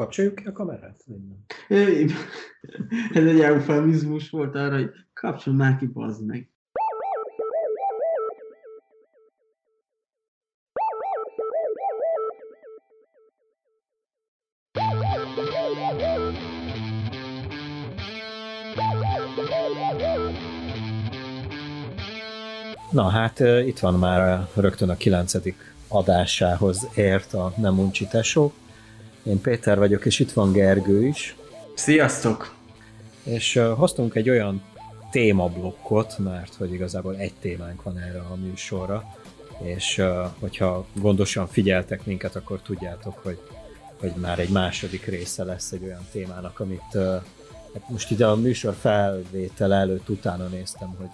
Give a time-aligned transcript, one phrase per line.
[0.00, 1.02] kapcsoljuk ki a kamerát?
[1.06, 2.08] Vagy nem?
[3.12, 6.50] Ez egy eufemizmus volt arra, hogy kapcsol már ki, bazd meg.
[22.90, 28.52] Na hát itt van már rögtön a kilencedik adásához ért a Nem Uncsi Tesó.
[29.22, 31.36] Én Péter vagyok, és itt van Gergő is.
[31.74, 32.54] Sziasztok!
[33.22, 34.62] És uh, hoztunk egy olyan
[35.10, 39.04] témablokkot, mert hogy igazából egy témánk van erre a műsorra,
[39.62, 40.06] és uh,
[40.38, 43.38] hogyha gondosan figyeltek minket, akkor tudjátok, hogy,
[44.00, 47.02] hogy már egy második része lesz egy olyan témának, amit uh,
[47.74, 51.10] hát most ide a műsor felvétel előtt utána néztem, hogy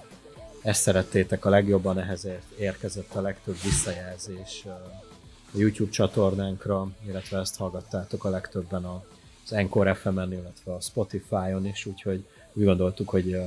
[0.63, 4.67] ezt szerettétek a legjobban, ehhez érkezett a legtöbb visszajelzés
[5.57, 11.87] a YouTube csatornánkra, illetve ezt hallgattátok a legtöbben az Encore FM-en, illetve a Spotify-on is,
[11.87, 13.39] úgyhogy úgy gondoltuk, hogy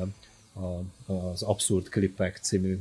[1.06, 2.80] az Absurd Klipek című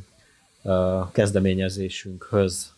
[1.12, 2.72] kezdeményezésünkhöz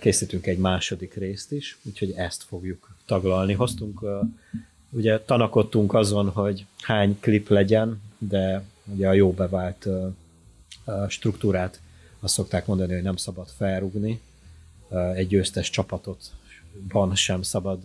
[0.00, 3.52] készítünk egy második részt is, úgyhogy ezt fogjuk taglalni.
[3.52, 4.04] Hoztunk,
[4.90, 9.88] ugye tanakodtunk azon, hogy hány klip legyen, de ugye a jó bevált
[11.08, 11.80] struktúrát
[12.20, 14.20] azt szokták mondani, hogy nem szabad felrúgni,
[15.14, 16.30] egy győztes csapatot
[16.88, 17.80] van sem szabad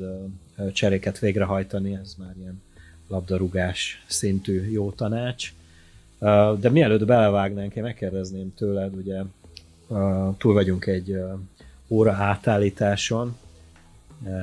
[0.71, 2.61] cseréket végrehajtani, ez már ilyen
[3.07, 5.53] labdarúgás szintű jó tanács.
[6.59, 9.21] De mielőtt belevágnánk, én megkérdezném tőled, ugye
[10.37, 11.17] túl vagyunk egy
[11.87, 13.37] óra átállításon,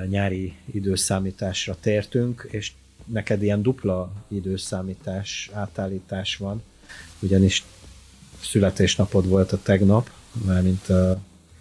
[0.08, 2.72] nyári időszámításra tértünk, és
[3.05, 6.62] neked ilyen dupla időszámítás átállítás van,
[7.20, 7.64] ugyanis
[8.42, 10.11] születésnapod volt a tegnap,
[10.47, 11.19] mármint uh,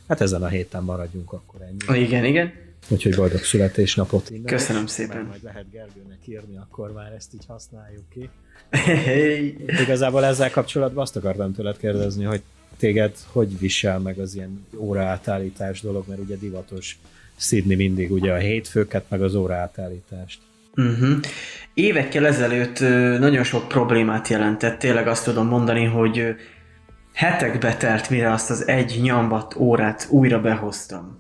[0.10, 2.00] hát ezen a héten maradjunk akkor ennyi.
[2.00, 2.52] Igen, igen.
[2.88, 4.46] Úgyhogy boldog születésnapot innen.
[4.46, 5.26] Köszönöm szépen.
[5.26, 8.30] Majd lehet Gergőnek írni, akkor már ezt így használjuk ki.
[8.72, 9.56] Hey.
[9.68, 12.42] Igazából ezzel kapcsolatban azt akartam tőled kérdezni, hogy
[12.78, 16.98] téged hogy visel meg az ilyen óraátállítás dolog, mert ugye divatos
[17.36, 20.40] szidni mindig ugye a hétfőket, meg az óraátállítást.
[20.76, 21.20] Uh-huh.
[21.74, 22.80] Évekkel ezelőtt
[23.20, 24.80] nagyon sok problémát jelentett.
[24.80, 26.36] Tényleg azt tudom mondani, hogy
[27.20, 31.20] hetekbe telt, mire azt az egy nyambat órát újra behoztam.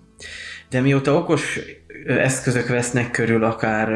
[0.69, 1.59] De mióta okos
[2.07, 3.89] eszközök vesznek körül, akár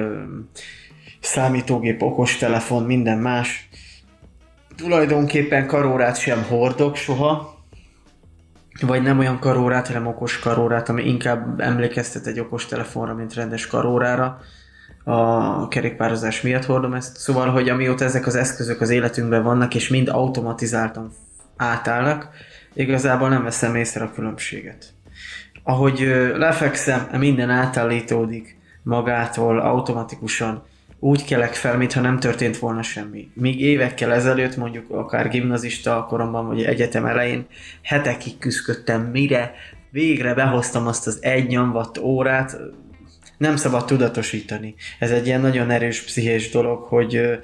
[1.19, 3.69] számítógép, okos telefon, minden más,
[4.75, 7.65] tulajdonképpen karórát sem hordok soha,
[8.81, 13.67] vagy nem olyan karórát, hanem okos karórát, ami inkább emlékeztet egy okos telefonra, mint rendes
[13.67, 14.39] karórára.
[15.03, 17.17] A kerékpározás miatt hordom ezt.
[17.17, 21.11] Szóval, hogy amióta ezek az eszközök az életünkben vannak, és mind automatizáltan
[21.57, 22.29] átállnak,
[22.73, 24.93] igazából nem veszem észre a különbséget.
[25.63, 25.99] Ahogy
[26.35, 30.63] lefekszem, minden átállítódik magától automatikusan,
[30.99, 33.31] úgy kelek fel, mintha nem történt volna semmi.
[33.33, 37.45] Míg évekkel ezelőtt, mondjuk akár gimnazista koromban, vagy egyetem elején,
[37.81, 39.53] hetekig küzdöttem, mire
[39.89, 42.57] végre behoztam azt az egy nyomvat órát,
[43.37, 44.75] nem szabad tudatosítani.
[44.99, 47.39] Ez egy ilyen nagyon erős pszichés dolog, hogy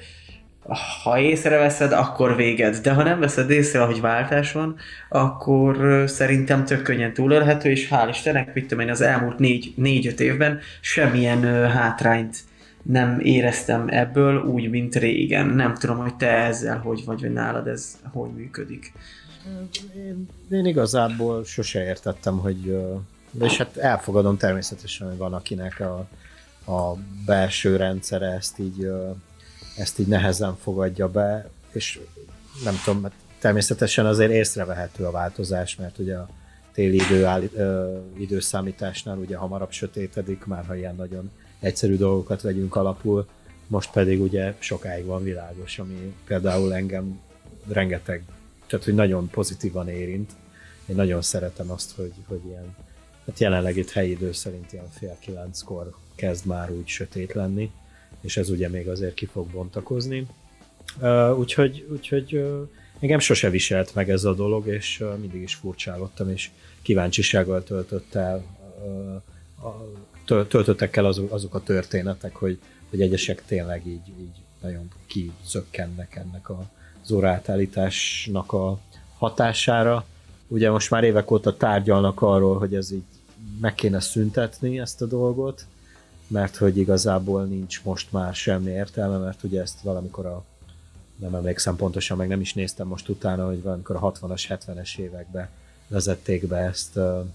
[1.03, 2.78] ha észreveszed, akkor véged.
[2.78, 4.75] De ha nem veszed észre, hogy váltás van,
[5.09, 10.19] akkor szerintem tök könnyen túlélhető, és hál' Istennek, mit tudom én, az elmúlt négy, négy-öt
[10.19, 12.38] évben semmilyen hátrányt
[12.84, 15.46] nem éreztem ebből úgy, mint régen.
[15.47, 18.94] Nem tudom, hogy te ezzel hogy vagy, vagy nálad ez hogy működik.
[19.96, 22.78] Én, én igazából sose értettem, hogy
[23.41, 26.07] és hát elfogadom természetesen, hogy van akinek a,
[26.72, 28.90] a belső rendszere ezt így
[29.79, 32.00] ezt így nehezen fogadja be, és
[32.63, 33.07] nem tudom,
[33.40, 36.29] természetesen azért észrevehető a változás, mert ugye a
[36.73, 43.28] téli idő, ö, időszámításnál ugye hamarabb sötétedik, már ha ilyen nagyon egyszerű dolgokat vegyünk alapul,
[43.68, 47.19] most pedig ugye sokáig van világos, ami például engem
[47.68, 48.23] rengeteg,
[48.68, 50.31] tehát hogy nagyon pozitívan érint.
[50.85, 52.75] Én nagyon szeretem azt, hogy, hogy ilyen,
[53.25, 57.72] hát jelenleg itt helyi idő szerint ilyen fél kilenckor kezd már úgy sötét lenni,
[58.21, 60.25] és ez ugye még azért ki fog bontakozni.
[61.01, 62.68] Uh, úgyhogy, úgyhogy uh,
[63.00, 66.50] engem sose viselt meg ez a dolog, és uh, mindig is furcsálottam, és
[66.81, 68.45] kíváncsisággal töltött el,
[70.25, 77.12] töltöttek el azok, a történetek, hogy, hogy egyesek tényleg így, így nagyon kizökkennek ennek az
[77.12, 78.80] óraátállításnak a
[79.18, 80.06] hatására.
[80.48, 83.04] Ugye most már évek óta tárgyalnak arról, hogy ez így
[83.62, 85.66] meg kéne szüntetni ezt a dolgot,
[86.30, 90.46] mert hogy igazából nincs most már semmi értelme, mert ugye ezt valamikor a
[91.16, 95.50] nem emlékszem pontosan, meg nem is néztem most utána, hogy valamikor a 60-as, 70-es években
[95.88, 97.26] vezették be ezt uh,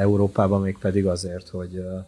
[0.00, 2.04] Európában, még pedig azért, hogy, uh,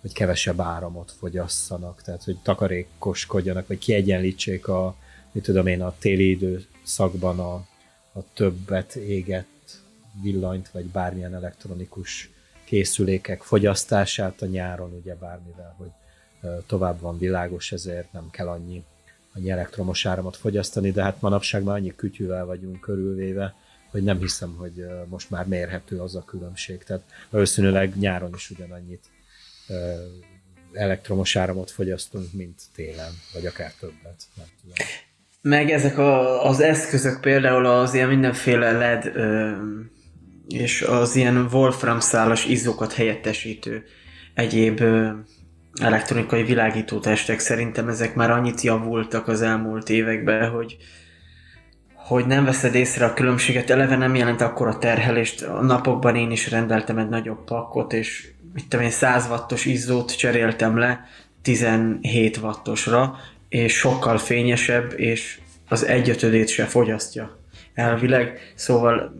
[0.00, 4.96] hogy kevesebb áramot fogyasszanak, tehát hogy takarékoskodjanak, vagy kiegyenlítsék a,
[5.32, 7.54] mit tudom én, a téli időszakban a,
[8.12, 9.82] a többet égett
[10.22, 12.30] villanyt, vagy bármilyen elektronikus
[12.64, 15.90] készülékek fogyasztását a nyáron, ugye bármivel, hogy
[16.66, 18.84] tovább van világos, ezért nem kell annyi,
[19.34, 23.54] annyi elektromos áramot fogyasztani, de hát manapság már annyi kütyűvel vagyunk körülvéve,
[23.90, 26.82] hogy nem hiszem, hogy most már mérhető az a különbség.
[26.82, 29.04] Tehát valószínűleg nyáron is ugyanannyit
[30.72, 34.22] elektromos áramot fogyasztunk, mint télen, vagy akár többet.
[34.34, 34.76] Nem tudom.
[35.40, 39.12] Meg ezek a, az eszközök például az ilyen mindenféle LED
[40.48, 43.84] és az ilyen Wolfram szálas izzókat helyettesítő
[44.34, 44.84] egyéb
[45.80, 50.76] elektronikai világítótestek szerintem ezek már annyit javultak az elmúlt években, hogy
[51.94, 55.42] hogy nem veszed észre a különbséget, eleve nem jelent akkor a terhelést.
[55.42, 60.16] A napokban én is rendeltem egy nagyobb pakkot, és mit tudom én, 100 wattos izzót
[60.16, 61.04] cseréltem le
[61.42, 63.16] 17 wattosra,
[63.48, 65.38] és sokkal fényesebb, és
[65.68, 67.38] az egyötödét se fogyasztja
[67.74, 68.52] elvileg.
[68.54, 69.14] Szóval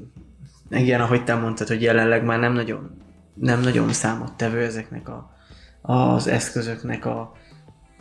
[0.70, 3.02] igen, ahogy te mondtad, hogy jelenleg már nem nagyon,
[3.34, 5.30] nem nagyon számottevő ezeknek a,
[5.82, 7.32] az eszközöknek a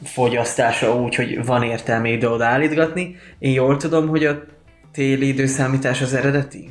[0.04, 3.16] fogyasztása úgy, hogy van értelme ide-oda állítgatni.
[3.40, 4.44] Én jól tudom, hogy a
[4.92, 6.70] téli időszámítás az eredeti?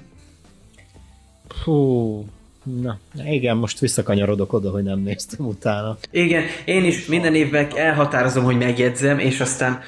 [1.64, 2.26] Hú,
[2.62, 5.96] na, igen, most visszakanyarodok oda, hogy nem néztem utána.
[6.10, 9.80] Igen, én is minden évben elhatározom, hogy megjegyzem, és aztán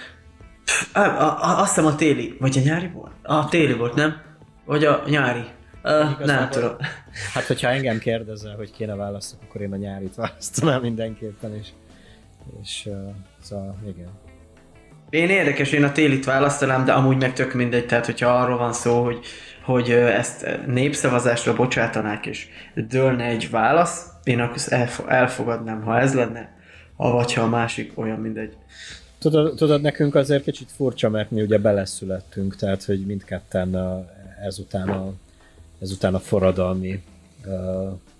[0.65, 3.13] pff, a, a, a, azt hiszem a téli, vagy a nyári volt?
[3.23, 4.23] A téli volt, nem?
[4.65, 5.45] Vagy a nyári?
[5.85, 6.77] Uh, nem tudom.
[7.35, 11.69] Hát, hogyha engem kérdezel, hogy kéne választok, akkor én a nyárit választanám mindenképpen, és,
[12.63, 12.95] és uh,
[13.43, 14.11] szóval igen.
[15.11, 18.73] Én érdekes, én a télit választanám, de amúgy meg tök mindegy, tehát hogyha arról van
[18.73, 19.19] szó, hogy,
[19.63, 24.57] hogy ezt népszavazásra bocsátanák és dőlne egy válasz, én akkor
[25.07, 26.57] elfogadnám, ha ez lenne,
[26.97, 28.57] vagy ha a másik olyan mindegy.
[29.19, 33.77] Tudod, tudod, nekünk azért kicsit furcsa, mert mi ugye beleszülettünk, tehát hogy mindketten
[34.45, 35.13] ezután a,
[35.85, 37.03] ezután a forradalmi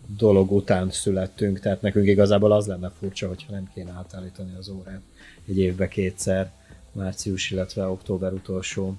[0.07, 5.01] dolog után születtünk, tehát nekünk igazából az lenne furcsa, hogyha nem kéne átállítani az órát
[5.49, 6.53] egy évbe kétszer
[6.93, 8.95] március, illetve október utolsó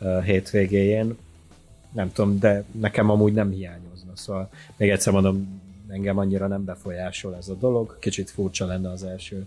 [0.00, 1.16] uh, hétvégéjén.
[1.92, 4.16] Nem tudom, de nekem amúgy nem hiányozna.
[4.16, 7.98] Szóval még egyszer mondom, engem annyira nem befolyásol ez a dolog.
[7.98, 9.46] Kicsit furcsa lenne az első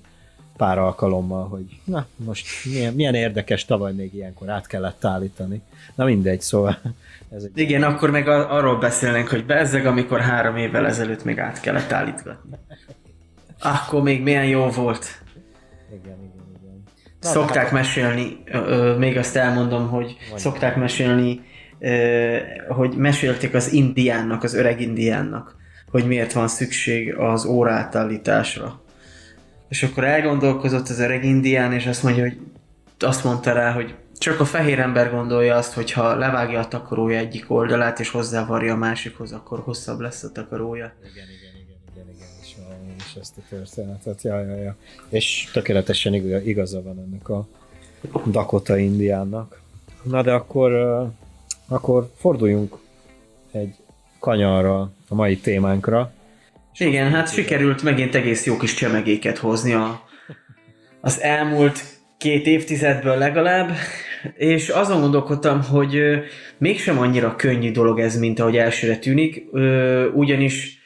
[0.58, 5.62] pár alkalommal, hogy na, most milyen, milyen érdekes, tavaly még ilyenkor át kellett állítani.
[5.96, 6.78] Na mindegy, szóval...
[7.36, 7.52] Ez egy...
[7.56, 12.52] Igen, akkor meg arról beszélnénk, hogy bezzeg, amikor három évvel ezelőtt még át kellett állítgatni.
[13.62, 15.06] Akkor még milyen jó volt.
[15.90, 16.18] Igen,
[16.60, 16.84] igen.
[17.22, 17.72] Na, szokták hát...
[17.72, 21.42] mesélni, ö, ö, még azt elmondom, hogy Vagy szokták mesélni,
[21.80, 22.38] ö,
[22.68, 25.56] hogy mesélték az indiánnak, az öreg indiánnak,
[25.92, 28.84] hogy miért van szükség az órátállításra.
[29.68, 32.38] És akkor elgondolkozott az öreg indián, és azt mondja, hogy
[33.00, 37.18] azt mondta rá, hogy csak a fehér ember gondolja azt, hogy ha levágja a takarója
[37.18, 40.94] egyik oldalát, és hozzávarja a másikhoz, akkor hosszabb lesz a takarója.
[41.02, 41.46] Igen, igen
[43.20, 44.22] ezt a történetet.
[44.22, 44.76] Ja, ja, ja.
[45.10, 46.14] És tökéletesen
[46.46, 47.48] igaza van ennek a
[48.26, 49.62] Dakota indiánnak.
[50.04, 50.72] Na de akkor,
[51.68, 52.78] akkor forduljunk
[53.52, 53.76] egy
[54.20, 56.12] kanyarra a mai témánkra.
[56.78, 60.02] Igen, hát sikerült megint egész jó kis csemegéket hozni a,
[61.02, 61.84] az elmúlt
[62.18, 63.72] két évtizedből legalább,
[64.36, 66.02] és azon gondolkodtam, hogy
[66.58, 69.44] mégsem annyira könnyű dolog ez, mint ahogy elsőre tűnik,
[70.14, 70.80] ugyanis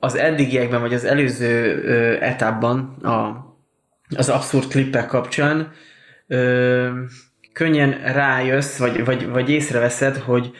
[0.00, 1.82] az eddigiekben, vagy az előző
[2.20, 3.44] etapban a,
[4.16, 5.72] az abszurd klippek kapcsán
[7.52, 10.50] könnyen rájössz, vagy, vagy, vagy észreveszed, hogy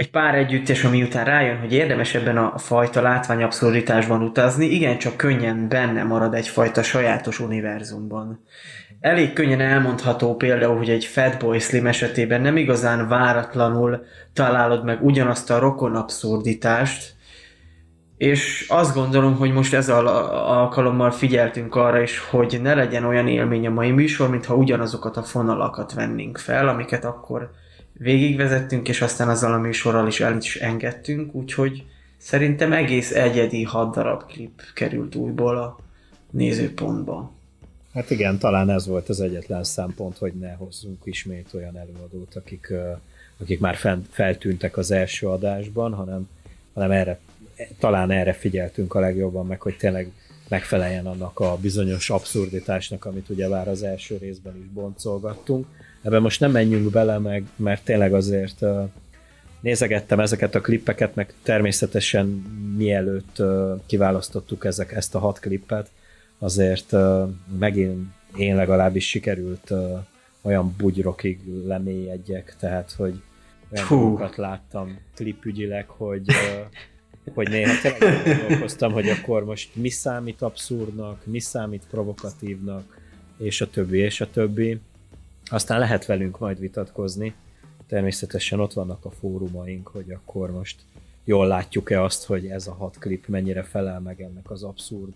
[0.00, 5.16] egy pár együttes, ami után rájön, hogy érdemes ebben a fajta látvány abszurditásban utazni, igencsak
[5.16, 8.44] könnyen benne marad egyfajta sajátos univerzumban.
[9.00, 15.50] Elég könnyen elmondható például, hogy egy Fatboy Slim esetében nem igazán váratlanul találod meg ugyanazt
[15.50, 17.14] a rokon abszurditást,
[18.16, 23.66] és azt gondolom, hogy most ez alkalommal figyeltünk arra is, hogy ne legyen olyan élmény
[23.66, 27.50] a mai műsor, mintha ugyanazokat a fonalakat vennénk fel, amiket akkor
[28.02, 31.84] végigvezettünk, és aztán azzal a műsorral is el is engedtünk, úgyhogy
[32.16, 35.78] szerintem egész egyedi hat darab klip került újból a
[36.30, 37.32] nézőpontba.
[37.94, 42.72] Hát igen, talán ez volt az egyetlen szempont, hogy ne hozzunk ismét olyan előadót, akik,
[43.38, 43.78] akik már
[44.10, 46.28] feltűntek az első adásban, hanem,
[46.74, 47.20] hanem erre
[47.78, 50.12] talán erre figyeltünk a legjobban, meg hogy tényleg
[50.48, 55.66] megfeleljen annak a bizonyos abszurditásnak, amit ugye már az első részben is boncolgattunk.
[56.02, 58.64] Ebben most nem menjünk bele, meg, mert tényleg azért
[59.60, 62.26] nézegettem ezeket a klippeket, meg természetesen
[62.76, 63.42] mielőtt
[63.86, 65.90] kiválasztottuk ezek, ezt a hat klippet,
[66.38, 66.96] azért
[67.58, 69.72] megint én legalábbis sikerült
[70.42, 73.22] olyan bugyrokig lemélyedjek, tehát hogy
[73.72, 76.24] olyan dolgokat láttam klipügyileg, hogy,
[77.34, 82.98] hogy néha tényleg gondolkoztam, hogy akkor most mi számít abszurdnak, mi számít provokatívnak,
[83.38, 84.80] és a többi, és a többi.
[85.50, 87.34] Aztán lehet velünk majd vitatkozni.
[87.88, 90.76] Természetesen ott vannak a fórumaink, hogy akkor most
[91.24, 95.14] jól látjuk-e azt, hogy ez a hat klip mennyire felel meg ennek az abszurd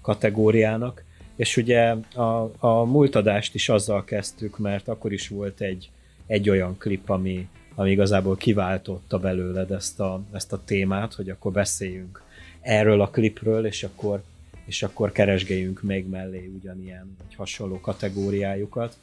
[0.00, 1.04] kategóriának.
[1.36, 5.90] És ugye a, a múlt adást is azzal kezdtük, mert akkor is volt egy,
[6.26, 11.52] egy olyan klip, ami, ami igazából kiváltotta belőled ezt a, ezt a témát, hogy akkor
[11.52, 12.22] beszéljünk
[12.60, 14.22] erről a klipről, és akkor,
[14.64, 18.96] és akkor keresgéljünk még mellé ugyanilyen, vagy hasonló kategóriájukat.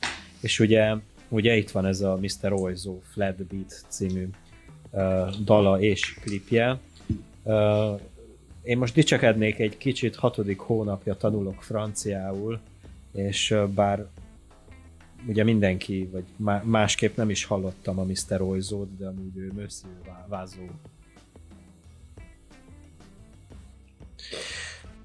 [0.46, 0.96] És ugye,
[1.30, 2.54] ugye itt van ez a Mr.
[2.54, 4.28] Oizo Flat Beat című
[4.92, 6.80] uh, dala és klipje.
[7.44, 8.00] Uh,
[8.64, 12.60] én most dicsekednék egy kicsit, hatodik hónapja tanulok franciául,
[13.12, 14.08] és uh, bár
[15.28, 16.26] ugye mindenki, vagy
[16.64, 18.42] másképp nem is hallottam a Mr.
[18.42, 19.96] Oizót, de amúgy ő Monsieur
[20.28, 20.64] Vázó.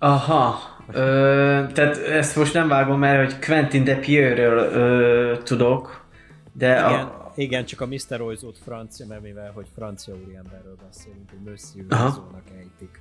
[0.02, 0.58] Aha,
[0.92, 6.04] ö, tehát ezt most nem vágom, mert hogy Quentin de Pierre-ről tudok,
[6.52, 7.32] de igen, a...
[7.34, 8.20] igen, csak a Mr.
[8.20, 13.00] Oizót francia, mert mivel, hogy francia úriemberről beszélünk, hogy Monsieur Vázónak ejtik.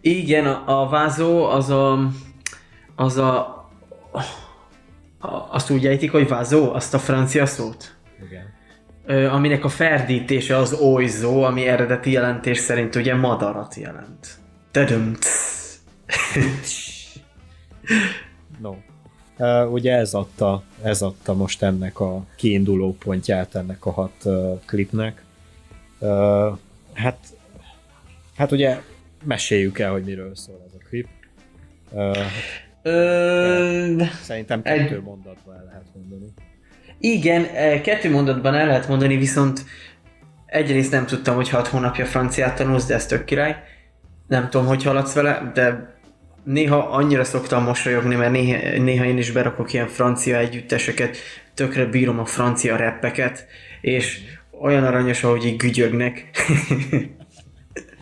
[0.00, 2.08] Igen, a, a Vázó az a,
[2.96, 3.60] az a
[5.50, 7.96] azt úgy ejtik, hogy vázó, azt a francia szót?
[8.26, 8.44] Igen.
[9.06, 14.28] Ö, aminek a ferdítése az oizó, ami eredeti jelentés szerint ugye madarat jelent.
[14.70, 15.12] Tadum.
[18.60, 18.76] No.
[19.38, 24.60] Uh, ugye ez adta, ez adta most ennek a kiinduló pontját ennek a hat uh,
[24.66, 25.22] klipnek.
[25.98, 26.58] Uh,
[26.92, 27.18] hát,
[28.36, 28.80] hát ugye
[29.24, 31.08] meséljük el, hogy miről szól ez a klip.
[31.90, 32.16] Uh,
[32.82, 34.02] Ö...
[34.22, 35.02] Szerintem kettő egy...
[35.02, 36.32] mondatban el lehet mondani.
[36.98, 39.64] Igen, e, kettő mondatban el lehet mondani, viszont
[40.46, 43.56] egyrészt nem tudtam, hogy hat hónapja franciát tanulsz, de ez tök király.
[44.28, 45.96] Nem tudom, hogy haladsz vele, de
[46.44, 51.16] néha annyira szoktam mosolyogni, mert néha, néha én is berakok ilyen francia együtteseket,
[51.54, 53.46] tökre bírom a francia reppeket,
[53.80, 54.20] és
[54.60, 56.30] olyan aranyos, ahogy így gügyögnek.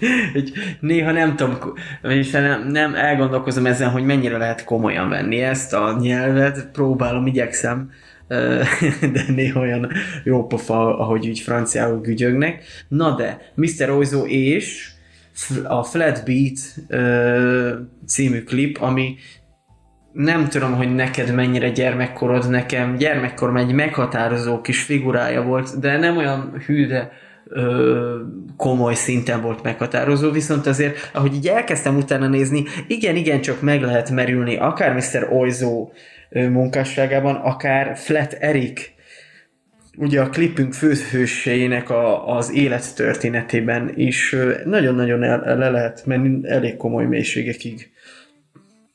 [0.32, 1.58] hogy néha nem tudom,
[2.02, 7.90] vagyis nem, nem elgondolkozom ezen, hogy mennyire lehet komolyan venni ezt a nyelvet, próbálom, igyekszem,
[9.12, 9.92] de néha olyan
[10.24, 12.62] jó pofa, ahogy úgy franciául gügyögnek.
[12.88, 13.90] Na de, Mr.
[13.90, 14.90] Oizo és
[15.64, 16.58] a Flat Beat
[18.06, 19.16] című klip, ami
[20.12, 26.16] nem tudom, hogy neked mennyire gyermekkorod, nekem gyermekkorom egy meghatározó kis figurája volt, de nem
[26.16, 27.10] olyan hű, de
[27.44, 28.20] ö,
[28.56, 33.82] komoly szinten volt meghatározó, viszont azért, ahogy így elkezdtem utána nézni, igen, igen, csak meg
[33.82, 35.28] lehet merülni, akár Mr.
[35.30, 35.92] Oizó
[36.30, 38.80] munkásságában, akár Flat Eric,
[40.00, 47.06] ugye a klipünk főhőseinek a, az élettörténetében is nagyon-nagyon el, le lehet menni elég komoly
[47.06, 47.90] mélységekig.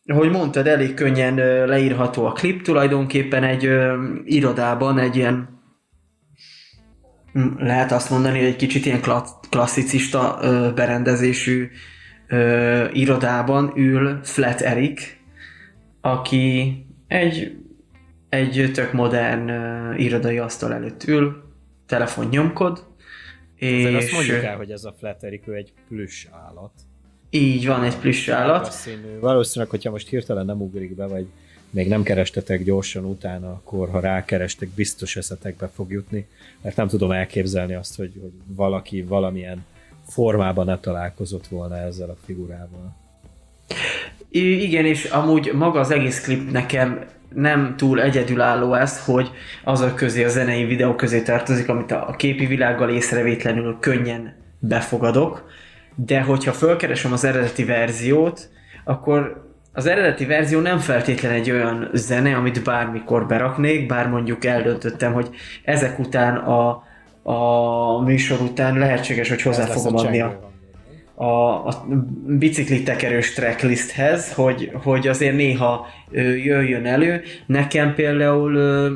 [0.05, 1.35] Ahogy mondtad, elég könnyen
[1.67, 5.49] leírható a klip, tulajdonképpen egy ö, irodában, egy ilyen
[7.57, 9.01] lehet azt mondani, hogy egy kicsit ilyen
[9.49, 11.67] klasszicista ö, berendezésű
[12.27, 15.01] ö, irodában ül Flat Eric,
[16.01, 16.73] aki
[17.07, 17.64] egy,
[18.35, 21.43] egy tök modern ö, irodai asztal előtt ül,
[21.85, 22.85] telefon nyomkod,
[23.55, 23.85] és...
[23.85, 26.71] Azért azt mondjuk el, hogy ez a Flat Eric, ő egy plusz állat.
[27.29, 28.75] Így van, egy plusz állat.
[29.19, 31.25] Valószínűleg, hogyha most hirtelen nem ugrik be, vagy
[31.69, 36.27] még nem kerestetek gyorsan utána, akkor ha rákerestek, biztos eszetekbe fog jutni,
[36.61, 39.65] mert nem tudom elképzelni azt, hogy, hogy valaki valamilyen
[40.07, 42.95] formában ne találkozott volna ezzel a figurával.
[44.29, 46.99] I- igen, és amúgy maga az egész klip nekem
[47.33, 49.31] nem túl egyedülálló ez, hogy
[49.63, 55.49] azok közé a zenei videó közé tartozik, amit a képi világgal észrevétlenül könnyen befogadok,
[55.95, 58.49] de hogyha fölkeresem az eredeti verziót,
[58.83, 59.43] akkor
[59.73, 65.29] az eredeti verzió nem feltétlen egy olyan zene, amit bármikor beraknék, bár mondjuk eldöntöttem, hogy
[65.63, 66.83] ezek után a,
[67.23, 70.53] a műsor után lehetséges, hogy hozzá fogom adni a,
[71.15, 71.25] a,
[71.67, 71.85] a
[72.25, 77.21] bicikli tekerős tracklisthez, hogy, hogy azért néha jöjjön elő.
[77.45, 78.91] Nekem például ö,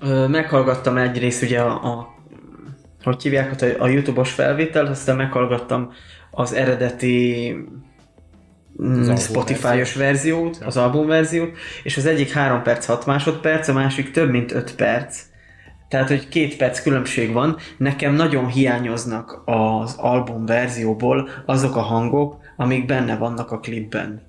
[0.00, 2.14] ö, meghallgattam egyrészt ugye a, a
[3.02, 5.92] hogy hívják, a, a YouTube-os felvételt, aztán meghallgattam
[6.30, 7.54] az eredeti
[8.82, 14.10] Mm, Spotify-os verziót, az album verziót, és az egyik 3 perc 6 másodperc, a másik
[14.10, 15.22] több mint 5 perc.
[15.94, 17.56] Tehát, hogy két perc különbség van.
[17.76, 24.22] Nekem nagyon hiányoznak az album verzióból azok a hangok, amik benne vannak a klipben.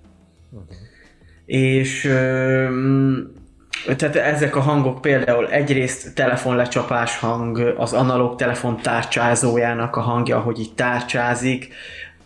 [0.52, 0.68] Uh-huh.
[1.46, 2.02] És
[3.98, 10.60] tehát ezek a hangok például egyrészt telefonlecsapás hang, az analóg telefon tárcsázójának a hangja, ahogy
[10.60, 11.74] így tárcsázik,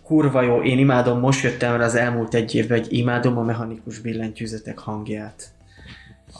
[0.03, 3.99] kurva jó, én imádom, most jöttem el az elmúlt egy évben, hogy imádom a mechanikus
[3.99, 5.57] billentyűzetek hangját.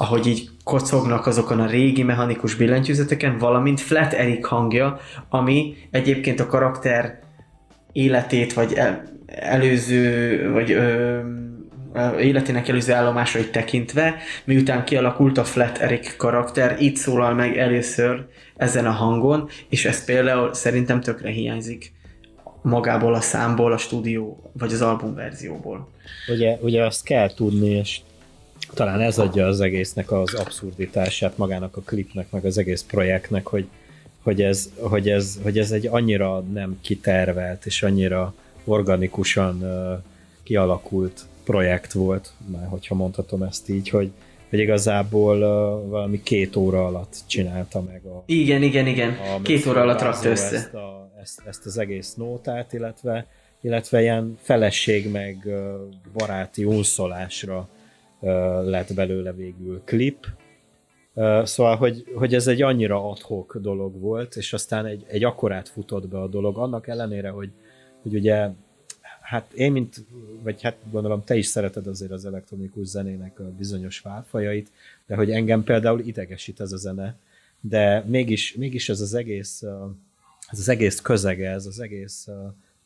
[0.01, 6.47] Ahogy így kocognak azokon a régi mechanikus billentyűzeteken, valamint Flat Eric hangja, ami egyébként a
[6.47, 7.19] karakter
[7.91, 11.19] életét, vagy el, előző, vagy ö,
[12.19, 18.25] életének előző állomásait tekintve, miután kialakult a Flat Eric karakter, itt szólal meg először
[18.55, 21.93] ezen a hangon, és ez például szerintem tökre hiányzik
[22.61, 25.89] magából a számból, a stúdió, vagy az album verzióból.
[26.27, 27.99] Ugye, ugye azt kell tudni, és
[28.73, 33.67] talán ez adja az egésznek az abszurditását magának a klipnek, meg az egész projektnek, hogy,
[34.23, 38.33] hogy, ez, hogy, ez, hogy ez egy annyira nem kitervelt, és annyira
[38.63, 40.03] organikusan uh,
[40.43, 44.11] kialakult projekt volt, már hogyha mondhatom ezt így, hogy,
[44.49, 48.23] hogy igazából uh, valami két óra alatt csinálta meg a...
[48.25, 49.09] Igen, igen, igen.
[49.09, 50.55] A, két óra alatt rakta össze.
[50.55, 53.25] Ezt, a, ezt, ezt az egész nótát, illetve,
[53.61, 55.53] illetve ilyen feleség meg uh,
[56.13, 57.69] baráti unszolásra
[58.63, 60.27] lett belőle végül klip.
[61.43, 66.07] Szóval, hogy, hogy ez egy annyira adhok dolog volt, és aztán egy, egy akkorát futott
[66.07, 67.49] be a dolog, annak ellenére, hogy,
[68.01, 68.49] hogy ugye
[69.29, 70.05] hát én, mint,
[70.41, 74.71] vagy hát gondolom te is szereted azért az elektronikus zenének a bizonyos válfajait,
[75.05, 77.15] de hogy engem például idegesít ez a zene,
[77.61, 79.63] de mégis, mégis ez az egész,
[80.49, 82.27] ez az egész közege, ez az egész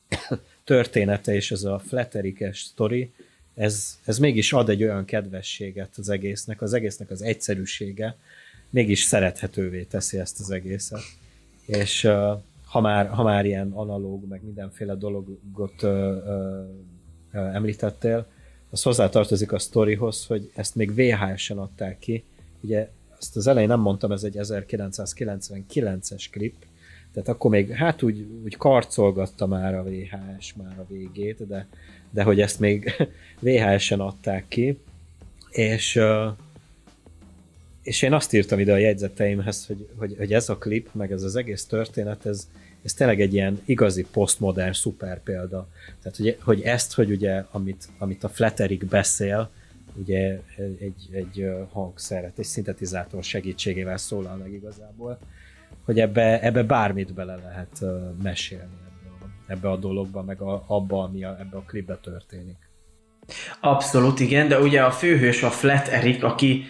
[0.63, 3.13] története és ez a flatterikes sztori,
[3.55, 8.17] ez, ez mégis ad egy olyan kedvességet az egésznek, az egésznek az egyszerűsége
[8.69, 11.01] mégis szerethetővé teszi ezt az egészet.
[11.65, 12.01] És
[12.65, 16.63] ha már, ha már ilyen analóg, meg mindenféle dologot ö, ö,
[17.31, 18.25] ö, említettél,
[18.69, 22.23] az hozzátartozik a sztorihoz, hogy ezt még VHS-en adták ki.
[22.61, 26.55] Ugye ezt az elején nem mondtam, ez egy 1999-es klip,
[27.13, 31.67] tehát akkor még hát úgy, úgy karcolgatta már a VHS már a végét, de,
[32.13, 32.93] de hogy ezt még
[33.39, 34.79] VHS-en adták ki,
[35.49, 35.99] és
[37.83, 41.23] és én azt írtam ide a jegyzeteimhez, hogy, hogy, hogy ez a klip, meg ez
[41.23, 42.47] az egész történet, ez,
[42.83, 45.67] ez tényleg egy ilyen igazi posztmodern szuper példa.
[46.01, 49.49] Tehát, hogy, hogy ezt, hogy ugye, amit, amit a Flatterik beszél,
[49.93, 50.39] ugye
[50.79, 55.19] egy, egy hangszeret, egy szintetizátor segítségével szólal meg igazából,
[55.83, 57.83] hogy ebbe, ebbe bármit bele lehet
[58.21, 58.82] mesélni
[59.47, 62.57] ebbe a, dologba, meg a, abba, ami a, ebbe a klipbe történik.
[63.59, 66.65] Abszolút igen, de ugye a főhős a Flat Erik, aki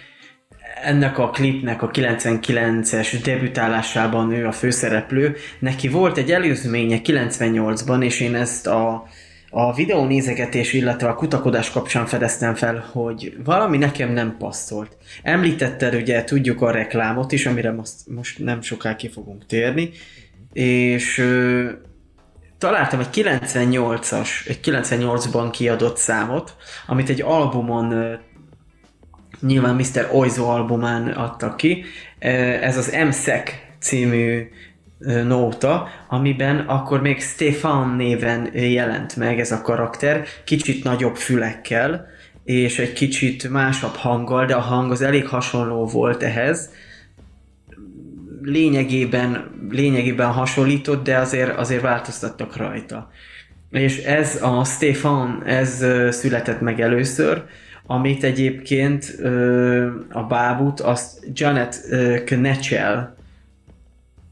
[0.84, 5.36] ennek a klipnek a 99-es debütálásában ő a főszereplő.
[5.60, 9.08] Neki volt egy előzménye 98-ban, és én ezt a,
[9.50, 14.98] a videó nézegetés, illetve a kutakodás kapcsán fedeztem fel, hogy valami nekem nem passzolt.
[15.24, 19.90] Említetted ugye, tudjuk a reklámot is, amire most, most nem soká ki fogunk térni,
[20.54, 21.26] és
[22.64, 26.56] találtam egy 98-as, egy 98-ban kiadott számot,
[26.88, 28.18] amit egy albumon
[29.42, 30.10] nyilván Mr.
[30.12, 31.86] Oizo albumán adta ki.
[32.62, 34.50] Ez az MSEC című
[35.24, 42.08] nóta, amiben akkor még Stefan néven jelent meg ez a karakter, kicsit nagyobb fülekkel,
[42.44, 46.70] és egy kicsit másabb hanggal, de a hang az elég hasonló volt ehhez.
[48.44, 53.12] Lényegében, lényegében hasonlított, de azért, azért változtattak rajta.
[53.72, 57.44] És ez a Stefan, ez született meg először,
[57.86, 59.16] amit egyébként
[60.12, 61.82] a bábút, azt Janet
[62.26, 63.16] Knechel,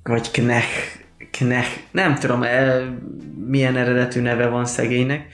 [0.03, 0.99] vagy Knech,
[1.31, 2.43] Knech, nem tudom,
[3.45, 5.27] milyen eredetű neve van szegénynek,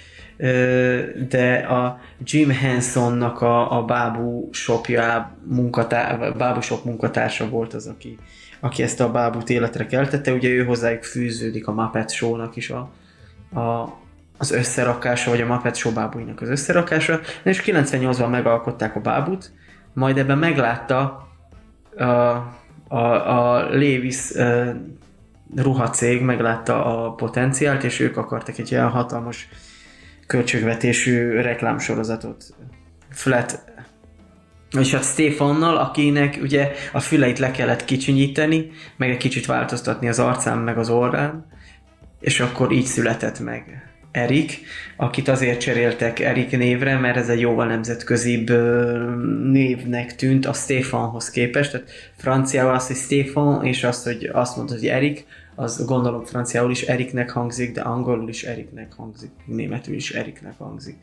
[1.29, 8.17] de a Jim Hensonnak a, a bábú shopja, munkatár, bábú shop munkatársa volt az, aki,
[8.59, 10.33] aki ezt a bábút életre keltette.
[10.33, 12.89] Ugye ő hozzájuk fűződik a Muppet Show-nak is a,
[13.59, 13.97] a,
[14.37, 19.51] az összerakása, vagy a Muppet Show bábúinak az összerakása, és 98-ban megalkották a bábút,
[19.93, 21.27] majd ebben meglátta
[21.97, 22.03] a,
[22.87, 22.97] a,
[23.37, 24.69] a Levis uh,
[25.55, 29.49] ruhacég, meglátta a potenciált, és ők akartak egy ilyen hatalmas
[30.27, 32.43] költségvetésű reklámsorozatot.
[33.09, 33.63] Flat
[34.79, 40.19] és hát Stefannal, akinek ugye a füleit le kellett kicsinyíteni, meg egy kicsit változtatni az
[40.19, 41.45] arcán, meg az orrán,
[42.19, 44.59] és akkor így született meg Erik,
[44.95, 48.49] akit azért cseréltek Erik névre, mert ez egy jóval nemzetközibb
[49.51, 54.77] névnek tűnt a Stefanhoz képest, tehát franciául az, hogy Stefan, és az, hogy azt mondod,
[54.77, 55.25] hogy Erik,
[55.55, 60.95] az gondolom franciául is Eriknek hangzik, de angolul is Eriknek hangzik, németül is Eriknek hangzik.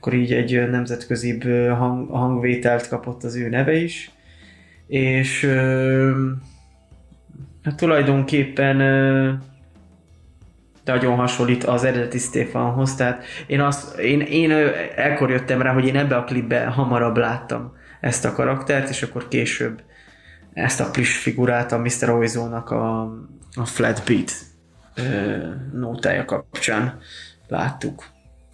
[0.00, 1.42] Akkor így egy nemzetközibb
[1.76, 4.10] hang, hangvételt kapott az ő neve is.
[4.86, 5.44] És
[7.62, 8.76] hát tulajdonképpen
[10.84, 14.50] nagyon hasonlít az eredeti Stefanhoz, tehát én, azt, én, én
[14.96, 19.28] ekkor jöttem rá, hogy én ebbe a klipbe hamarabb láttam ezt a karaktert, és akkor
[19.28, 19.82] később
[20.52, 22.10] ezt a pliss figurát a Mr.
[22.10, 23.02] Oizónak a,
[23.54, 24.32] a Flat Beat
[25.72, 26.98] nótája kapcsán
[27.48, 28.04] láttuk.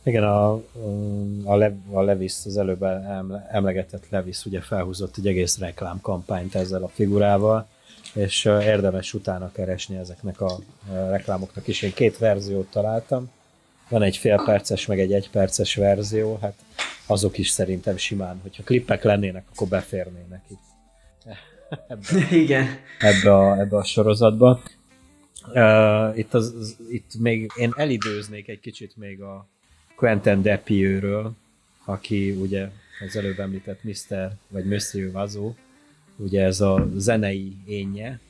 [0.06, 0.52] Igen, a,
[1.44, 2.82] a, Le, a Levis, az előbb
[3.50, 7.68] emlegetett Levis ugye felhúzott egy egész reklámkampányt ezzel a figurával,
[8.14, 10.58] és érdemes utána keresni ezeknek a
[11.10, 11.82] reklámoknak is.
[11.82, 13.30] Én két verziót találtam,
[13.88, 16.54] van egy fél perces, meg egy egy perces verzió, hát
[17.06, 20.64] azok is szerintem simán, hogyha klippek lennének, akkor beférnének itt.
[21.88, 22.66] Ebbe, Igen.
[23.00, 24.60] Ebbe a, ebbe a sorozatba.
[25.52, 29.48] Uh, itt, az, itt még én elidőznék egy kicsit még a
[29.96, 31.32] Quentin Depieux-ről,
[31.84, 32.70] aki ugye
[33.06, 34.32] az előbb említett Mr.
[34.48, 35.54] vagy Monsieur Vazó,
[36.16, 38.20] ugye ez a zenei énje,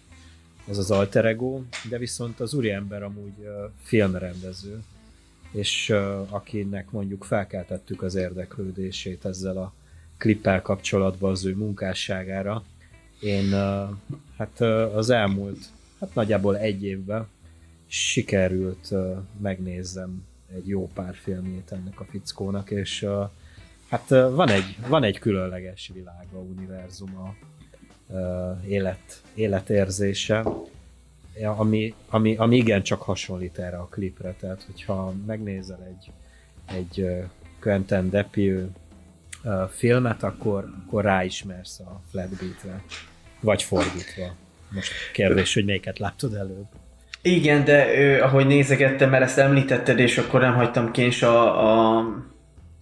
[0.68, 3.48] ez az alter ego, de viszont az úriember amúgy uh,
[3.82, 4.82] filmrendező,
[5.50, 9.72] és uh, akinek mondjuk felkeltettük az érdeklődését ezzel a
[10.18, 12.64] klippel kapcsolatban az ő munkásságára.
[13.20, 13.50] Én
[14.36, 14.60] hát
[14.94, 15.58] az elmúlt,
[16.00, 17.26] hát nagyjából egy évben
[17.86, 18.92] sikerült
[19.40, 23.30] megnézzem egy jó pár filmjét ennek a fickónak, és uh,
[23.88, 27.34] hát uh, van, egy, van egy különleges világa, univerzuma,
[28.06, 30.44] uh, élet, életérzése,
[31.42, 36.12] ami, ami, ami igencsak hasonlít erre a klipre, tehát hogyha megnézel egy,
[36.76, 37.06] egy
[37.60, 38.70] Quentin Depieux
[39.70, 42.82] filmet, akkor, akkor ráismersz a Flatbeat-re,
[43.40, 44.34] vagy fordítva.
[44.70, 46.66] Most kérdés, hogy melyiket látod előbb.
[47.26, 52.04] Igen, de ő, ahogy nézegettem, mert ezt említetted, és akkor nem hagytam kés a, a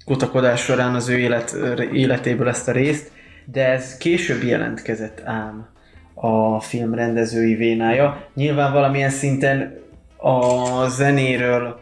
[0.05, 1.57] kutakodás során az ő élet,
[1.93, 3.11] életéből ezt a részt,
[3.45, 5.69] de ez később jelentkezett ám
[6.15, 8.29] a film rendezői vénája.
[8.35, 9.79] Nyilván valamilyen szinten
[10.17, 11.81] a zenéről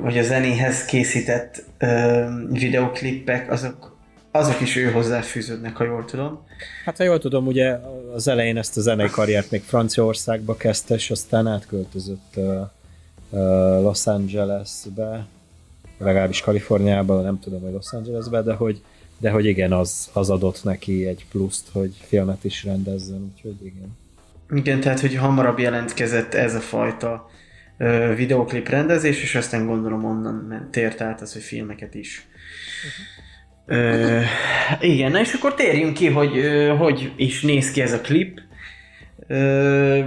[0.00, 1.64] vagy a zenéhez készített
[2.50, 3.95] videoklippek, azok
[4.36, 6.44] azok is ő hozzáfűződnek, ha jól tudom.
[6.84, 7.78] Hát ha jól tudom, ugye
[8.14, 12.44] az elején ezt a zenei karriert még Franciaországba kezdte, és aztán átköltözött uh,
[13.30, 13.40] uh,
[13.82, 15.26] Los Angelesbe,
[15.98, 18.82] legalábbis Kaliforniába, nem tudom, hogy Los Angelesbe, de hogy,
[19.18, 23.96] de hogy igen, az, az adott neki egy pluszt, hogy filmet is rendezzen, úgyhogy igen.
[24.50, 27.30] Igen, tehát hogy hamarabb jelentkezett ez a fajta
[27.78, 32.26] uh, videoklip rendezés, és aztán gondolom onnan tért át az, hogy filmeket is.
[32.76, 33.24] Uh-huh.
[33.66, 34.20] Ö,
[34.80, 36.30] igen, na és akkor térjünk ki, hogy
[36.78, 38.40] hogy is néz ki ez a klip.
[39.26, 40.00] Ö,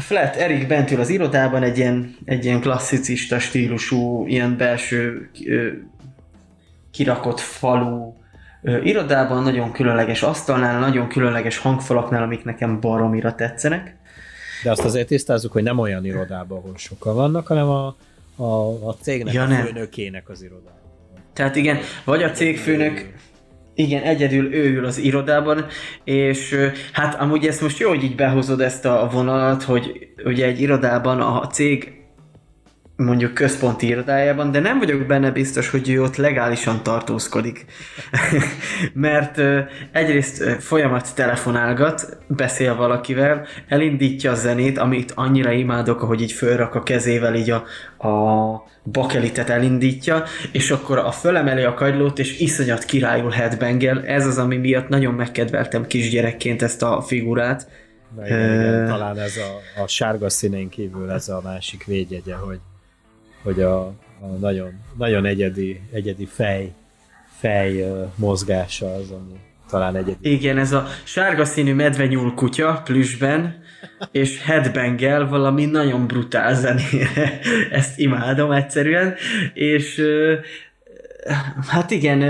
[0.00, 5.68] Flat Erik bent ül az irodában, egy ilyen, egy ilyen klasszicista stílusú, ilyen belső ö,
[6.90, 8.12] kirakott falu
[8.62, 13.96] ö, irodában, nagyon különleges asztalnál, nagyon különleges hangfalaknál, amik nekem baromira tetszenek.
[14.62, 17.96] De azt azért tisztázzuk, hogy nem olyan irodában, ahol sokan vannak, hanem a,
[18.36, 20.81] a, a cégnek ja, a főnökének az irodában.
[21.32, 23.12] Tehát igen, vagy a cégfőnök,
[23.74, 25.66] igen, egyedül ő ül az irodában,
[26.04, 26.56] és
[26.92, 31.20] hát amúgy ezt most jó, hogy így behozod ezt a vonalat, hogy ugye egy irodában
[31.20, 32.01] a cég
[32.96, 37.64] mondjuk központi irodájában, de nem vagyok benne biztos, hogy ő ott legálisan tartózkodik.
[38.94, 39.40] Mert
[39.92, 46.82] egyrészt folyamat telefonálgat, beszél valakivel, elindítja a zenét, amit annyira imádok, ahogy így fölrak a
[46.82, 47.64] kezével így a,
[48.08, 54.04] a bakelitet elindítja, és akkor a fölemeli a kagylót, és iszonyat királyul headbangel.
[54.04, 57.68] Ez az, ami miatt nagyon megkedveltem kisgyerekként ezt a figurát.
[58.16, 62.58] Na igen, igen, talán ez a, a sárga színén kívül ez a másik védjegye, hogy
[63.42, 63.86] hogy a,
[64.20, 66.72] a nagyon, nagyon egyedi, egyedi fej,
[67.38, 69.40] fej mozgása az, ami
[69.72, 70.32] talán egyedi.
[70.32, 73.62] Igen, ez a sárga színű medvenyúl kutya plüsben,
[74.10, 77.40] és headbangel valami nagyon brutál zenére.
[77.70, 79.14] Ezt imádom egyszerűen,
[79.54, 80.02] és
[81.68, 82.20] hát igen,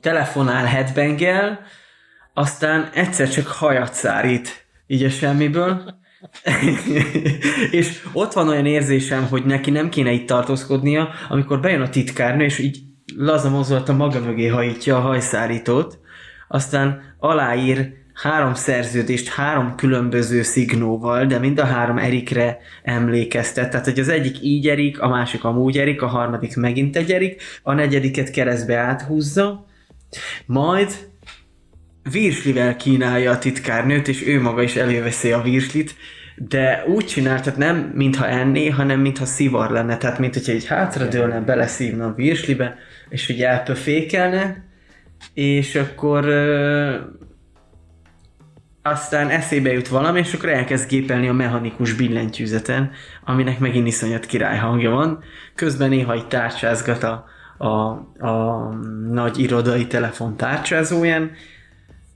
[0.00, 1.60] telefonál headbangel,
[2.34, 5.97] aztán egyszer csak hajat szárít így a semmiből,
[7.70, 12.44] és ott van olyan érzésem, hogy neki nem kéne itt tartózkodnia, amikor bejön a titkárnő,
[12.44, 12.78] és így
[13.16, 15.98] laza a maga mögé hajítja a hajszárítót,
[16.48, 23.70] aztán aláír három szerződést három különböző szignóval, de mind a három Erikre emlékeztet.
[23.70, 27.42] Tehát, hogy az egyik így Erik, a másik amúgy Erik, a harmadik megint egy Erik,
[27.62, 29.66] a negyediket keresztbe áthúzza,
[30.46, 31.07] majd
[32.10, 35.94] virslivel kínálja a titkárnőt, és ő maga is előveszi a virslit,
[36.36, 40.66] de úgy csinál, tehát nem mintha enné, hanem mintha szivar lenne, tehát mint hogyha egy
[40.66, 42.76] hátradőlne, beleszívna a virslibe,
[43.08, 44.64] és hogy elpöfékelne,
[45.34, 46.94] és akkor ö,
[48.82, 52.90] aztán eszébe jut valami, és akkor elkezd gépelni a mechanikus billentyűzeten,
[53.24, 55.22] aminek megint iszonyat király hangja van.
[55.54, 57.24] Közben néha egy tárcsázgat a,
[57.58, 57.68] a,
[58.26, 58.68] a
[59.10, 61.30] nagy irodai telefon tárcsázóján,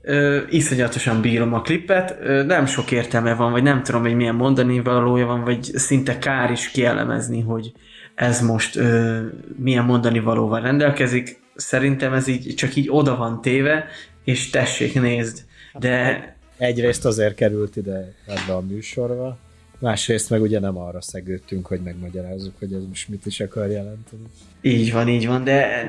[0.05, 4.79] Ö, iszonyatosan bírom a klipet, nem sok értelme van, vagy nem tudom, hogy milyen mondani
[4.79, 7.71] valója van, vagy szinte kár is kielemezni, hogy
[8.15, 9.19] ez most ö,
[9.57, 11.41] milyen mondani valóval rendelkezik.
[11.55, 13.85] Szerintem ez így csak így oda van téve,
[14.23, 15.45] és tessék, nézd.
[15.79, 16.35] De...
[16.57, 19.37] Egyrészt azért került ide ebbe a műsorba,
[19.83, 24.23] másrészt meg ugye nem arra szegődtünk, hogy megmagyarázzuk, hogy ez most mit is akar jelenteni.
[24.61, 25.85] Így van, így van, de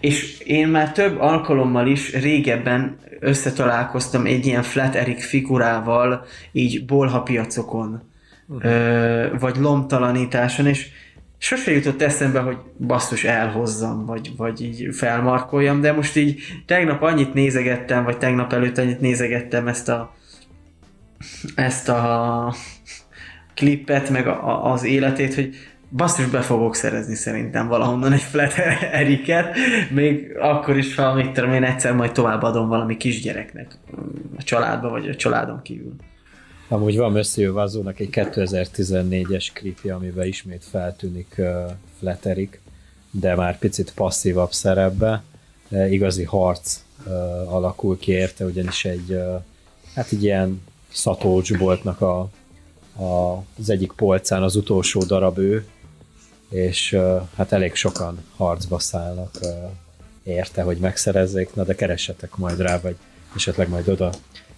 [0.00, 8.02] és én már több alkalommal is régebben összetalálkoztam egy ilyen Flat Eric figurával, így bolhapiacokon,
[8.48, 9.38] uh-huh.
[9.40, 10.88] vagy lomtalanításon, és
[11.38, 17.34] sose jutott eszembe, hogy basszus elhozzam, vagy, vagy így felmarkoljam, de most így tegnap annyit
[17.34, 20.14] nézegettem, vagy tegnap előtt annyit nézegettem ezt a
[21.54, 22.54] ezt a
[23.54, 25.54] klippet, meg a, az életét, hogy
[25.96, 28.52] basszus be fogok szerezni szerintem valahonnan egy flat
[29.02, 29.56] eriket,
[29.90, 33.78] még akkor is, ha mit tudom én egyszer majd továbbadom valami kisgyereknek
[34.36, 35.94] a családba, vagy a családon kívül.
[36.68, 42.60] Amúgy van Monsieur Vazónak egy 2014-es klipje, amiben ismét feltűnik uh, Fleterik,
[43.10, 45.22] de már picit passzívabb szerepbe.
[45.68, 49.42] Uh, igazi harc uh, alakul ki érte, ugyanis egy uh,
[49.94, 50.62] hát egy ilyen
[50.92, 52.30] szatócsboltnak a,
[52.96, 55.66] az egyik polcán az utolsó darab ő,
[56.48, 56.96] és
[57.36, 59.30] hát elég sokan harcba szállnak
[60.22, 62.96] érte, hogy megszerezzék, na de keressetek majd rá, vagy
[63.36, 64.12] esetleg majd oda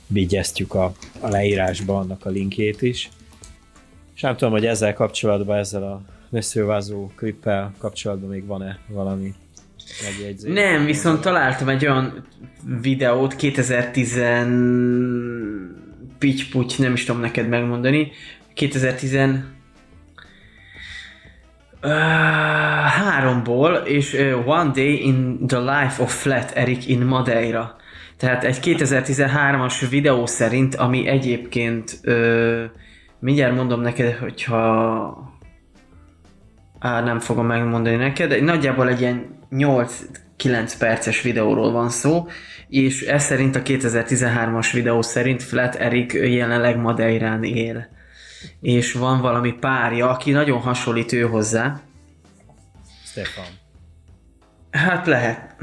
[0.06, 3.08] vigyeztjük a, a leírásba annak a linkjét is.
[4.14, 9.34] És nem tudom, hogy ezzel kapcsolatban, ezzel a messzővázó klippel kapcsolatban még van-e valami
[10.02, 10.52] megjegyzés?
[10.52, 12.26] Nem, viszont találtam egy olyan
[12.80, 14.16] videót 2010
[16.18, 18.12] pitch nem is tudom neked megmondani,
[18.54, 19.18] 2010
[21.82, 21.90] Uh,
[22.90, 27.76] háromból, és uh, One Day in the Life of Flat Eric in Madeira.
[28.16, 32.62] Tehát egy 2013-as videó szerint, ami egyébként uh,
[33.18, 35.32] mindjárt mondom neked, hogyha
[36.84, 42.26] Á, nem fogom megmondani neked, nagyjából egy ilyen 8-9 perces videóról van szó,
[42.68, 47.92] és ez szerint a 2013-as videó szerint Flat Eric jelenleg Madeirán él
[48.60, 51.80] és van valami párja, aki nagyon hasonlít ő hozzá.
[53.04, 53.44] Stefan.
[54.70, 55.54] Hát lehet.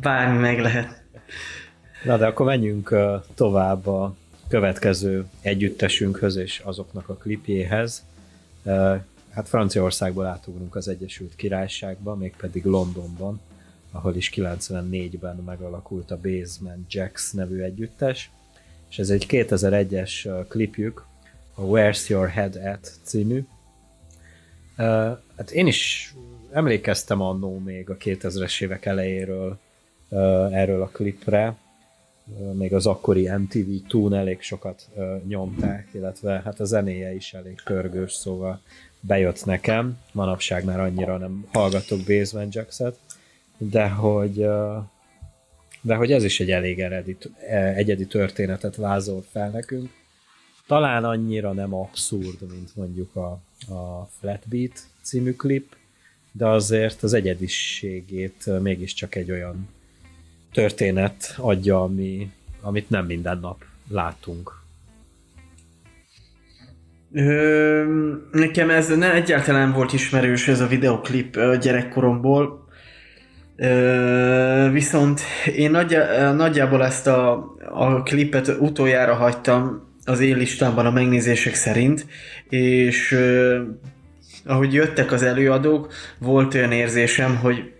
[0.00, 1.02] Bármi meg lehet.
[2.04, 2.94] Na de akkor menjünk
[3.34, 4.14] tovább a
[4.48, 8.04] következő együttesünkhöz és azoknak a klipjéhez.
[9.30, 13.40] Hát Franciaországból átugrunk az Egyesült Királyságba, mégpedig Londonban,
[13.96, 18.30] ahol is 94-ben megalakult a Basement Jacks nevű együttes,
[18.90, 21.04] és ez egy 2001-es klipjük,
[21.54, 23.44] a Where's Your Head At című.
[25.36, 26.14] Hát én is
[26.52, 29.58] emlékeztem annó még a 2000-es évek elejéről
[30.50, 31.56] erről a klipre,
[32.52, 34.88] még az akkori MTV Tune elég sokat
[35.26, 38.60] nyomták, illetve hát a zenéje is elég pörgős, szóval
[39.00, 39.98] bejött nekem.
[40.12, 42.98] Manapság már annyira nem hallgatok Basement Jacks-et,
[43.58, 44.46] de hogy
[45.86, 47.16] de hogy ez is egy elég eredi,
[47.48, 49.90] e, egyedi történetet vázol fel nekünk.
[50.66, 53.30] Talán annyira nem abszurd, mint mondjuk a,
[53.74, 55.76] a Flatbeat című klip,
[56.32, 59.68] de azért az egyediségét mégiscsak egy olyan
[60.52, 64.60] történet adja, ami, amit nem minden nap látunk.
[67.12, 67.84] Ö,
[68.32, 72.65] nekem ez ne, egyáltalán volt ismerős ez a videoklip gyerekkoromból.
[74.72, 75.20] Viszont
[75.54, 77.32] én nagyjá, nagyjából ezt a,
[77.72, 82.06] a klipet utoljára hagytam az én listámban a megnézések szerint,
[82.48, 83.62] és ö,
[84.44, 87.72] ahogy jöttek az előadók, volt olyan érzésem, hogy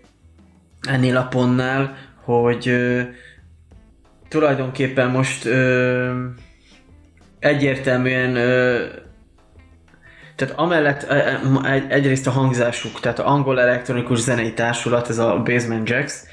[0.81, 3.01] ennél a pontnál, hogy ö,
[4.27, 6.25] tulajdonképpen most ö,
[7.39, 8.85] egyértelműen ö,
[10.37, 15.41] tehát amellett e, e, egyrészt a hangzásuk, tehát a angol elektronikus zenei társulat, ez a
[15.43, 16.23] Basement Jacks,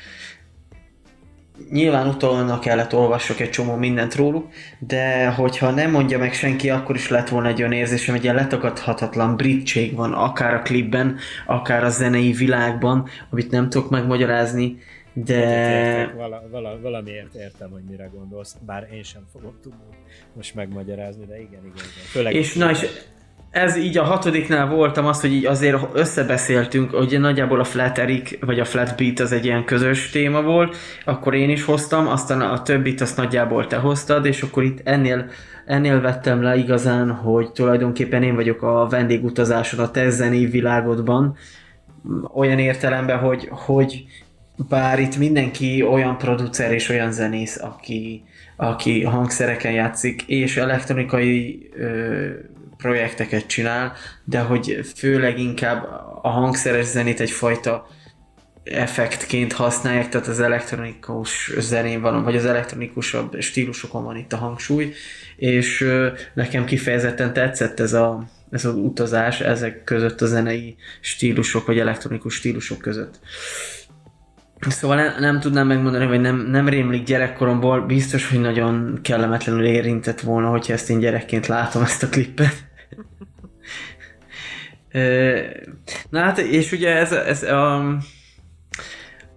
[1.70, 6.94] nyilván utána kellett olvassok egy csomó mindent róluk, de hogyha nem mondja meg senki, akkor
[6.94, 11.84] is lett volna egy olyan érzésem, hogy ilyen letagadhatatlan britség van, akár a klipben, akár
[11.84, 14.78] a zenei világban, amit nem tudok megmagyarázni,
[15.12, 15.34] de...
[15.34, 19.78] Értek, vala, vala, valamiért értem, hogy mire gondolsz, bár én sem fogom tudni
[20.32, 21.64] most megmagyarázni, de igen, igen.
[21.64, 22.04] igen.
[22.10, 22.86] Főleg és na és
[23.54, 28.38] ez így a hatodiknál voltam azt, hogy így azért összebeszéltünk, hogy nagyjából a Flat Eric,
[28.40, 32.40] vagy a Flat Beat az egy ilyen közös téma volt, akkor én is hoztam, aztán
[32.40, 35.30] a többit azt nagyjából te hoztad, és akkor itt ennél,
[35.66, 41.36] ennél vettem le igazán, hogy tulajdonképpen én vagyok a vendégutazáson a te zenei világodban,
[42.34, 44.04] olyan értelemben, hogy, hogy
[44.68, 48.24] bár itt mindenki olyan producer és olyan zenész, aki,
[48.56, 52.28] aki hangszereken játszik, és elektronikai ö,
[52.76, 53.92] projekteket csinál,
[54.24, 55.84] de hogy főleg inkább
[56.22, 57.86] a hangszeres zenét egyfajta
[58.64, 64.92] effektként használják, tehát az elektronikus zenén van, vagy az elektronikusabb stílusokon van itt a hangsúly,
[65.36, 65.86] és
[66.34, 72.34] nekem kifejezetten tetszett ez a ez az utazás ezek között a zenei stílusok, vagy elektronikus
[72.34, 73.18] stílusok között.
[74.68, 80.20] Szóval nem, nem tudnám megmondani, hogy nem, nem rémlik gyerekkoromból, biztos, hogy nagyon kellemetlenül érintett
[80.20, 82.72] volna, hogyha ezt én gyerekként látom ezt a klippet.
[86.10, 87.76] Na hát, és ugye ez, ez a,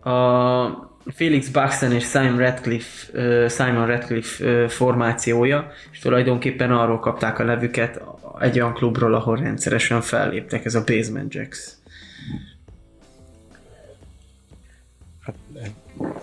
[0.09, 8.01] a Felix Buxton és Simon Radcliffe, Simon Radcliffe formációja, és tulajdonképpen arról kapták a nevüket
[8.39, 11.71] egy olyan klubról, ahol rendszeresen felléptek, ez a Basement Jacks.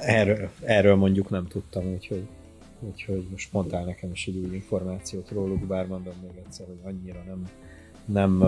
[0.01, 2.27] Erről, erről mondjuk nem tudtam, úgyhogy,
[2.81, 7.23] úgyhogy most mondtál nekem is egy új információt róluk, bár mondom még egyszer, hogy annyira
[7.27, 7.49] nem,
[8.05, 8.39] nem,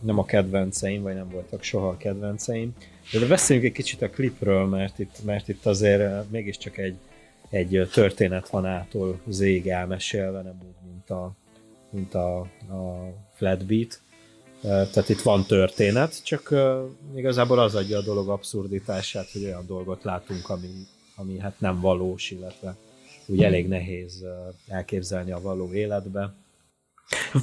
[0.00, 2.74] nem a kedvenceim, vagy nem voltak soha a kedvenceim.
[3.12, 6.96] De beszéljünk egy kicsit a klipről, mert itt, mert itt azért mégiscsak egy,
[7.50, 11.32] egy történet van ától zég elmesélve, nem úgy, mint a,
[11.90, 14.01] mint a, a Flatbeat.
[14.62, 16.54] Tehát itt van történet, csak
[17.14, 20.68] igazából az adja a dolog abszurditását, hogy olyan dolgot látunk, ami,
[21.16, 22.76] ami hát nem valós, illetve
[23.26, 24.24] úgy elég nehéz
[24.68, 26.34] elképzelni a való életbe.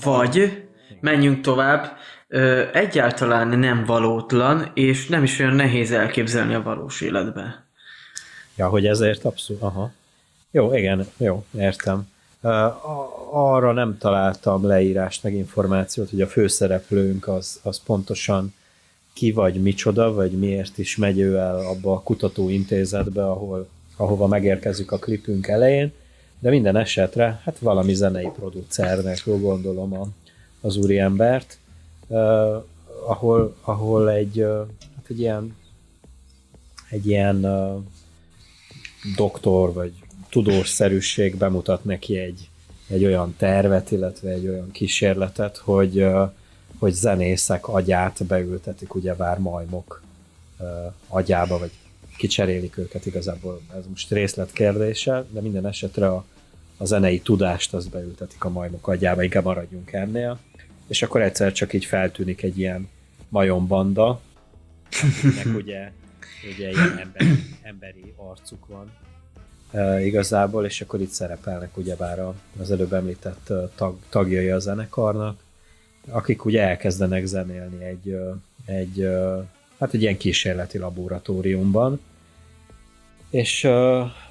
[0.04, 0.64] Vagy
[1.00, 1.98] menjünk tovább,
[2.74, 7.66] egyáltalán nem valótlan, és nem is olyan nehéz elképzelni a valós életbe.
[8.56, 9.92] Ja, hogy ezért abszolút, aha.
[10.52, 12.08] Jó, igen, jó, értem.
[13.32, 18.54] Arra nem találtam leírást, meg információt, hogy a főszereplőnk az, az pontosan
[19.14, 24.92] ki vagy micsoda, vagy miért is megy ő el abba a kutatóintézetbe, ahol, ahova megérkezik
[24.92, 25.92] a klipünk elején,
[26.40, 30.08] de minden esetre, hát valami zenei producernek gondolom a,
[30.62, 31.58] az úriembert,
[32.08, 32.18] uh,
[33.08, 34.46] ahol, ahol egy,
[34.96, 35.56] hát egy ilyen
[36.90, 37.84] egy ilyen uh,
[39.16, 39.94] doktor vagy
[40.30, 42.50] tudósszerűség bemutat neki egy,
[42.88, 46.06] egy olyan tervet, illetve egy olyan kísérletet, hogy,
[46.78, 50.02] hogy zenészek agyát beültetik ugyebár majmok
[51.08, 51.72] agyába, vagy
[52.18, 56.26] kicserélik őket igazából, ez most részlet kérdése, de minden esetre a,
[56.78, 60.40] a zenei tudást azt beültetik a majmok agyába, inkább maradjunk ennél.
[60.88, 62.90] És akkor egyszer csak így feltűnik egy ilyen
[63.30, 64.22] majombanda,
[65.02, 65.92] akinek ugye,
[66.54, 68.92] ugye ilyen emberi, emberi arcuk van
[69.72, 72.24] e, igazából, és akkor itt szerepelnek ugyebár
[72.62, 75.40] az előbb említett tag, tagjai a zenekarnak,
[76.10, 78.20] akik ugye elkezdenek zenélni egy,
[78.66, 79.08] egy,
[79.80, 82.00] hát egy ilyen kísérleti laboratóriumban,
[83.30, 83.68] és,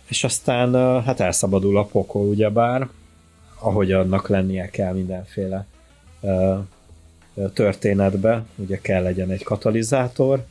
[0.07, 2.89] és aztán hát elszabadul a pokol ugyebár,
[3.59, 5.67] ahogy annak lennie kell mindenféle
[7.53, 10.45] történetbe, ugye kell legyen egy katalizátor,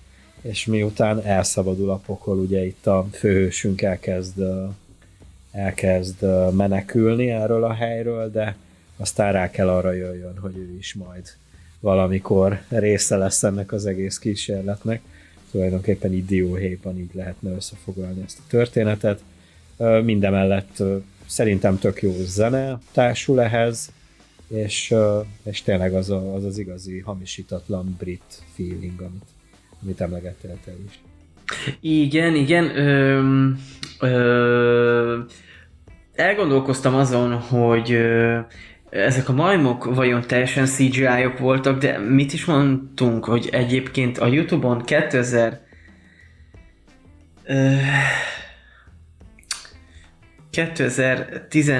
[0.47, 4.43] és miután elszabadul a pokol, ugye itt a főhősünk elkezd,
[5.51, 8.55] elkezd menekülni erről a helyről, de
[8.97, 11.33] aztán rá kell arra jöjjön, hogy ő is majd
[11.79, 15.01] valamikor része lesz ennek az egész kísérletnek.
[15.51, 19.21] Tulajdonképpen így dióhéjban így lehetne összefoglalni ezt a történetet.
[20.03, 20.83] Mindemellett
[21.25, 23.91] szerintem tök jó zene társul ehhez,
[24.47, 24.95] és,
[25.43, 29.36] és tényleg az, a, az az igazi hamisítatlan brit feeling, amit,
[29.83, 30.99] amit emlegettél te is.
[31.79, 32.77] Igen, igen.
[32.77, 33.21] Ö,
[33.99, 35.19] ö,
[36.15, 38.39] elgondolkoztam azon, hogy ö,
[38.89, 44.81] ezek a majmok vajon teljesen CGI-ok voltak, de mit is mondtunk, hogy egyébként a Youtube-on
[44.81, 45.61] 2000
[47.43, 47.75] ö,
[50.49, 51.71] 2010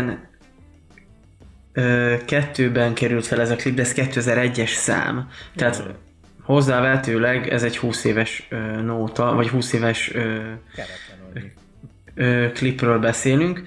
[2.26, 5.30] kettőben került fel ez a klip, de ez 2001-es szám.
[5.56, 6.07] Tehát.
[6.48, 10.38] Hozzávetőleg ez egy 20 éves ö, nóta, vagy 20 éves ö,
[12.16, 13.64] ö, klipről beszélünk.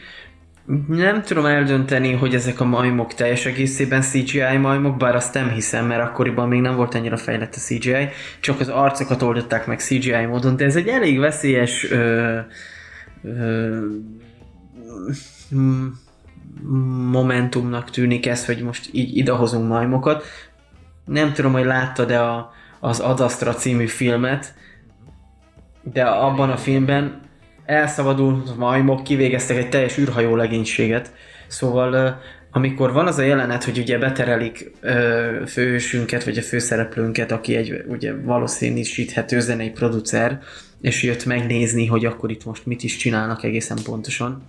[0.88, 5.86] Nem tudom eldönteni, hogy ezek a majmok teljes egészében CGI majmok, bár azt nem hiszem,
[5.86, 8.08] mert akkoriban még nem volt annyira fejlett a CGI,
[8.40, 12.38] csak az arcokat oldották meg CGI módon, de ez egy elég veszélyes ö,
[13.22, 13.78] ö,
[17.10, 20.24] momentumnak tűnik ez, hogy most így idehozunk majmokat.
[21.04, 24.54] Nem tudom, hogy láttad-e a, az Adastra című filmet,
[25.82, 27.20] de abban a filmben
[27.64, 31.12] elszabadult majmok kivégeztek egy teljes űrhajó legénységet.
[31.46, 32.20] Szóval
[32.50, 37.84] amikor van az a jelenet, hogy ugye beterelik ö, főhősünket, vagy a főszereplőnket, aki egy
[37.88, 40.38] ugye valószínűsíthető zenei producer,
[40.80, 44.42] és jött megnézni, hogy akkor itt most mit is csinálnak egészen pontosan.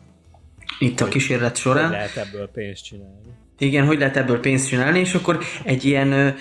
[0.80, 1.84] Itt hogy, a kísérlet során.
[1.84, 3.30] Hogy lehet ebből pénzt csinálni.
[3.58, 6.36] Igen, hogy lehet ebből pénzt csinálni, és akkor egy ilyen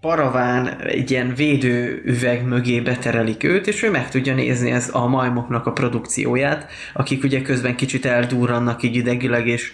[0.00, 5.06] paraván egy ilyen védő üveg mögé beterelik őt, és ő meg tudja nézni ez a
[5.06, 9.72] majmoknak a produkcióját, akik ugye közben kicsit eldurrannak így idegileg, és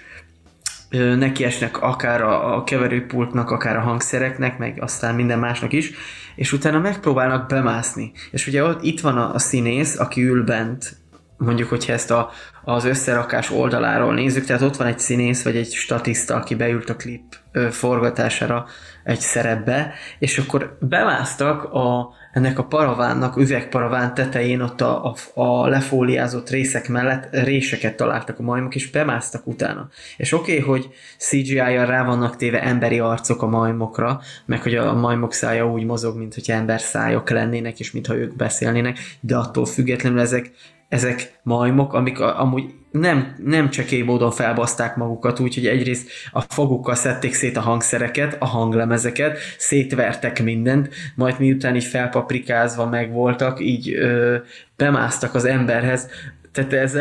[1.19, 5.93] nekiesnek akár a, a keverőpultnak, akár a hangszereknek, meg aztán minden másnak is,
[6.37, 8.13] és utána megpróbálnak bemászni.
[8.31, 10.97] És ugye ott itt van a, a színész, aki ül bent,
[11.37, 12.31] mondjuk, hogyha ezt a,
[12.65, 16.97] az összerakás oldaláról nézzük, tehát ott van egy színész, vagy egy statiszta, aki beült a
[16.97, 17.23] klip
[17.53, 18.67] ö, forgatására
[19.07, 25.69] egy szerepbe, és akkor bemásztak a, ennek a paravánnak, üvegparaván tetején ott a, a, a
[25.69, 29.89] lefóliázott részek mellett réseket találtak a majmok, és bemásztak utána.
[30.17, 30.89] És oké, okay, hogy
[31.19, 36.17] CGI-jal rá vannak téve emberi arcok a majmokra, meg hogy a majmok szája úgy mozog,
[36.17, 40.51] mint hogy ember szájok lennének, és mintha ők beszélnének, de attól függetlenül ezek
[40.89, 47.35] ezek majmok, amik amúgy nem, nem csekély módon felbaszták magukat, úgyhogy egyrészt a fogukkal szedték
[47.35, 54.37] szét a hangszereket, a hanglemezeket, szétvertek mindent, majd miután így felpaprikázva megvoltak, így ö,
[54.77, 56.09] bemásztak az emberhez,
[56.53, 56.93] tehát ez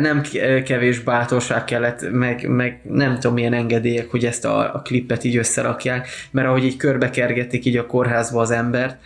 [0.00, 0.22] nem
[0.64, 5.36] kevés bátorság kellett, meg, meg nem tudom milyen engedélyek, hogy ezt a, a klippet így
[5.36, 8.96] összerakják, mert ahogy így körbekergetik így a kórházba az embert,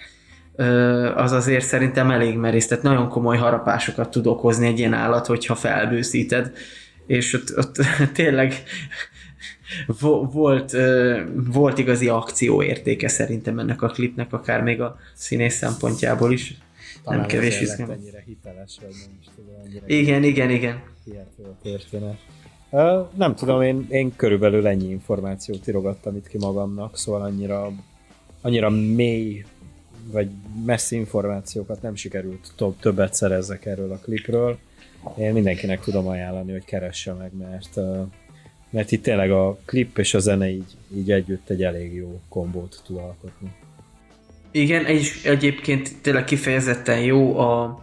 [1.14, 5.54] az azért szerintem elég merész, tehát nagyon komoly harapásokat tud okozni egy ilyen állat, hogyha
[5.54, 6.52] felbőszíted,
[7.06, 7.76] és ott, ott
[8.14, 8.62] tényleg
[10.32, 10.76] volt,
[11.52, 16.54] volt igazi akcióértéke szerintem ennek a klipnek, akár még a színész szempontjából is.
[17.04, 17.90] Talán nem kevés izgalom.
[17.92, 19.54] ennyire hiteles, vagy nem is tudom.
[19.64, 20.82] Annyira igen, igen, igen.
[21.38, 22.18] a történet.
[22.70, 27.72] Uh, nem tudom, én, én körülbelül ennyi információt írogattam itt ki magamnak, szóval annyira,
[28.40, 29.44] annyira mély
[30.12, 30.28] vagy
[30.64, 34.58] messzi információkat nem sikerült többet szerezzek erről a klipről.
[35.18, 37.78] Én mindenkinek tudom ajánlani, hogy keresse meg, mert,
[38.70, 42.82] mert itt tényleg a klip és a zene így, így együtt egy elég jó kombót
[42.86, 43.52] tud alkotni.
[44.50, 47.82] Igen, és egyébként tényleg kifejezetten jó a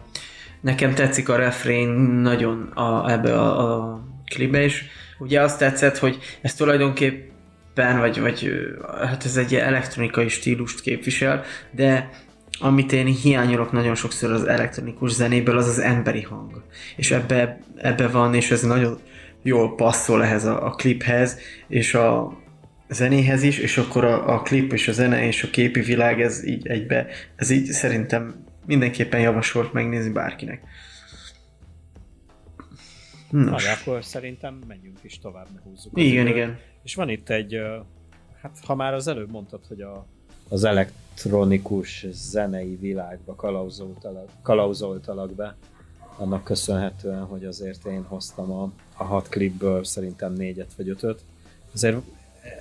[0.60, 1.88] nekem tetszik a refrén
[2.22, 4.84] nagyon a, ebbe a, a klipbe, és
[5.18, 7.31] ugye azt tetszett, hogy ez tulajdonképp
[7.74, 8.52] ben, vagy, vagy
[9.00, 12.10] hát ez egy elektronikai stílust képvisel, de
[12.58, 16.62] amit én hiányolok nagyon sokszor az elektronikus zenéből, az az emberi hang.
[16.96, 18.98] És ebbe, ebbe van, és ez nagyon
[19.42, 22.40] jól passzol ehhez a, a kliphez, és a
[22.88, 26.46] zenéhez is, és akkor a, a klip és a zene és a képi világ, ez
[26.46, 27.06] így egybe,
[27.36, 30.62] ez így szerintem mindenképpen javasolt megnézni bárkinek.
[33.30, 33.64] Nos.
[33.64, 35.98] Na, akkor szerintem menjünk is tovább, ne húzzuk.
[35.98, 36.58] Igen, igen.
[36.82, 37.60] És van itt egy,
[38.40, 40.06] hát ha már az előbb mondtad, hogy a,
[40.48, 45.56] az elektronikus zenei világba kalauzoltalak, kalauzoltalak be,
[46.16, 51.24] annak köszönhetően, hogy azért én hoztam a, a hat klipből szerintem négyet vagy ötöt.
[51.74, 51.96] Azért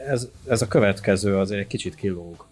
[0.08, 2.46] ez, ez a következő azért egy kicsit kilóg.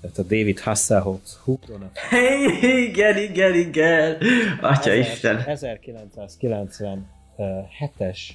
[0.00, 1.90] Tehát a David Hasselhoff Hooked on a...
[1.94, 4.16] Hey, igen, igen, igen!
[4.60, 5.44] Atya Isten!
[5.46, 8.30] 1997-es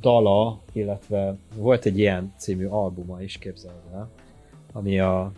[0.00, 4.10] dala, illetve volt egy ilyen című albuma is, képzeld el,
[4.72, 5.32] ami a,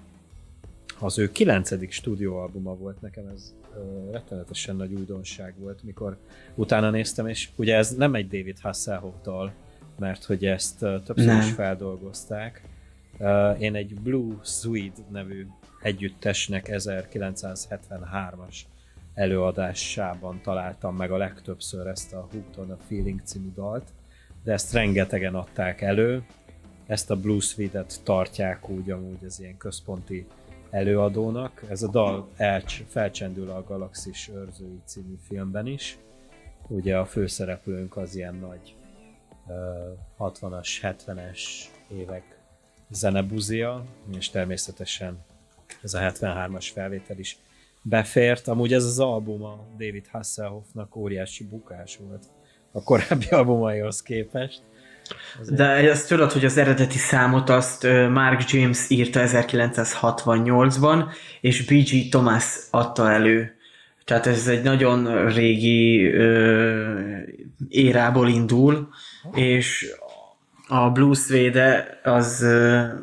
[0.98, 6.16] az ő kilencedik stúdióalbuma volt nekem, ez ö, rettenetesen nagy újdonság volt, mikor
[6.54, 9.52] utána néztem, és ugye ez nem egy David Hasselhoff dal,
[9.98, 11.38] mert hogy ezt ö, többször nem.
[11.40, 12.62] is feldolgozták.
[13.18, 15.46] Ö, én egy Blue Swede nevű
[15.82, 18.56] együttesnek 1973-as
[19.14, 23.92] előadásában találtam meg a legtöbbször ezt a Hooked on a Feeling című dalt,
[24.42, 26.22] de ezt rengetegen adták elő.
[26.86, 30.26] Ezt a Blue Suite-et tartják úgy amúgy az ilyen központi
[30.70, 31.64] előadónak.
[31.68, 35.98] Ez a dal elcs, felcsendül a Galaxis őrzői című filmben is.
[36.68, 38.74] Ugye a főszereplőnk az ilyen nagy
[39.46, 41.40] uh, 60-as, 70-es
[41.88, 42.38] évek
[42.90, 43.84] zenebuzia,
[44.16, 45.24] és természetesen
[45.82, 47.38] ez a 73-as felvétel is
[47.82, 48.48] befért.
[48.48, 52.26] Amúgy ez az album a David Hasselhoffnak óriási bukás volt
[52.72, 54.60] a korábbi albumaihoz képest.
[55.40, 55.56] Azért.
[55.56, 61.04] De ezt tudod, hogy az eredeti számot azt Mark James írta 1968-ban,
[61.40, 62.08] és B.G.
[62.10, 63.54] Thomas adta elő.
[64.04, 67.18] Tehát ez egy nagyon régi ö,
[67.68, 68.88] érából indul,
[69.34, 69.86] és
[70.68, 72.46] a Blues Wade az,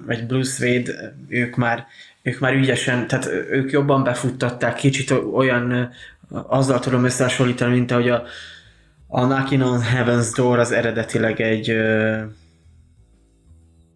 [0.05, 1.85] vagy Blues Wade, ők már,
[2.23, 5.89] ők már ügyesen, tehát ők jobban befuttatták, kicsit olyan,
[6.29, 8.23] azzal tudom összehasonlítani, mint ahogy a,
[9.07, 11.75] a Knocking on Heaven's Door az eredetileg egy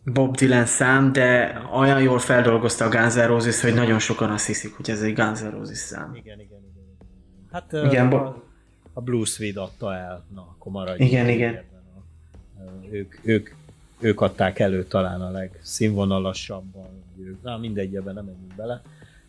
[0.03, 4.45] Bob Dylan szám, de olyan jól feldolgozta a Guns N' Roses, hogy nagyon sokan azt
[4.45, 6.15] hiszik, hogy ez egy Guns N' Roses szám.
[6.15, 6.97] Igen, igen, igen.
[7.51, 8.43] Hát igen, a,
[8.93, 11.11] a Blues Weed adta el, na akkor maradjunk.
[11.11, 11.63] Igen, igen.
[12.57, 13.49] A, ők, ők,
[13.99, 16.89] ők adták elő talán a legszínvonalasabban,
[17.41, 18.81] na mindegy, ebben nem menjünk bele.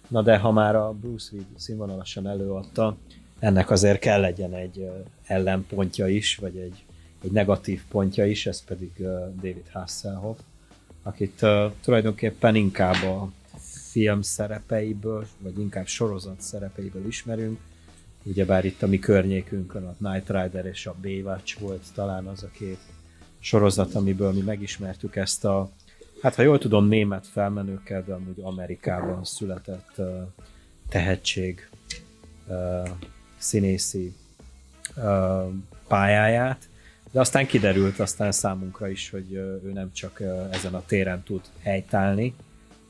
[0.08, 2.96] Na de ha már a Bruce Weed színvonalasan előadta,
[3.42, 4.90] ennek azért kell legyen egy
[5.26, 6.84] ellenpontja is, vagy egy,
[7.22, 8.92] egy negatív pontja is, ez pedig
[9.34, 10.38] David Hasselhoff,
[11.02, 11.46] akit
[11.80, 13.32] tulajdonképpen inkább a
[13.90, 17.58] film szerepeiből, vagy inkább sorozat szerepeiből ismerünk,
[18.24, 22.50] ugyebár itt a mi környékünkön a Night Rider és a Baywatch volt talán az a
[22.52, 22.80] két
[23.38, 25.70] sorozat, amiből mi megismertük ezt a,
[26.20, 30.00] hát ha jól tudom, német felmenőkkel, de amúgy Amerikában született
[30.88, 31.68] tehetség
[33.42, 34.14] színészi
[34.96, 35.52] uh,
[35.88, 36.68] pályáját,
[37.10, 42.34] de aztán kiderült aztán számunkra is, hogy ő nem csak ezen a téren tud helytállni,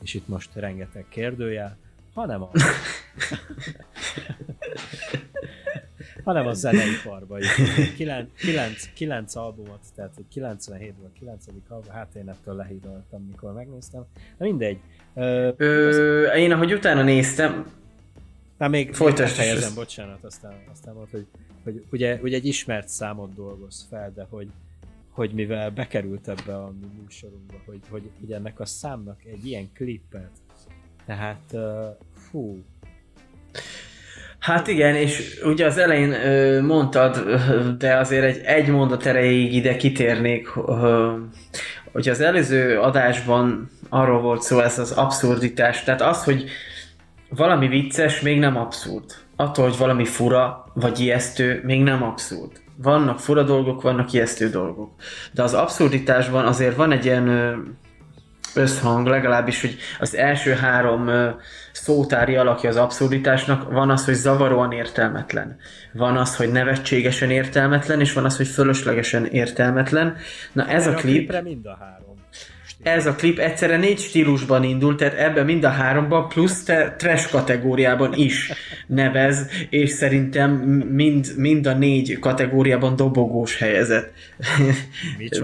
[0.03, 1.77] és itt most rengeteg kérdőjel,
[2.13, 2.49] hanem a,
[6.23, 7.55] hanem a zeneiparban is.
[7.95, 11.45] 9, 9, 9 albumot, tehát 97-ből 9.
[11.69, 14.05] album, hát én ettől lehídoltam, mikor megnéztem.
[14.37, 14.77] De mindegy.
[15.13, 16.37] Ö, Ö, az...
[16.37, 17.65] Én ahogy utána néztem,
[18.63, 21.25] Na még Folytasd helyezem, bocsánat, aztán, aztán volt, hogy,
[21.63, 24.47] hogy ugye, ugye egy ismert számot dolgoz fel, de hogy,
[25.09, 29.69] hogy mivel bekerült ebbe a mi műsorunkba, hogy, hogy, hogy ennek a számnak egy ilyen
[29.73, 30.31] klippet,
[31.05, 31.61] tehát uh,
[32.29, 32.63] fú.
[34.39, 37.17] Hát igen, és ugye az elején mondtad,
[37.77, 40.47] de azért egy, egy mondat erejéig ide kitérnék,
[41.91, 46.49] hogy az előző adásban arról volt szó, ez az abszurditás, tehát az, hogy
[47.35, 49.05] valami vicces, még nem abszurd.
[49.35, 52.51] Attól, hogy valami fura vagy ijesztő, még nem abszurd.
[52.77, 54.91] Vannak fura dolgok, vannak ijesztő dolgok.
[55.31, 57.27] De az abszurditásban azért van egy ilyen
[58.55, 61.09] összhang, legalábbis, hogy az első három
[61.71, 65.57] szótári alakja az abszurditásnak, van az, hogy zavaróan értelmetlen,
[65.93, 70.15] van az, hogy nevetségesen értelmetlen, és van az, hogy fölöslegesen értelmetlen.
[70.51, 71.41] Na ez a, a klip...
[71.43, 72.02] mind a három
[72.83, 77.31] ez a klip egyszerre négy stílusban indult, tehát ebben mind a háromban, plusz te trash
[77.31, 78.51] kategóriában is
[78.87, 80.51] nevez, és szerintem
[80.91, 84.13] mind, mind a négy kategóriában dobogós helyezett.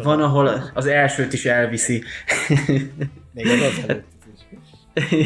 [0.03, 2.03] Van, ahol az elsőt is elviszi.
[3.33, 3.95] Még az az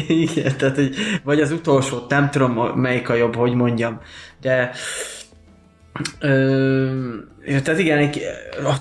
[0.08, 4.00] Igen, tehát, hogy, vagy az utolsó, nem tudom melyik a jobb, hogy mondjam,
[4.40, 4.70] de
[6.20, 8.22] Ö, tehát igen, egy,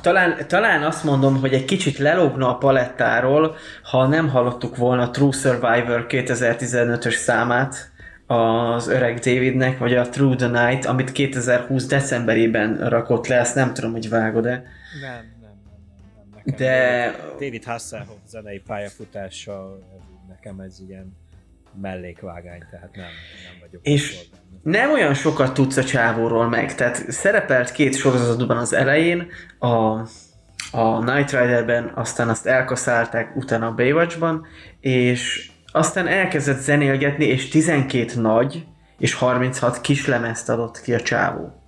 [0.01, 5.31] talán, talán azt mondom, hogy egy kicsit lelógna a palettáról, ha nem hallottuk volna True
[5.31, 7.91] Survivor 2015-ös számát
[8.27, 13.73] az öreg Davidnek, vagy a True the Night, amit 2020 decemberében rakott le, ezt nem
[13.73, 14.49] tudom, hogy vágod-e.
[14.49, 14.63] Nem,
[15.01, 15.51] nem, nem,
[16.31, 17.11] nem, nekem De...
[17.39, 19.79] David Hasselhoff zenei pályafutása,
[20.27, 21.21] nekem ez ilyen
[21.81, 23.05] mellékvágány, tehát nem,
[23.49, 23.81] nem vagyok.
[23.83, 24.25] És,
[24.63, 29.27] nem olyan sokat tudsz a csávóról meg, tehát szerepelt két sorozatban az elején,
[29.59, 29.67] a,
[30.71, 34.45] a Night Riderben, aztán azt elkaszálták utána a Baywatchban,
[34.79, 38.65] és aztán elkezdett zenélgetni, és 12 nagy
[38.97, 41.61] és 36 kis lemezt adott ki a csávó.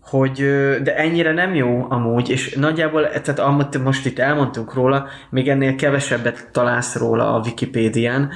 [0.00, 0.36] Hogy,
[0.82, 5.74] de ennyire nem jó amúgy, és nagyjából, tehát amit most itt elmondtunk róla, még ennél
[5.74, 8.30] kevesebbet találsz róla a Wikipédián,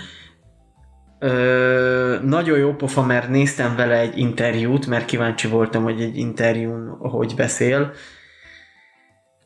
[1.23, 6.89] Ö, nagyon jó pofa, mert néztem vele egy interjút, mert kíváncsi voltam, hogy egy interjún
[6.89, 7.93] hogy beszél.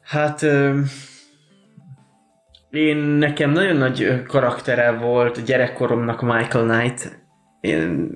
[0.02, 0.80] Hát ö,
[2.70, 7.22] én nekem nagyon nagy karaktere volt gyerekkoromnak Michael Knight.
[7.60, 8.10] Én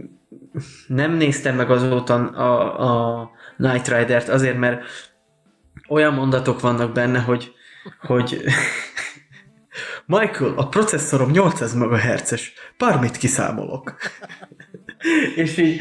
[0.87, 4.83] nem néztem meg azóta a, a Night Rider-t azért, mert
[5.89, 7.53] olyan mondatok vannak benne, hogy,
[8.01, 8.45] hogy
[10.11, 13.95] Michael, a processzorom 800 MHz-es, bármit kiszámolok.
[15.37, 15.81] és így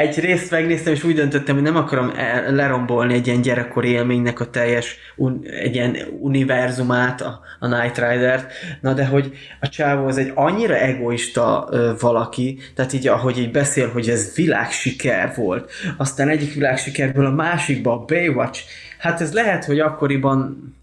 [0.00, 2.12] egy részt megnéztem, és úgy döntöttem, hogy nem akarom
[2.48, 8.52] lerombolni egy ilyen gyerekkori élménynek a teljes un, egy ilyen univerzumát, a, a Night Rider-t,
[8.80, 13.50] na de hogy a csávó az egy annyira egoista ö, valaki, tehát így ahogy így
[13.50, 18.60] beszél, hogy ez világsiker volt, aztán egyik világsikerből a másikba, a Baywatch,
[18.98, 20.74] hát ez lehet, hogy akkoriban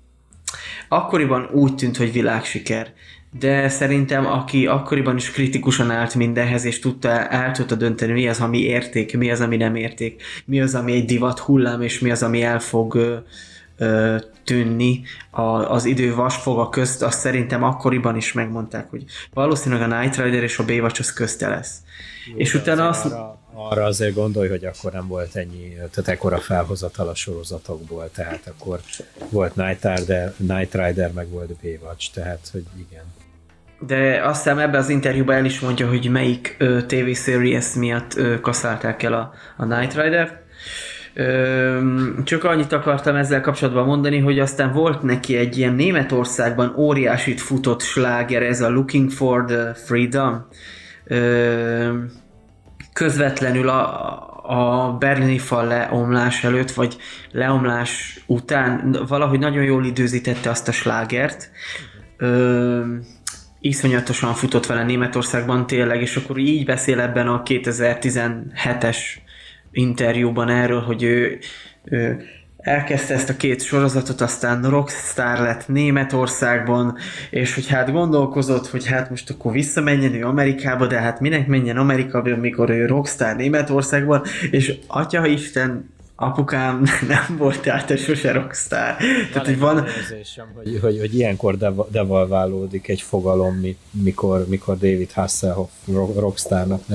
[0.96, 2.94] akkoriban úgy tűnt, hogy világsiker,
[3.40, 8.40] de szerintem aki akkoriban is kritikusan állt mindenhez, és tudta, el tudta dönteni, mi az,
[8.40, 12.12] ami érték, mi az, ami nem érték, mi az, ami egy divat hullám, és mi
[12.12, 13.16] az, ami el fog ö,
[13.78, 20.00] ö, tűnni a, az idő vasfoga közt, azt szerintem akkoriban is megmondták, hogy valószínűleg a
[20.00, 21.78] Night Rider és a Baywatch az közte lesz.
[22.32, 23.06] Jó, és utána azt...
[23.06, 28.42] Arra, arra azért gondolj, hogy akkor nem volt ennyi, tehát ekkora felhozatal a sorozatokból, tehát
[28.58, 28.80] akkor
[29.30, 33.04] volt Night Rider, Night Rider meg volt Baywatch, tehát hogy igen.
[33.80, 38.16] De azt hiszem ebben az interjúban el is mondja, hogy melyik ö, TV series miatt
[38.16, 40.42] ö, kaszálták el a, a Night Rider-t.
[42.24, 47.82] Csak annyit akartam ezzel kapcsolatban mondani, hogy aztán volt neki egy ilyen Németországban óriásit futott
[47.82, 50.48] sláger, ez a Looking for the Freedom.
[51.04, 52.04] Ö,
[52.94, 56.98] közvetlenül a, a berlini fal leomlás előtt, vagy
[57.32, 61.52] leomlás után valahogy nagyon jól időzítette azt a slágert.
[62.18, 62.82] Ö,
[63.60, 68.98] iszonyatosan futott vele Németországban tényleg, és akkor így beszél ebben a 2017-es
[69.72, 71.40] interjúban erről, hogy ő,
[71.84, 72.26] ő
[72.64, 76.98] elkezdte ezt a két sorozatot, aztán rockstar lett Németországban,
[77.30, 81.78] és hogy hát gondolkozott, hogy hát most akkor visszamenjen ő Amerikába, de hát minek menjen
[81.78, 88.96] Amerikába, amikor ő rockstar Németországban, és atya Isten, apukám nem volt tehát te sose rockstar.
[88.98, 89.86] Van Tehát, hogy van...
[89.86, 91.58] Érzésem, hogy, hogy, hogy ilyenkor
[91.90, 95.72] devalválódik egy fogalom, mikor, mikor David Hasselhoff
[96.16, 96.88] rockstarnak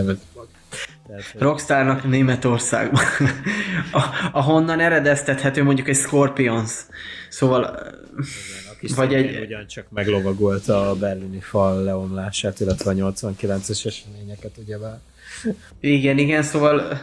[1.08, 1.34] nevet.
[1.38, 3.04] Rockstarnak Németországban.
[4.32, 6.72] Ahonnan eredeztethető mondjuk egy Scorpions.
[7.28, 7.78] Szóval...
[8.80, 9.40] Igen, vagy egy...
[9.40, 14.98] ugyancsak meglovagolt a berlini fal leomlását, illetve a 89-es eseményeket, ugyebár.
[15.80, 17.00] Igen, igen, szóval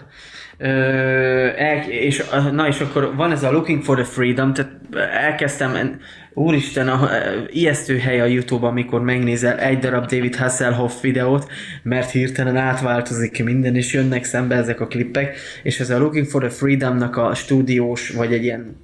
[0.58, 4.72] el, és, na és akkor van ez a Looking for the Freedom, tehát
[5.12, 6.00] elkezdtem,
[6.36, 7.10] úristen, a,
[7.50, 11.52] ijesztő hely a Youtube, amikor megnézel egy darab David Hasselhoff videót,
[11.84, 16.42] mert hirtelen átváltozik minden, és jönnek szembe ezek a klippek, és ez a Looking for
[16.42, 18.76] the Freedom-nak a stúdiós, vagy egy ilyen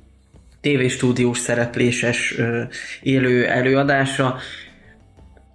[0.61, 2.35] tévéstúdiós szerepléses
[3.01, 4.37] élő előadása,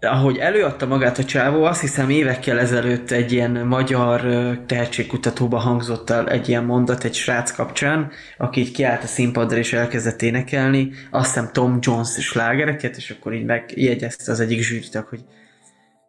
[0.01, 4.21] ahogy előadta magát a csávó, azt hiszem évekkel ezelőtt egy ilyen magyar
[4.67, 9.73] tehetségkutatóba hangzott el egy ilyen mondat egy srác kapcsán, aki így kiállt a színpadra és
[9.73, 15.21] elkezdett énekelni, azt hiszem Tom Jones slágereket, és akkor így megjegyezte az egyik zsűritak, hogy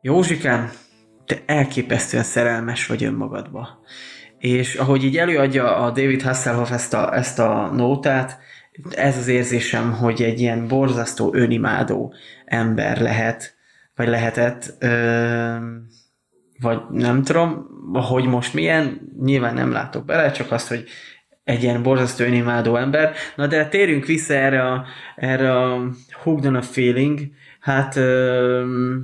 [0.02, 0.72] Józsikám,
[1.26, 3.68] te elképesztően szerelmes vagy önmagadba.
[4.38, 8.40] És ahogy így előadja a David Hasselhoff ezt a, ezt a nótát,
[8.92, 12.14] ez az érzésem, hogy egy ilyen borzasztó önimádó
[12.46, 13.57] ember lehet,
[13.98, 15.56] vagy lehetett, ö,
[16.60, 20.88] vagy nem tudom, hogy most milyen, nyilván nem látok bele, csak azt, hogy
[21.43, 23.14] egy ilyen borzasztó önimádó ember.
[23.36, 24.86] Na de térjünk vissza erre a,
[25.16, 25.91] erre a
[26.24, 27.20] hooked on a feeling,
[27.60, 28.95] hát ö,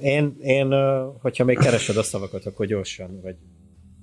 [0.00, 0.72] én, én,
[1.20, 3.36] hogyha még keresed a szavakat, akkor gyorsan, vagy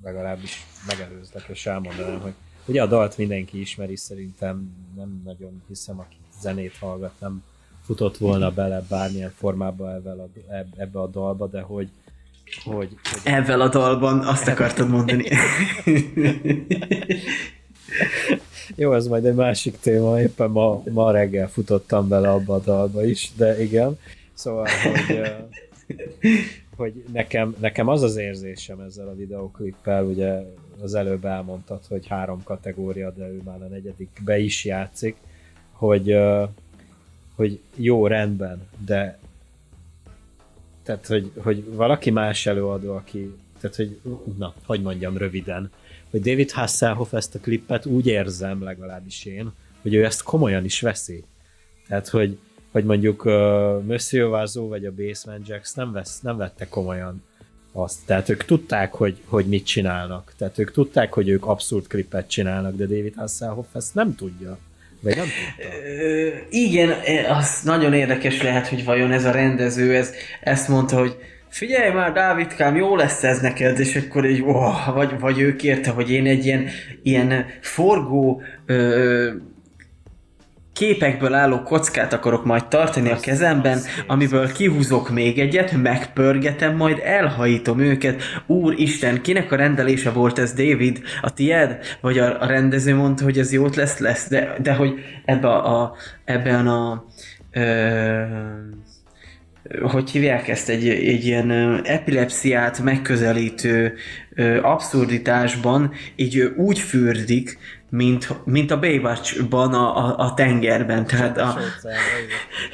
[0.03, 2.33] legalábbis megelőzlek, és elmondanám, hogy
[2.65, 7.43] ugye a dalt mindenki ismeri, szerintem nem nagyon hiszem, aki zenét hallgat, nem
[7.87, 10.29] futott volna bele bármilyen formában ebbe a,
[10.77, 11.89] ebbe a dalba, de hogy,
[12.63, 15.25] hogy, hogy Ebben a dalban, azt akartad mondani.
[18.75, 23.05] Jó, ez majd egy másik téma, éppen ma, ma reggel futottam bele abba a dalba
[23.05, 23.99] is, de igen.
[24.33, 25.35] Szóval, hogy,
[26.75, 30.41] hogy nekem, nekem az az érzésem ezzel a videoklippel, ugye
[30.81, 35.15] az előbb elmondtad, hogy három kategória, de ő már a negyedikbe is játszik,
[35.71, 36.17] hogy,
[37.37, 39.19] hogy jó, rendben, de
[40.83, 43.99] tehát, hogy, hogy valaki más előadó, aki, tehát, hogy,
[44.37, 45.71] na, hogy mondjam röviden,
[46.09, 50.81] hogy David Hasselhoff ezt a klippet úgy érzem, legalábbis én, hogy ő ezt komolyan is
[50.81, 51.23] veszi.
[51.87, 52.37] Tehát, hogy,
[52.71, 53.33] hogy mondjuk uh,
[53.83, 57.23] Monsieur Vazó vagy a Basement Jacks nem, vesz, nem vette komolyan
[57.71, 57.99] azt.
[58.05, 60.33] Tehát ők tudták, hogy, hogy mit csinálnak.
[60.37, 64.57] Tehát ők tudták, hogy ők abszurd klippet csinálnak, de David Hasselhoff ezt nem tudja.
[65.01, 65.75] Vagy nem tudta?
[66.49, 66.93] igen,
[67.29, 71.15] az nagyon érdekes lehet, hogy vajon ez a rendező ez, ezt mondta, hogy
[71.49, 75.89] figyelj már, Dávidkám, jó lesz ez neked, és akkor így, oh, vagy, vagy ő kérte,
[75.89, 76.67] hogy én egy ilyen,
[77.03, 79.29] ilyen forgó ö,
[80.77, 87.79] képekből álló kockát akarok majd tartani a kezemben, amiből kihúzok még egyet, megpörgetem, majd elhajítom
[87.79, 88.21] őket.
[88.45, 91.01] Úristen, kinek a rendelése volt ez, David?
[91.21, 91.77] A tied?
[92.01, 94.93] Vagy a, a rendező mondta, hogy ez jót lesz, lesz, de, de hogy
[95.25, 97.05] ebbe a, a, ebben a
[97.51, 98.21] ö,
[99.81, 103.93] hogy hívják ezt, egy, egy ilyen epilepsziát megközelítő
[104.61, 107.57] abszurditásban így úgy fürdik,
[107.89, 111.05] mint, mint a Baywatch-ban a, a, a tengerben.
[111.05, 111.57] Tehát a,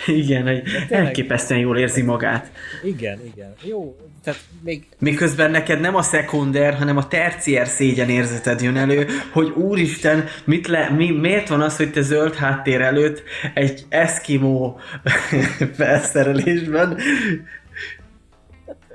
[0.05, 2.51] igen, hogy elképesztően jól érzi magát.
[2.83, 3.53] Igen, igen.
[3.63, 4.87] Jó, tehát még...
[4.99, 10.67] Miközben neked nem a szekunder, hanem a terciér szégyen érzeted jön elő, hogy úristen, mit
[10.67, 14.79] le, mi, miért van az, hogy te zöld háttér előtt egy eszkimó
[15.77, 16.97] felszerelésben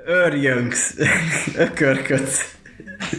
[0.05, 0.95] örjöngsz,
[1.55, 2.55] ökörködsz.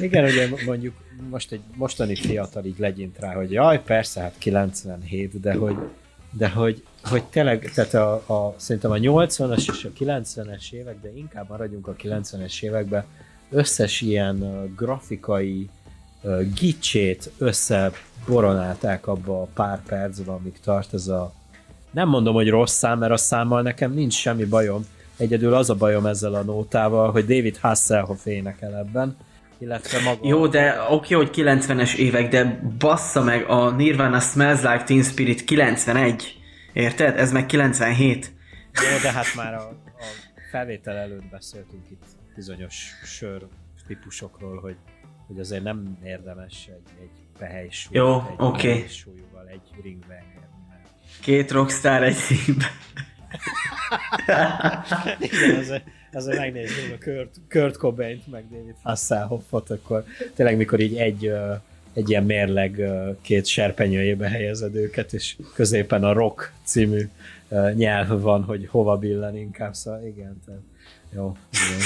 [0.01, 0.95] Igen, ugye mondjuk
[1.31, 5.77] most egy mostani fiatal így legyint rá, hogy jaj, persze, hát 97, de hogy,
[6.33, 11.13] de hogy, hogy tényleg, tehát a, a, szerintem a 80-as és a 90-es évek, de
[11.15, 13.05] inkább maradjunk a 90-es években,
[13.51, 15.69] összes ilyen uh, grafikai
[16.23, 21.33] uh, gicsét összeboronálták abba a pár percben, amíg tart ez a
[21.91, 24.87] nem mondom, hogy rossz szám, mert a számmal nekem nincs semmi bajom.
[25.17, 29.17] Egyedül az a bajom ezzel a nótával, hogy David Hasselhoff énekel ebben,
[29.61, 30.29] illetve maga...
[30.29, 35.45] Jó, de oké, hogy 90-es évek, de bassza meg a Nirvana Smells Like Teen Spirit
[35.45, 36.39] 91.
[36.73, 37.19] Érted?
[37.19, 38.33] Ez meg 97.
[38.73, 40.05] Jó, de hát már a, a
[40.51, 42.05] felvétel előtt beszéltünk itt
[42.35, 43.47] bizonyos sör
[43.87, 44.77] típusokról, hogy,
[45.27, 48.87] hogy azért nem érdemes egy, egy pehely Jó, egy oké.
[48.87, 50.49] súlyúval egy ringbanger.
[51.21, 52.69] Két rockstar egy színben.
[55.19, 60.05] Igen, azért, azért megnézném a Kurt, Kurt Cobain-t, meg David Hasselhoffot, akkor
[60.35, 61.33] tényleg mikor így egy,
[61.93, 62.83] egy ilyen mérleg
[63.21, 67.09] két serpenyőjébe helyezed őket, és középen a Rock című
[67.75, 70.61] nyelv van, hogy hova billen inkább, szóval igen, tehát
[71.15, 71.81] jó, igen.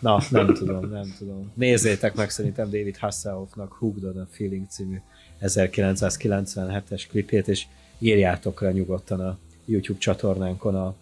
[0.00, 1.52] Na, nem tudom, nem tudom.
[1.54, 5.00] Nézzétek meg szerintem David Hasselhoffnak Hooked on a Feeling című
[5.42, 7.66] 1997-es klipjét, és
[7.98, 10.94] írjátok le nyugodtan a YouTube csatornánkon a,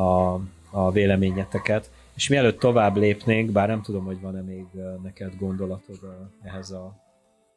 [0.00, 0.40] a,
[0.70, 1.90] a véleményeteket.
[2.16, 4.64] És mielőtt tovább lépnénk, bár nem tudom, hogy van-e még
[5.02, 5.98] neked gondolatod
[6.42, 7.04] ehhez a...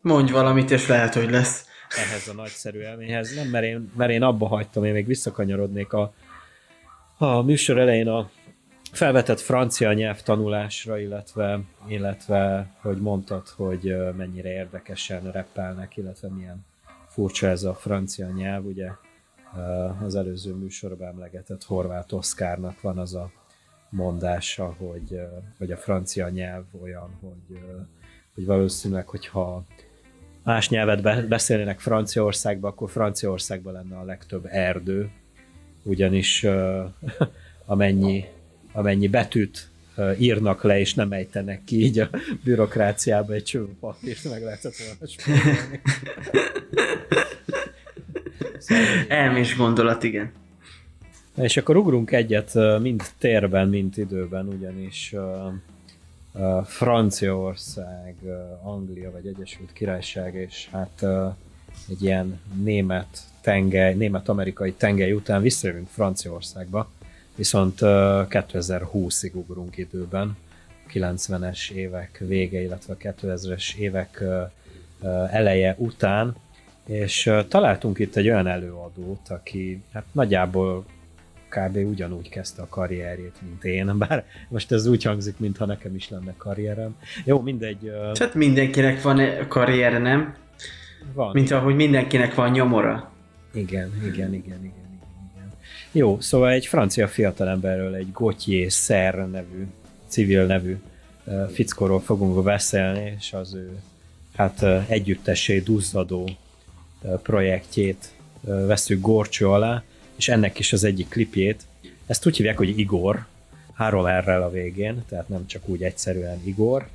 [0.02, 1.66] Mondj valamit, és lehet, hogy lesz.
[1.90, 3.36] Ehhez a nagyszerű élményhez.
[3.36, 6.14] Nem, mert én, mert én abba hagytam, én még visszakanyarodnék a,
[7.18, 8.30] a műsor elején a
[8.92, 16.66] felvetett francia nyelv tanulásra, illetve, illetve hogy mondtad, hogy mennyire érdekesen reppelnek, illetve milyen
[17.08, 18.90] furcsa ez a francia nyelv, ugye
[20.06, 23.32] az előző műsorban emlegetett Horváth Oszkárnak van az a
[23.90, 25.20] mondása, hogy,
[25.58, 27.60] hogy a francia nyelv olyan, hogy,
[28.34, 29.66] hogy valószínűleg, hogyha
[30.44, 35.10] más nyelvet beszélnének Franciaországban, akkor Franciaországban lenne a legtöbb erdő,
[35.84, 36.46] ugyanis
[37.66, 38.26] amennyi,
[38.72, 39.70] amennyi betűt
[40.18, 42.10] írnak le, és nem ejtenek ki így a
[42.44, 44.94] bürokráciába egy csomó papírt, meg lehetett volna
[49.08, 50.32] Elmés gondolat, igen.
[51.36, 55.16] És akkor ugrunk egyet mind térben, mind időben, ugyanis
[56.66, 58.16] Franciaország,
[58.62, 61.06] Anglia vagy Egyesült Királyság, és hát
[61.90, 66.92] egy ilyen német tengely, német-amerikai tengely után visszajövünk Franciaországba,
[67.36, 70.38] viszont 2020-ig ugrunk időben,
[70.94, 74.24] 90-es évek vége, illetve 2000-es évek
[75.32, 76.36] eleje után,
[76.86, 80.86] és találtunk itt egy olyan előadót, aki hát nagyjából
[81.50, 81.76] kb.
[81.76, 86.34] ugyanúgy kezdte a karrierjét, mint én, bár most ez úgy hangzik, mintha nekem is lenne
[86.38, 86.96] karrierem.
[87.26, 87.92] Jó, mindegy.
[88.14, 90.36] Tehát mindenkinek van karriere, nem?
[91.14, 91.32] Van.
[91.34, 93.12] Mint ahogy mindenkinek van nyomora.
[93.54, 94.34] Igen, igen, igen, igen.
[94.34, 95.00] igen,
[95.34, 95.52] igen.
[95.92, 99.68] Jó, szóval egy francia fiatalemberről, egy Gauthier Serre nevű,
[100.08, 100.78] civil nevű
[101.52, 103.80] fickóról fogunk beszélni, és az ő
[104.36, 106.30] hát együttessé duzzadó
[107.24, 109.84] projektjét veszük gorcső alá,
[110.20, 111.62] és ennek is az egyik klipjét.
[112.06, 113.26] Ezt úgy hívják, hogy Igor,
[113.74, 116.88] három r a végén, tehát nem csak úgy egyszerűen Igor.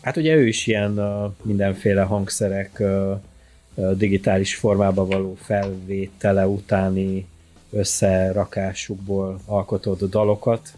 [0.00, 1.00] Hát ugye ő is ilyen
[1.42, 2.82] mindenféle hangszerek
[3.74, 7.26] digitális formába való felvétele utáni
[7.70, 10.72] összerakásukból alkotott dalokat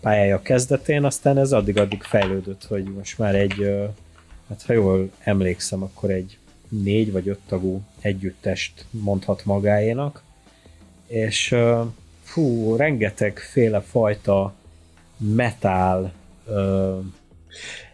[0.00, 3.88] pályája kezdetén, aztán ez addig-addig fejlődött, hogy most már egy,
[4.48, 6.38] hát ha jól emlékszem, akkor egy
[6.68, 10.22] négy vagy öt tagú együttest mondhat magáénak,
[11.06, 11.54] és
[12.22, 14.54] fú, rengeteg féle fajta
[15.16, 16.12] metal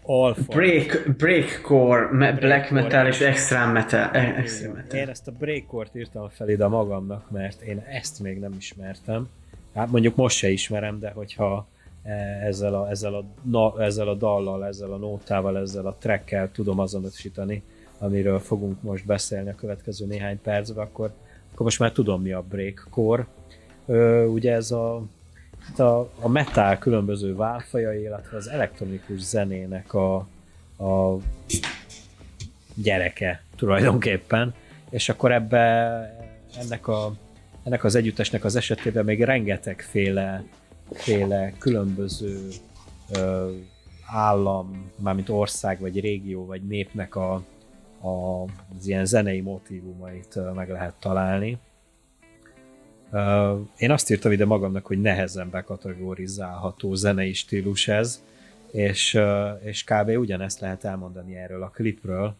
[0.02, 0.52] alfa.
[0.52, 4.10] Break, breakcore, me, black metal és extreme metal.
[4.12, 4.98] e- Extreme metal.
[4.98, 9.28] Én ezt a breakcore írtam fel ide magamnak, mert én ezt még nem ismertem.
[9.74, 11.66] Hát mondjuk most se ismerem, de hogyha
[12.02, 16.50] eh, ezzel a, ezzel a, na, ezzel a dallal, ezzel a nótával, ezzel a trackkel
[16.52, 17.62] tudom azonosítani,
[17.98, 21.12] amiről fogunk most beszélni a következő néhány percben, akkor,
[21.52, 23.26] akkor most már tudom mi a breakcore.
[23.86, 25.02] Ö, ugye ez a,
[25.70, 30.16] itt a, a metal különböző válfajai, illetve az elektronikus zenének a,
[30.78, 31.16] a
[32.74, 34.54] gyereke tulajdonképpen,
[34.90, 35.58] és akkor ebbe
[36.60, 37.12] ennek, a,
[37.62, 40.44] ennek az együttesnek az esetében még rengetegféle
[40.92, 42.48] féle különböző
[43.12, 43.50] ö,
[44.06, 47.42] állam, mármint ország, vagy régió, vagy népnek a,
[48.04, 51.58] az ilyen zenei motívumait ö, meg lehet találni.
[53.76, 58.22] Én azt írtam ide magamnak, hogy nehezen bekategorizálható zenei stílus ez,
[58.70, 59.20] és,
[59.62, 60.08] és kb.
[60.08, 62.34] ugyanezt lehet elmondani erről a klipről.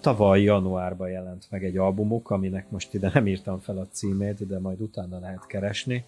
[0.00, 4.58] Tavaly januárban jelent meg egy albumuk, aminek most ide nem írtam fel a címét, de
[4.58, 6.04] majd utána lehet keresni,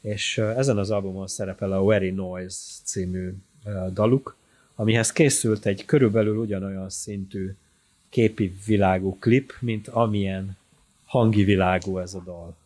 [0.00, 3.34] és ezen az albumon szerepel a Very Noise című
[3.92, 4.36] daluk,
[4.74, 7.54] amihez készült egy körülbelül ugyanolyan szintű
[8.12, 10.56] képi világú klip, mint amilyen
[11.06, 12.56] hangi világú ez a dal.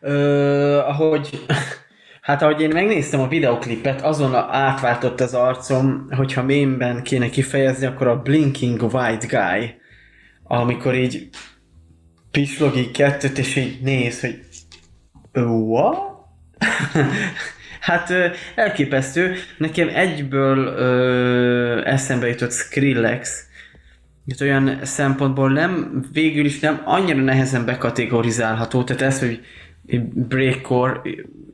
[0.00, 1.46] Ö, ahogy,
[2.20, 8.06] hát ahogy én megnéztem a videoklipet, azon átváltott az arcom, hogyha mémben kéne kifejezni, akkor
[8.06, 9.74] a Blinking White Guy,
[10.42, 11.28] amikor így
[12.30, 14.40] pislog így kettőt, és így néz, hogy
[15.32, 15.96] what?
[17.80, 18.12] hát
[18.54, 19.34] elképesztő.
[19.58, 23.47] Nekem egyből ö, eszembe jutott Skrillex,
[24.28, 29.40] itt olyan szempontból nem, végül is nem annyira nehezen bekategorizálható, tehát ez, hogy
[30.14, 31.00] breakcore,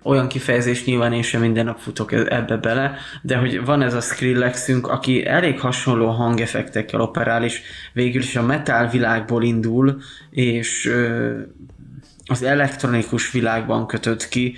[0.03, 3.95] olyan kifejezés nyilván én sem minden nap futok e- ebbe bele, de hogy van ez
[3.95, 7.61] a Skrillexünk, aki elég hasonló hangeffektekkel operál, és
[7.93, 10.01] végül is a metal világból indul,
[10.31, 10.93] és
[12.25, 14.57] az elektronikus világban kötött ki,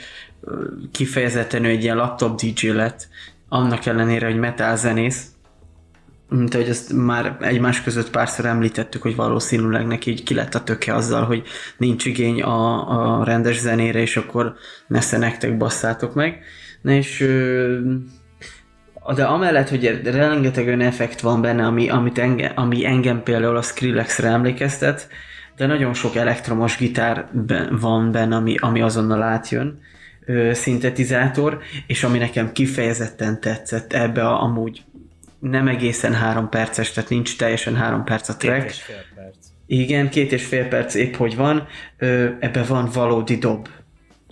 [0.92, 3.08] kifejezetten ő egy ilyen laptop DJ lett,
[3.48, 5.35] annak ellenére, hogy metal zenész,
[6.28, 10.62] mint ahogy ezt már egymás között párszor említettük, hogy valószínűleg neki így ki lett a
[10.62, 11.42] töke azzal, hogy
[11.76, 14.54] nincs igény a, a rendes zenére, és akkor
[14.86, 16.40] nesze nektek basszátok meg.
[16.82, 17.18] Na és
[19.14, 23.62] de amellett, hogy rengeteg olyan effekt van benne, ami, amit enge, ami engem például a
[23.62, 25.08] Skrillexre emlékeztet,
[25.56, 27.28] de nagyon sok elektromos gitár
[27.70, 29.78] van benne, ami, ami azonnal átjön,
[30.52, 34.84] szintetizátor, és ami nekem kifejezetten tetszett ebbe a, amúgy
[35.50, 38.68] nem egészen három perces, tehát nincs teljesen három perc a Két track.
[38.70, 39.36] és fél perc.
[39.66, 41.66] Igen, két és fél perc épp hogy van.
[41.98, 43.68] Ö, ebbe van valódi dob.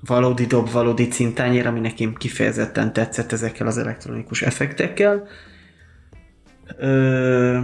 [0.07, 5.27] Valódi dob, valódi cintányér, ami nekem kifejezetten tetszett ezekkel az elektronikus effektekkel.
[6.79, 7.59] Ö,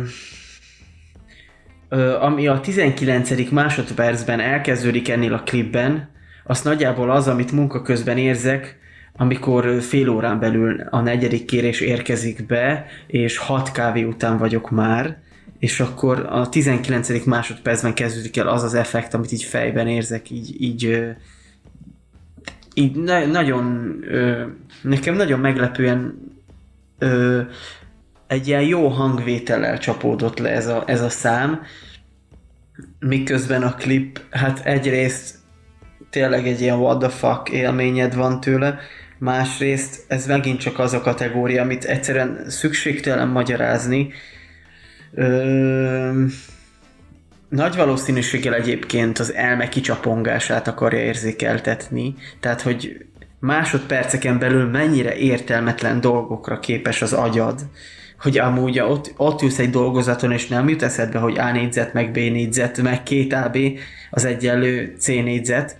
[1.89, 3.51] ö, ami a 19.
[3.51, 6.11] másodpercben elkezdődik ennél a klipben,
[6.45, 8.79] az nagyjából az, amit munka közben érzek,
[9.21, 15.19] amikor fél órán belül a negyedik kérés érkezik be, és hat kávé után vagyok már,
[15.59, 17.25] és akkor a 19.
[17.25, 21.07] másodpercben kezdődik el az az effekt, amit így fejben érzek, így, így,
[22.75, 24.45] így na- nagyon, ö,
[24.83, 26.15] nekem nagyon meglepően
[26.99, 27.41] ö,
[28.27, 31.63] egy ilyen jó hangvétellel csapódott le ez a, ez a szám,
[32.99, 35.35] miközben a klip, hát egyrészt
[36.11, 38.79] tényleg egy ilyen what the fuck élményed van tőle,
[39.21, 44.13] másrészt ez megint csak az a kategória, amit egyszerűen szükségtelen magyarázni.
[45.15, 46.25] Ö,
[47.49, 53.05] nagy valószínűséggel egyébként az elme kicsapongását akarja érzékeltetni, tehát hogy
[53.39, 57.61] másodperceken belül mennyire értelmetlen dolgokra képes az agyad,
[58.21, 62.11] hogy amúgy ott, ott ülsz egy dolgozaton, és nem jut eszedbe, hogy A négyzet, meg
[62.11, 63.57] B négyzet, meg két AB
[64.11, 65.77] az egyenlő C négyzet.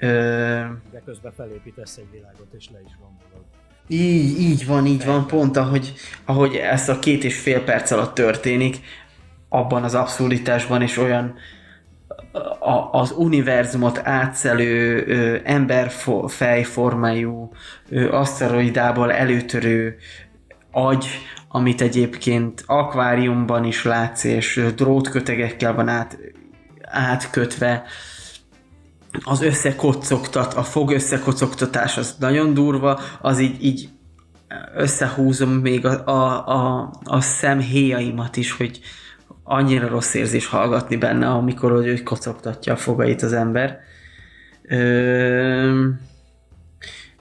[0.00, 3.44] De közben felépítesz egy világot, és le is rombolod.
[3.86, 5.92] így, így van, így van, pont ahogy,
[6.24, 8.78] ahogy ezt a két és fél perc alatt történik,
[9.48, 11.34] abban az abszurditásban és olyan
[12.58, 17.52] a, az univerzumot átszelő ö, emberfejformájú
[18.10, 19.96] aszteroidából előtörő
[20.70, 21.06] agy,
[21.48, 26.18] amit egyébként akváriumban is látsz, és drótkötegekkel van át,
[26.82, 27.82] átkötve,
[29.24, 33.88] az összekocogtat, a fog összekocogtatás az nagyon durva, az így, így
[34.74, 38.80] összehúzom még a, a, a, a szemhéjaimat is, hogy
[39.44, 43.78] annyira rossz érzés hallgatni benne, amikor hogy ő kocogtatja a fogait az ember.
[44.62, 45.86] Ö,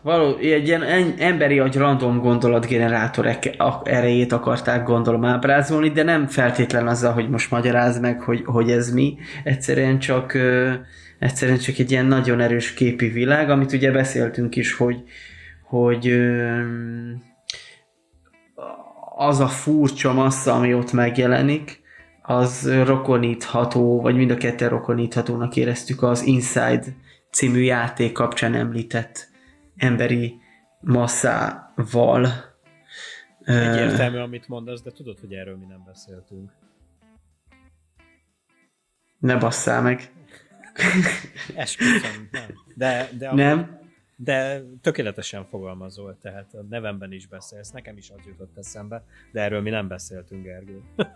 [0.01, 0.83] való, egy ilyen
[1.17, 3.37] emberi agy random gondolatgenerátor
[3.83, 8.93] erejét akarták gondolom ábrázolni, de nem feltétlen azzal, hogy most magyaráz meg, hogy, hogy ez
[8.93, 9.17] mi.
[9.43, 10.73] Egyszerűen csak, ö,
[11.19, 15.03] egyszerűen csak egy ilyen nagyon erős képi világ, amit ugye beszéltünk is, hogy,
[15.63, 16.07] hogy
[19.15, 21.81] az a furcsa massza, ami ott megjelenik,
[22.21, 26.83] az rokonítható, vagy mind a ketten rokoníthatónak éreztük az Inside
[27.31, 29.29] című játék kapcsán említett
[29.75, 30.39] emberi
[30.79, 32.27] masszával.
[33.43, 36.51] Egyértelmű, amit mondasz, de tudod, hogy erről mi nem beszéltünk.
[39.19, 40.11] Ne basszál meg.
[41.55, 42.43] Esküszöm, nem.
[42.75, 43.79] De, de, nem?
[44.15, 49.61] de tökéletesen fogalmazol, tehát a nevemben is beszélsz, nekem is az jutott eszembe, de erről
[49.61, 50.81] mi nem beszéltünk, Gergő.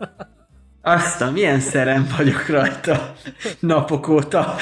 [0.86, 3.14] Azt a milyen szerem vagyok rajta
[3.60, 4.54] napok óta.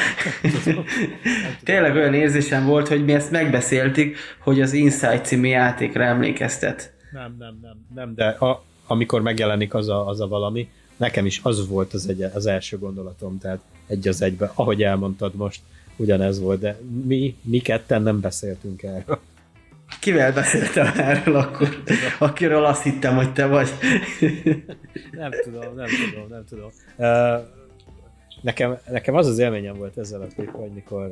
[1.65, 6.93] Tényleg olyan érzésem volt, hogy mi ezt megbeszéltük, hogy az Inside című játékra emlékeztet.
[7.13, 11.41] Nem, nem, nem, nem, de a, amikor megjelenik az a, az a valami, nekem is
[11.43, 15.61] az volt az, egy, az első gondolatom, tehát egy az egybe, ahogy elmondtad most,
[15.97, 19.21] ugyanez volt, de mi, mi ketten nem beszéltünk erről.
[20.01, 21.83] Kivel beszéltem erről akkor,
[22.19, 23.69] akiről azt hittem, hogy te vagy?
[25.13, 26.71] nem tudom, nem tudom, nem tudom.
[28.41, 31.11] Nekem, nekem az az élményem volt ezzel a klip, hogy mikor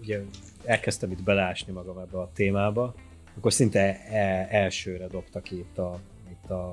[0.00, 0.20] ugye
[0.64, 2.94] elkezdtem itt belásni magam ebbe a témába,
[3.36, 5.98] akkor szinte e- elsőre dobta ki itt a,
[6.30, 6.68] itt a,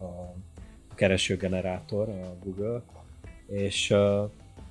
[0.00, 0.34] a
[0.94, 2.82] keresőgenerátor, a Google,
[3.46, 3.94] és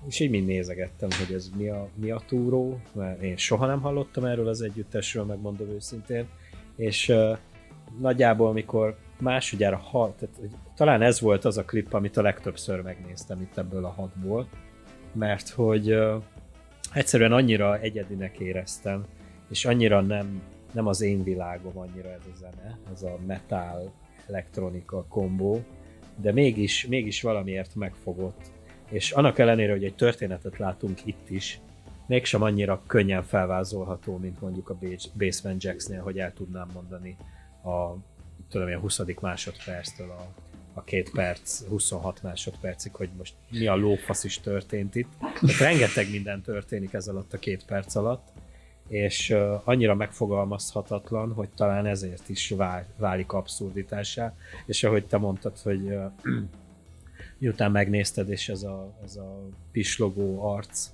[0.07, 3.81] és így mind nézegettem, hogy ez mi a, mi a túró, mert én soha nem
[3.81, 6.27] hallottam erről az együttesről, megmondom őszintén,
[6.75, 7.37] és uh,
[7.99, 12.81] nagyjából amikor másodjára halt, tehát, hogy talán ez volt az a klip, amit a legtöbbször
[12.81, 14.49] megnéztem itt ebből a hatból,
[15.13, 16.23] mert hogy uh,
[16.93, 19.05] egyszerűen annyira egyedinek éreztem,
[19.49, 20.41] és annyira nem,
[20.71, 23.91] nem az én világom annyira ez a zene, ez a metal
[24.27, 25.63] elektronika kombó,
[26.15, 28.51] de mégis, mégis valamiért megfogott,
[28.91, 31.59] és annak ellenére, hogy egy történetet látunk itt is,
[32.07, 34.77] mégsem annyira könnyen felvázolható, mint mondjuk a
[35.13, 37.17] Basement Jacks-nél, hogy el tudnám mondani
[37.63, 37.95] a
[38.49, 39.01] tudom én, 20.
[39.21, 40.27] másodperctől a,
[40.73, 45.11] a két perc, 26 másodpercig, hogy most mi a lófasz is történt itt.
[45.19, 48.27] Tehát rengeteg minden történik ez alatt a két perc alatt,
[48.87, 52.53] és annyira megfogalmazhatatlan, hogy talán ezért is
[52.97, 54.35] válik abszurditásá,
[54.65, 55.97] és ahogy te mondtad, hogy
[57.41, 59.39] miután megnézted, és ez a, ez a
[59.71, 60.89] pislogó arc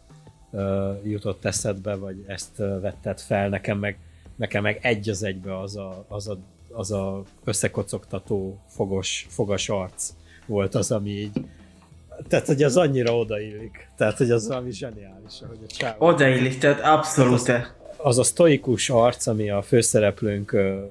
[0.50, 3.98] uh, jutott eszedbe, vagy ezt vetted fel, nekem meg,
[4.36, 6.38] nekem meg egy az egybe az a, az a,
[6.72, 10.14] az a összekocogtató fogos, fogas arc
[10.46, 11.46] volt az, ami így
[12.28, 13.90] tehát, hogy az annyira odaillik.
[13.98, 15.96] Tehát, hogy az valami zseniális, hogy a csáv.
[15.98, 17.34] Odaillik, tehát abszolút.
[17.34, 20.84] Az, az a sztoikus arc, ami a főszereplőnk ö,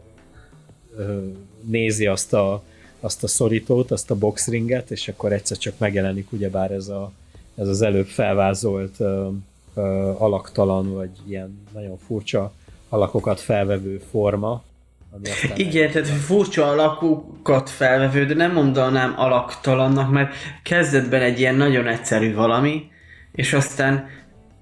[0.96, 1.26] ö,
[1.60, 2.62] nézi azt a
[3.06, 7.12] azt a szorítót, azt a boxringet, és akkor egyszer csak megjelenik ugyebár ez, a,
[7.56, 9.28] ez az előbb felvázolt ö,
[9.74, 9.80] ö,
[10.18, 12.52] alaktalan, vagy ilyen nagyon furcsa
[12.88, 14.62] alakokat felvevő forma.
[15.10, 21.86] Ami Igen, tehát furcsa alakokat felvevő, de nem mondanám alaktalannak, mert kezdetben egy ilyen nagyon
[21.86, 22.90] egyszerű valami,
[23.32, 24.08] és aztán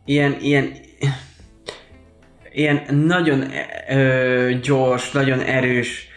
[0.05, 0.72] ilyen, ilyen
[2.53, 3.45] ilyen nagyon
[3.88, 6.09] ö, gyors, nagyon erős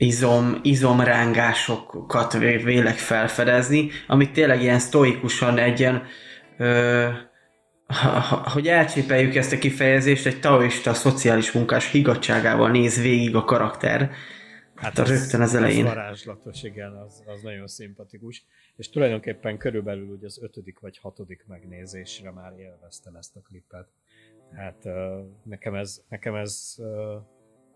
[0.00, 6.02] izom, izomrángásokat vélek felfedezni, amit tényleg ilyen sztoikusan egy ilyen,
[6.58, 7.08] ö,
[8.52, 14.10] hogy elcsépeljük ezt a kifejezést, egy taoista szociális munkás higgadságával néz végig a karakter.
[14.74, 15.86] Hát az, rögtön az elején.
[15.86, 18.44] Az varázslatos, igen, az, az nagyon szimpatikus.
[18.76, 23.88] És tulajdonképpen körülbelül ugye az ötödik vagy hatodik megnézésre már élveztem ezt a klipet.
[24.56, 24.88] Hát
[25.42, 26.76] nekem ez, nekem ez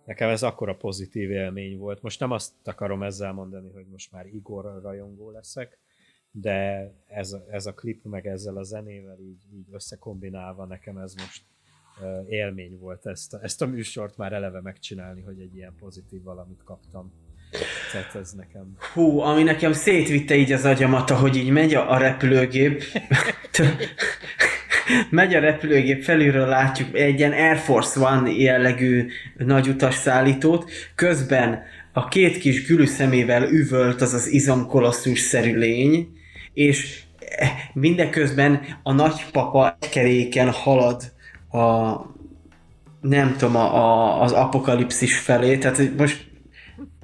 [0.05, 2.03] Nekem ez akkora pozitív élmény volt.
[2.03, 5.79] Most nem azt akarom ezzel mondani, hogy most már Igor rajongó leszek,
[6.31, 11.45] de ez, ez a klip meg ezzel a zenével így, így összekombinálva nekem ez most
[12.29, 17.13] élmény volt ezt, ezt a műsort már eleve megcsinálni, hogy egy ilyen pozitív valamit kaptam.
[17.93, 18.77] Tehát ez nekem...
[18.93, 22.83] Hú, ami nekem szétvitte így az agyamat, hogy így megy a, a repülőgép.
[25.11, 29.07] megy a repülőgép, felülről látjuk egy ilyen Air Force One jellegű
[29.37, 31.63] nagy utasszállítót, közben
[31.93, 36.09] a két kis gülű szemével üvölt az az izomkolosszus-szerű lény,
[36.55, 37.03] és
[37.73, 41.03] mindeközben a nagypapa keréken halad
[41.51, 41.93] a
[43.01, 46.33] nem tudom, a, a, az apokalipszis felé, tehát most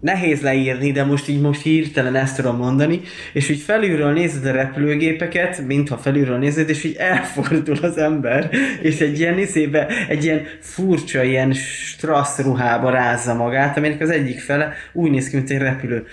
[0.00, 3.00] nehéz leírni, de most így most hirtelen ezt tudom mondani,
[3.32, 8.50] és így felülről nézed a repülőgépeket, mintha felülről nézed, és így elfordul az ember,
[8.82, 14.40] és egy ilyen iszébe, egy ilyen furcsa, ilyen strassz ruhába rázza magát, aminek az egyik
[14.40, 16.06] fele úgy néz ki, mint egy repülő.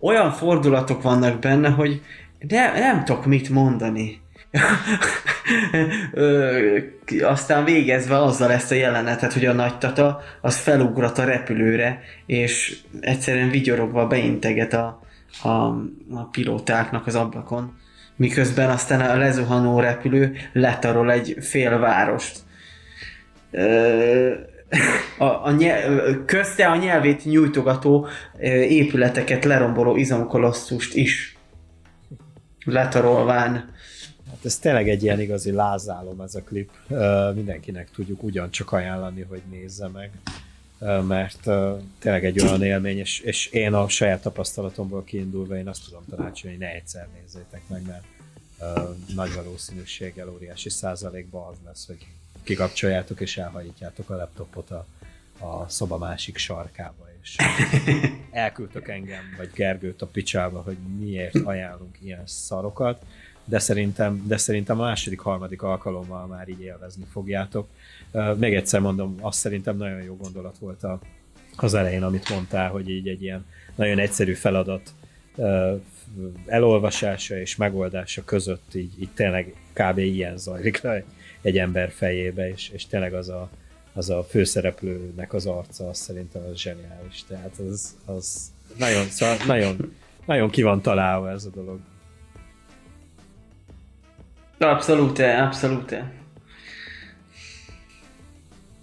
[0.00, 2.00] Olyan fordulatok vannak benne, hogy
[2.46, 4.23] de nem tudok mit mondani.
[7.22, 12.78] Aztán végezve azzal ezt a jelenetet, hogy a nagy tata az felugrat a repülőre, és
[13.00, 15.00] egyszerűen vigyorogva beinteget a,
[15.42, 15.48] a,
[16.10, 17.78] a pilótáknak az ablakon,
[18.16, 22.38] miközben aztán a lezuhanó repülő letarol egy fél várost.
[23.50, 24.32] Ö,
[25.18, 28.06] a, a nyelv, közte a nyelvét nyújtogató
[28.68, 31.36] épületeket leromboló izomkolosszust is
[32.64, 33.73] letarolván
[34.44, 36.70] ez tényleg egy ilyen igazi lázálom ez a klip.
[37.34, 40.10] Mindenkinek tudjuk ugyancsak ajánlani, hogy nézze meg,
[41.02, 41.40] mert
[41.98, 46.56] tényleg egy olyan élmény, és, és én a saját tapasztalatomból kiindulva én azt tudom tanácsolni,
[46.56, 48.04] hogy ne egyszer nézzétek meg, mert
[49.14, 52.06] nagy valószínűséggel óriási százalékban az lesz, hogy
[52.42, 54.86] kikapcsoljátok és elhajítjátok a laptopot a,
[55.38, 57.36] a szoba másik sarkába, és
[58.30, 63.04] elküldtök engem, vagy Gergőt a picsába, hogy miért ajánlunk ilyen szarokat,
[63.44, 67.68] de szerintem, de szerintem a második, harmadik alkalommal már így élvezni fogjátok.
[68.36, 70.98] Még egyszer mondom, azt szerintem nagyon jó gondolat volt a,
[71.56, 74.94] az elején, amit mondtál, hogy így egy ilyen nagyon egyszerű feladat
[76.46, 79.98] elolvasása és megoldása között így, így tényleg kb.
[79.98, 81.04] ilyen zajlik le
[81.42, 83.50] egy, ember fejébe, és, és tényleg az a,
[83.92, 87.24] az a főszereplőnek az arca, az szerintem az zseniális.
[87.28, 89.94] Tehát az, az nagyon, szóval nagyon,
[90.26, 91.78] nagyon ki van találva ez a dolog.
[94.58, 95.96] Abszolút, abszolút.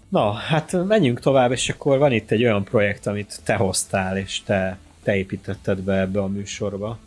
[0.08, 4.42] Na, hát menjünk tovább, és akkor van itt egy olyan projekt, amit te hoztál, és
[4.42, 6.98] te, te építetted be ebbe a műsorba.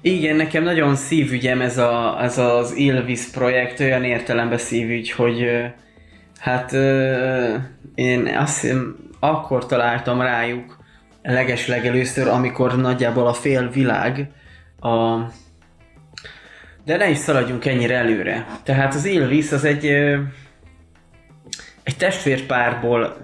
[0.00, 5.46] Igen, nekem nagyon szívügyem ez, a, ez az Ilvis projekt, olyan értelemben szívügy, hogy
[6.38, 6.72] hát
[7.94, 8.74] én azt
[9.20, 10.78] akkor találtam rájuk
[11.22, 14.30] leges legelőször, amikor nagyjából a fél világ
[14.80, 15.18] a
[16.84, 18.46] de ne is szaladjunk ennyire előre.
[18.62, 19.86] Tehát az Ilvis az egy,
[21.82, 23.16] egy testvérpárból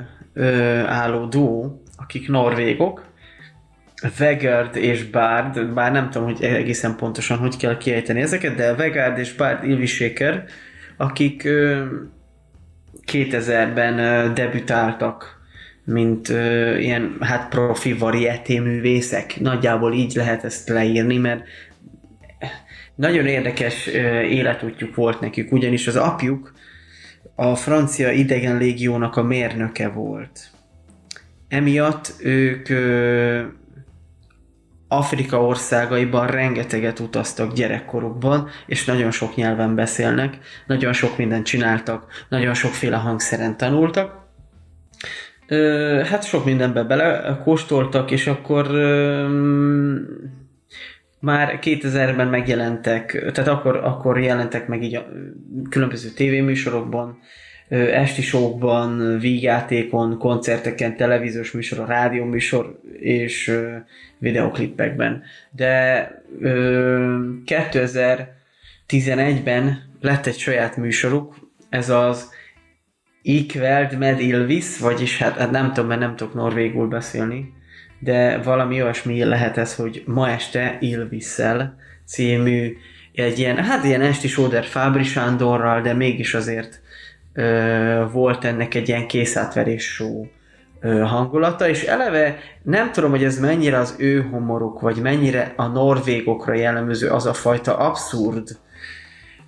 [0.87, 3.09] álló duó, akik norvégok,
[4.19, 9.19] Vegard és Bard, bár nem tudom, hogy egészen pontosan hogy kell kiejteni ezeket, de Vegard
[9.19, 10.45] és Bard Ilviséker,
[10.97, 11.49] akik
[13.13, 15.39] 2000-ben debütáltak
[15.85, 16.29] mint
[16.79, 19.41] ilyen hát profi varieté művészek.
[19.41, 21.45] Nagyjából így lehet ezt leírni, mert
[23.01, 23.87] nagyon érdekes
[24.31, 26.53] életútjuk volt nekik, ugyanis az apjuk
[27.35, 30.41] a francia idegen légiónak a mérnöke volt.
[31.49, 32.69] Emiatt ők
[34.89, 42.55] Afrika országaiban rengeteget utaztak gyerekkorukban, és nagyon sok nyelven beszélnek, nagyon sok mindent csináltak, nagyon
[42.55, 44.19] sokféle hangszeren tanultak.
[46.05, 48.67] hát sok mindenbe belekóstoltak, és akkor
[51.21, 55.07] már 2000-ben megjelentek, tehát akkor, akkor jelentek meg így a
[55.71, 57.19] különböző tévéműsorokban,
[57.71, 63.59] esti showkban, vígjátékon, koncerteken, televíziós műsor, rádió műsor és
[64.19, 65.23] videoklippekben.
[65.51, 66.11] De
[67.47, 71.37] 2011-ben lett egy saját műsoruk,
[71.69, 72.31] ez az
[73.23, 77.53] Ikveld med Ilvis, vagyis hát, hát nem tudom, mert nem tudok norvégul beszélni,
[78.01, 81.77] de valami olyasmi lehet ez, hogy ma este Ilvisszel
[82.07, 82.77] című
[83.13, 86.81] egy ilyen, hát ilyen esti Sóder Fábri Sándorral, de mégis azért
[87.33, 90.27] ö, volt ennek egy ilyen készátverés show
[90.83, 96.55] hangulata, és eleve nem tudom, hogy ez mennyire az ő homoruk, vagy mennyire a norvégokra
[96.55, 98.49] jellemző az a fajta abszurd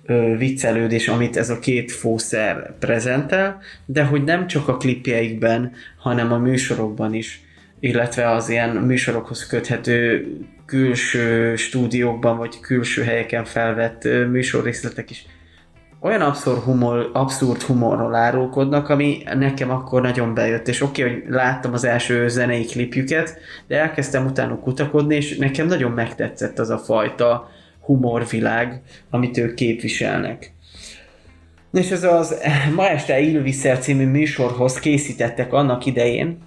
[0.05, 6.31] ö, viccelődés, amit ez a két fószer prezentel, de hogy nem csak a klipjeikben, hanem
[6.31, 7.41] a műsorokban is
[7.83, 10.27] illetve az ilyen műsorokhoz köthető
[10.65, 15.25] külső stúdiókban vagy külső helyeken felvett műsorrészletek is
[15.99, 21.23] olyan abszurd, humor, abszurd humorról árulkodnak, ami nekem akkor nagyon bejött, és oké, okay, hogy
[21.29, 26.77] láttam az első zenei klipjüket, de elkezdtem utána kutakodni, és nekem nagyon megtetszett az a
[26.77, 27.49] fajta
[27.81, 30.53] humorvilág, amit ők képviselnek.
[31.73, 32.35] És ez az
[32.75, 36.37] Ma este Ilviszer című műsorhoz készítettek annak idején,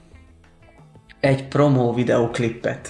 [1.20, 2.88] egy promo videoklippet,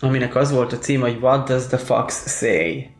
[0.00, 2.90] aminek az volt a cím, hogy What does the fox say?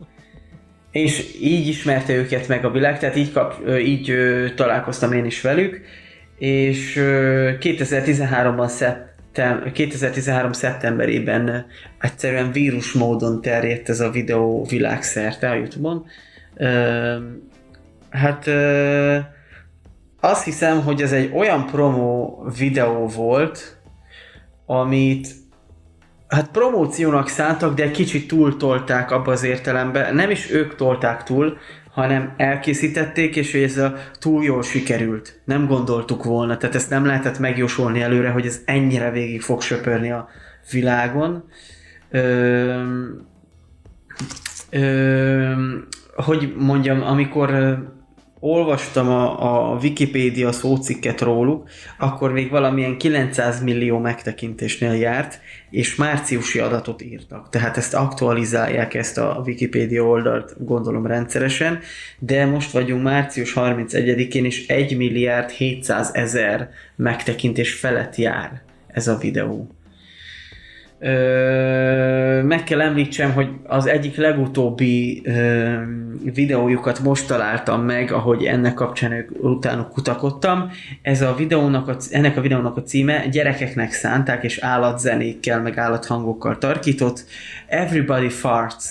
[0.90, 4.14] És így ismerte őket meg a világ, tehát így, kap, így
[4.56, 5.80] találkoztam én is velük,
[6.38, 9.14] és ö, 2013-ban szep,
[9.72, 10.52] 2013.
[10.52, 11.66] szeptemberében
[12.01, 16.06] egyszerűen vírus módon terjedt ez a videó világszerte a Youtube-on.
[18.10, 18.48] Hát
[20.20, 23.78] azt hiszem, hogy ez egy olyan promo videó volt,
[24.66, 25.28] amit
[26.28, 30.15] hát promóciónak szántak, de egy kicsit túltolták abba az értelemben.
[30.15, 31.59] Nem is ők tolták túl,
[31.91, 35.41] hanem elkészítették, és ez a túl jól sikerült.
[35.45, 40.11] Nem gondoltuk volna, tehát ezt nem lehetett megjósolni előre, hogy ez ennyire végig fog söpörni
[40.11, 40.28] a
[40.70, 41.45] világon.
[42.11, 42.82] Ö,
[44.70, 45.53] ö,
[46.15, 47.51] hogy mondjam, amikor
[48.44, 51.68] olvastam a, a Wikipédia szócikket róluk,
[51.98, 55.40] akkor még valamilyen 900 millió megtekintésnél járt,
[55.70, 57.48] és márciusi adatot írtak.
[57.48, 61.80] Tehát ezt aktualizálják, ezt a Wikipédia oldalt gondolom rendszeresen,
[62.18, 69.16] de most vagyunk március 31-én, és 1 milliárd 700 ezer megtekintés felett jár ez a
[69.16, 69.68] videó.
[70.98, 75.72] Ö, meg kell említsem, hogy az egyik legutóbbi ö,
[76.34, 80.70] videójukat most találtam meg, ahogy ennek kapcsán utána kutakodtam.
[81.02, 86.58] Ez a videónak a, ennek a videónak a címe gyerekeknek szánták és állatzenékkel, meg állathangokkal
[86.58, 87.24] tarkított
[87.66, 88.84] Everybody Farts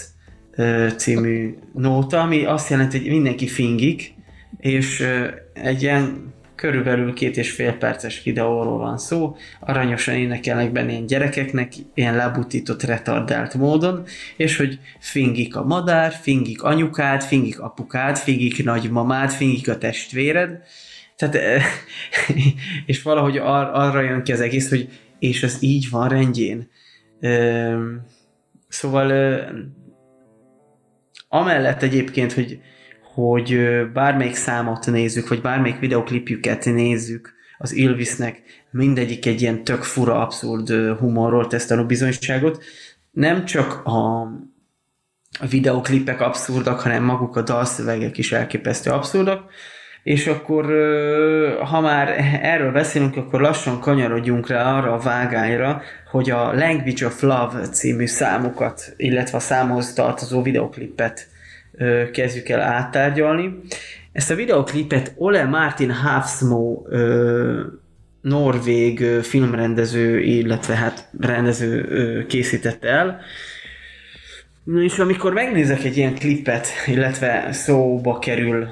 [0.56, 4.14] ö, című nóta, ami azt jelenti, hogy mindenki fingik,
[4.60, 6.34] és ö, egy ilyen
[6.64, 12.84] körülbelül két és fél perces videóról van szó, aranyosan énekelnek benne ilyen gyerekeknek, ilyen lebutított,
[12.84, 14.04] retardált módon,
[14.38, 20.64] és hogy fingik a madár, fingik anyukád, fingik apukád, fingik nagymamád, fingik a testvéred,
[21.16, 21.62] tehát,
[22.86, 26.70] és valahogy ar- arra jön ki az egész, hogy és ez így van rendjén.
[28.68, 29.12] Szóval
[31.28, 32.60] amellett egyébként, hogy
[33.14, 33.58] hogy
[33.94, 38.42] bármelyik számot nézzük, vagy bármelyik videoklipjüket nézzük az Ilvisnek,
[38.72, 40.70] mindegyik egy ilyen tök fura, abszurd
[41.00, 42.64] humorról tesz a bizonyságot.
[43.12, 44.28] Nem csak a,
[45.50, 49.52] videoklipek abszurdak, hanem maguk a dalszövegek is elképesztő abszurdak.
[50.04, 50.66] És akkor,
[51.64, 52.10] ha már
[52.42, 55.82] erről beszélünk, akkor lassan kanyarodjunk rá arra a vágányra,
[56.12, 61.28] hogy a Language of Love című számokat, illetve a számhoz tartozó videoklipet
[62.12, 63.60] kezdjük el áttárgyalni.
[64.12, 66.82] Ezt a videoklipet Ole Martin Hafsmo
[68.22, 73.20] norvég filmrendező, illetve hát rendező készítette el.
[74.84, 78.68] És amikor megnézek egy ilyen klipet, illetve szóba kerül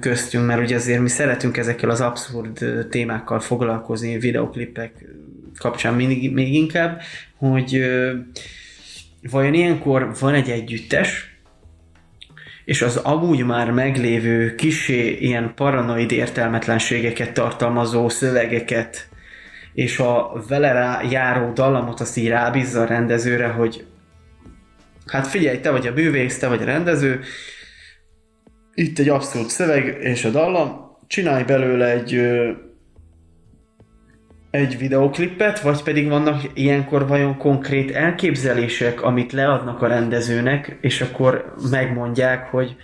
[0.00, 4.92] köztünk, mert ugye azért mi szeretünk ezekkel az abszurd témákkal foglalkozni, videoklipek
[5.58, 7.00] kapcsán még, még inkább,
[7.36, 7.86] hogy
[9.30, 11.37] vajon ilyenkor van egy együttes,
[12.68, 19.08] és az amúgy már meglévő kisé ilyen paranoid értelmetlenségeket tartalmazó szövegeket,
[19.74, 23.86] és a vele rá járó dallamot azt így rábízza a rendezőre, hogy
[25.06, 27.20] hát figyelj, te vagy a bűvész, te vagy a rendező,
[28.74, 32.20] itt egy abszolút szöveg és a dallam, csinálj belőle egy
[34.50, 41.54] egy videoklipet, vagy pedig vannak ilyenkor vajon konkrét elképzelések, amit leadnak a rendezőnek, és akkor
[41.70, 42.76] megmondják, hogy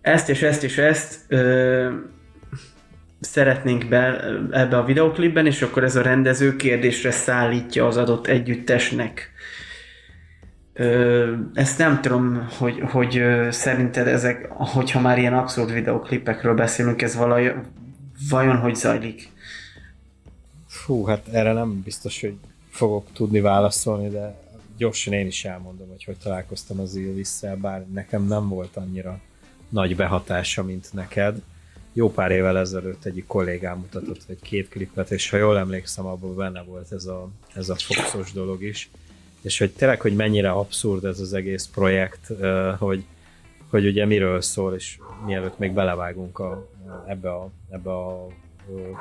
[0.00, 1.90] ezt és ezt és ezt ö,
[3.20, 9.30] szeretnénk be ebbe a videoklipben, és akkor ez a rendező kérdésre szállítja az adott együttesnek.
[10.72, 17.16] Ö, ezt nem tudom, hogy, hogy szerinted ezek, hogyha már ilyen abszurd videoklipekről beszélünk, ez
[17.16, 17.54] valaj,
[18.30, 19.31] vajon hogy zajlik?
[20.82, 22.34] Fú, hát erre nem biztos, hogy
[22.70, 24.40] fogok tudni válaszolni, de
[24.76, 29.20] gyorsan én is elmondom, hogy hogy találkoztam az Ilvisszel, bár nekem nem volt annyira
[29.68, 31.42] nagy behatása, mint neked.
[31.92, 36.36] Jó pár évvel ezelőtt egyik kollégám mutatott egy két klipet, és ha jól emlékszem, abban
[36.36, 38.90] benne volt ez a, ez a foxos dolog is.
[39.42, 42.32] És hogy tényleg, hogy mennyire abszurd ez az egész projekt,
[42.78, 43.04] hogy,
[43.70, 46.68] hogy ugye miről szól, és mielőtt még belevágunk a,
[47.06, 48.26] ebbe, a, ebbe a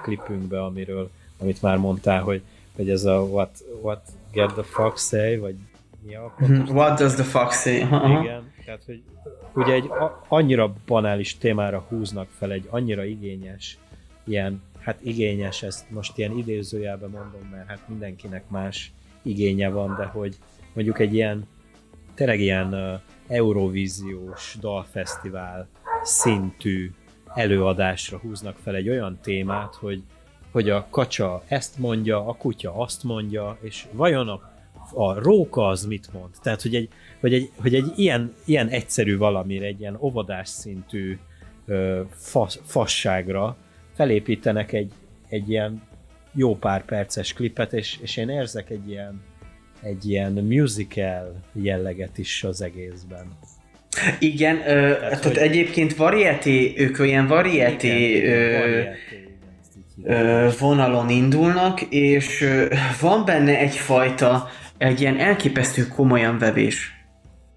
[0.03, 1.09] klipünkbe, amiről
[1.41, 2.41] amit már mondtál, hogy,
[2.75, 4.01] hogy ez a what, what
[4.31, 5.55] get the fuck say, vagy
[6.05, 6.69] mi a pontos?
[6.69, 7.81] What does the fuck say?
[7.81, 8.23] Uh-huh.
[8.23, 9.01] Igen, tehát hogy
[9.53, 13.77] ugye egy a, annyira banális témára húznak fel egy annyira igényes,
[14.23, 20.05] ilyen, hát igényes, ezt most ilyen idézőjelben mondom, mert hát mindenkinek más igénye van, de
[20.05, 20.37] hogy
[20.73, 21.47] mondjuk egy ilyen,
[22.13, 25.67] tényleg ilyen uh, Eurovíziós dalfesztivál
[26.03, 26.91] szintű
[27.33, 30.03] előadásra húznak fel egy olyan témát, hogy
[30.51, 34.51] hogy a kacsa ezt mondja, a kutya azt mondja, és vajon a,
[34.93, 36.29] a róka az mit mond?
[36.41, 41.17] Tehát, hogy egy, hogy egy, hogy egy ilyen, ilyen egyszerű valamire, egy ilyen óvodás szintű
[41.65, 43.57] ö, fas, fasságra
[43.95, 44.91] felépítenek egy,
[45.29, 45.81] egy ilyen
[46.33, 49.21] jó pár perces klipet, és, és én érzek egy ilyen,
[49.81, 53.37] egy ilyen musical jelleget is az egészben.
[54.19, 55.37] Igen, ö, tehát, tehát hogy...
[55.37, 59.20] egyébként variety, ők olyan variety, igen, ö, variety
[60.59, 62.47] vonalon indulnak, és
[63.01, 66.93] van benne egyfajta, egy ilyen elképesztő komolyan vevés.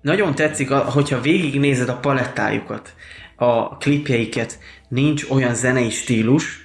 [0.01, 2.95] Nagyon tetszik, hogyha végignézed a palettájukat,
[3.37, 4.59] a klipjeiket,
[4.89, 6.65] nincs olyan zenei stílus,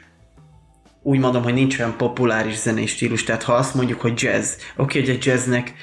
[1.02, 5.00] úgy mondom, hogy nincs olyan populáris zenei stílus, tehát ha azt mondjuk, hogy jazz, oké,
[5.00, 5.74] hogy a jazznek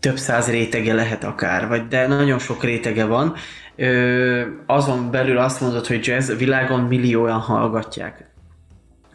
[0.00, 3.34] több száz rétege lehet akár, vagy de nagyon sok rétege van,
[3.76, 8.29] ö, azon belül azt mondod, hogy jazz, világon millióan hallgatják.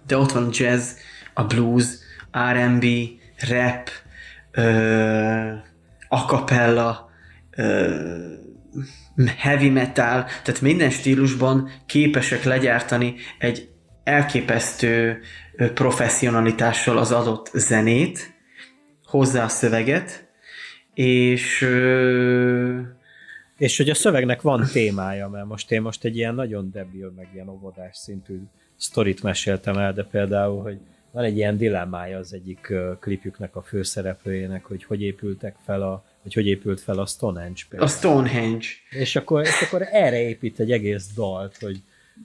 [0.07, 0.91] De ott van jazz,
[1.33, 1.85] a blues,
[2.53, 2.85] R&B,
[3.49, 3.89] rap,
[4.51, 5.53] ö,
[6.07, 7.09] a cappella,
[7.55, 8.33] ö,
[9.37, 13.69] heavy metal, tehát minden stílusban képesek legyártani egy
[14.03, 15.19] elképesztő
[15.73, 18.33] professzionalitással az adott zenét,
[19.05, 20.27] hozzá a szöveget,
[20.93, 21.69] és
[23.57, 27.29] és hogy a szövegnek van témája, mert most én most egy ilyen nagyon debil, meg
[27.33, 28.41] ilyen óvodás szintű
[28.77, 30.77] sztorit meséltem el, de például, hogy
[31.11, 36.33] van egy ilyen dilemmája az egyik klipjüknek a főszereplőjének, hogy hogy épültek fel a, hogy
[36.33, 37.91] hogy épült fel a Stonehenge például.
[37.91, 38.65] A Stonehenge.
[38.89, 41.81] És akkor, és akkor erre épít egy egész dalt, hogy,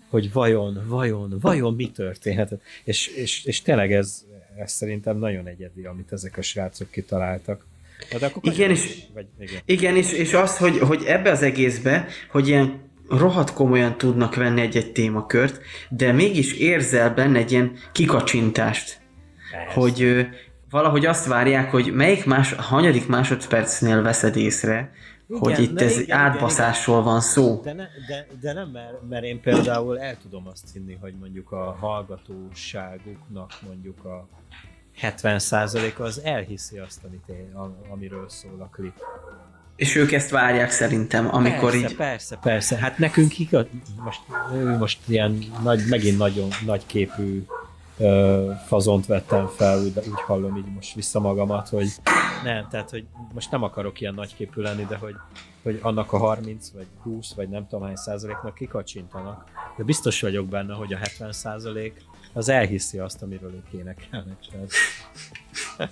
[0.09, 2.62] hogy vajon, vajon, vajon mi történhetett.
[2.85, 4.24] És, és, és tényleg ez,
[4.56, 7.66] ez szerintem nagyon egyedi, amit ezek a srácok kitaláltak.
[8.18, 9.60] De akkor igen, és, vagy, igen.
[9.64, 14.61] igen és, és az, hogy, hogy ebbe az egészbe, hogy ilyen rohadt komolyan tudnak venni
[14.61, 19.01] egy-egy témakört, de mégis érzel benne egy ilyen kikacsintást.
[19.51, 19.81] Persze.
[19.81, 20.27] Hogy
[20.70, 24.93] valahogy azt várják, hogy melyik más, hanyadik másodpercnél veszed észre,
[25.28, 27.61] igen, hogy itt ez igen, átbaszásról igen, van szó.
[27.62, 31.53] De, ne, de, de nem, mert, mert én például el tudom azt hinni, hogy mondjuk
[31.53, 34.28] a hallgatóságuknak mondjuk a
[35.03, 37.55] 70%-a az elhiszi azt, amit én,
[37.91, 38.95] amiről szól a klip.
[39.81, 41.97] És ők ezt várják szerintem, amikor persze, így...
[41.97, 43.66] Persze, persze, hát nekünk igaz,
[44.05, 44.20] most,
[44.78, 47.44] most ilyen nagy, megint nagyon nagy képű
[48.66, 51.89] fazont vettem fel, úgy, úgy hallom így most vissza magamat, hogy
[52.44, 55.15] nem, tehát hogy most nem akarok ilyen nagyképű lenni, de hogy,
[55.62, 59.44] hogy annak a 30 vagy 20 vagy nem tudom hány százaléknak kikacsintanak,
[59.77, 62.02] de biztos vagyok benne, hogy a 70 százalék
[62.32, 64.36] az elhiszi azt, amiről ők énekelnek.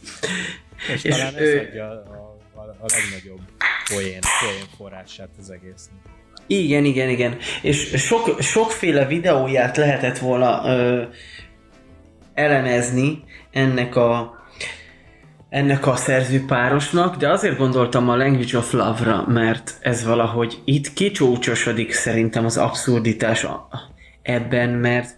[0.95, 3.41] és, és talán ez adja a, a, a legnagyobb
[3.89, 5.99] poén, poén forrását az egésznek.
[6.47, 7.37] Igen, igen, igen.
[7.63, 11.03] És sok, sokféle videóját lehetett volna ö,
[12.35, 14.37] elemezni ennek a
[15.49, 21.93] ennek a szerzőpárosnak, de azért gondoltam a Language of Love-ra, mert ez valahogy itt kicsúcsosodik
[21.93, 23.47] szerintem az abszurditás
[24.23, 25.17] ebben, mert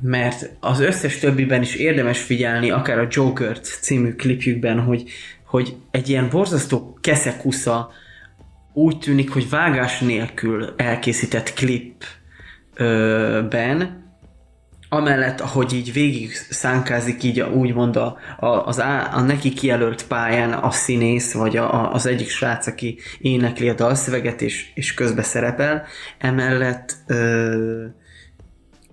[0.00, 5.04] mert az összes többiben is érdemes figyelni, akár a Joker című klipjükben, hogy,
[5.44, 7.90] hogy egy ilyen borzasztó keszekusza
[8.72, 12.00] úgy tűnik, hogy vágás nélkül elkészített klipben,
[14.88, 20.06] amellett, ahogy így végig szánkázik így a, úgymond a, a, az á, a neki kijelölt
[20.06, 24.94] pályán a színész, vagy a, a, az egyik srác, aki énekli a dalszöveget és, és
[24.94, 25.84] közbe szerepel,
[26.18, 27.84] emellett ö,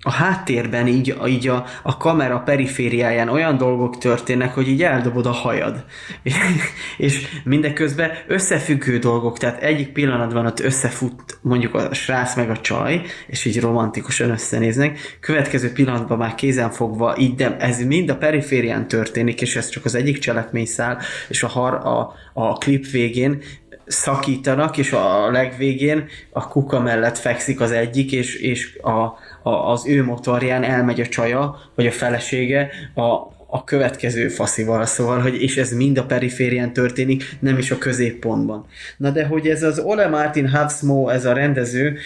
[0.01, 5.31] a háttérben így, így a, a kamera perifériáján olyan dolgok történnek, hogy így eldobod a
[5.31, 5.85] hajad.
[6.97, 13.01] és mindeközben összefüggő dolgok, tehát egyik pillanatban ott összefut mondjuk a srác meg a csaj,
[13.27, 18.87] és így romantikusan összenéznek, következő pillanatban már kézen fogva, így de ez mind a periférián
[18.87, 23.41] történik, és ez csak az egyik cselekményszál, és a, har, a, a klip végén
[23.89, 29.87] szakítanak, és a legvégén a kuka mellett fekszik az egyik, és, és a, a, az
[29.87, 33.03] ő motorján elmegy a csaja, vagy a felesége a,
[33.51, 38.65] a következő faszival, szóval, hogy és ez mind a periférián történik, nem is a középpontban.
[38.97, 41.97] Na de hogy ez az Ole Martin Havsmo, ez a rendező,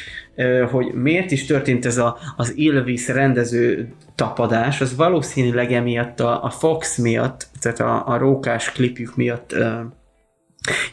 [0.72, 6.50] hogy miért is történt ez a, az Ilvis rendező tapadás, az valószínűleg emiatt a, a
[6.50, 9.56] Fox miatt, tehát a, a rókás klipjük miatt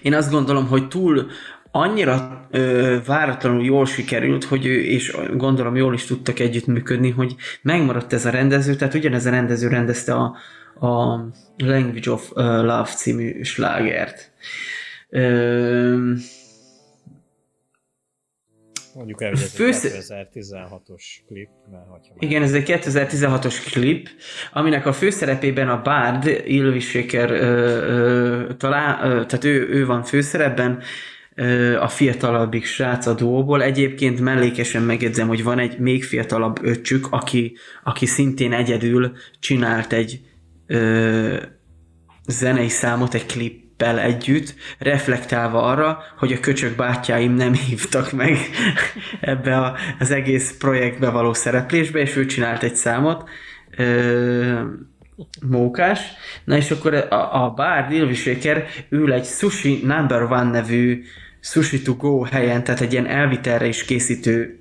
[0.02, 1.26] én azt gondolom, hogy túl
[1.70, 8.12] annyira ö, váratlanul jól sikerült, hogy ő, és gondolom jól is tudtak együttműködni, hogy megmaradt
[8.12, 10.36] ez a rendező, tehát ugyanez a rendező rendezte a,
[10.86, 11.24] a
[11.56, 14.32] Language of Love című slágert.
[15.08, 16.12] Ö,
[18.94, 19.84] Mondjuk el, hogy ez Fősz...
[19.84, 21.48] egy 2016-os klip.
[21.70, 24.08] Mert hogyha Igen, ez egy 2016-os klip,
[24.52, 27.28] aminek a főszerepében a Bard, Ilviséker,
[28.56, 30.82] talán, ö, tehát ő, ő van főszerepben,
[31.80, 33.62] a fiatalabbik srác a duóból.
[33.62, 40.20] Egyébként mellékesen megjegyzem, hogy van egy még fiatalabb öccsük, aki, aki szintén egyedül csinált egy
[40.66, 41.36] ö,
[42.26, 48.36] zenei számot egy klippel együtt, reflektálva arra, hogy a köcsök bátyáim nem hívtak meg
[49.20, 53.28] ebbe a, az egész projektbe való szereplésbe, és ő csinált egy számot,
[53.76, 54.60] ö,
[55.48, 56.00] mókás,
[56.44, 61.02] na és akkor a, a bár Dilvi Shaker ül egy Sushi Number One nevű
[61.40, 64.60] Sushi to Go helyen, tehát egy ilyen elvitelre is készítő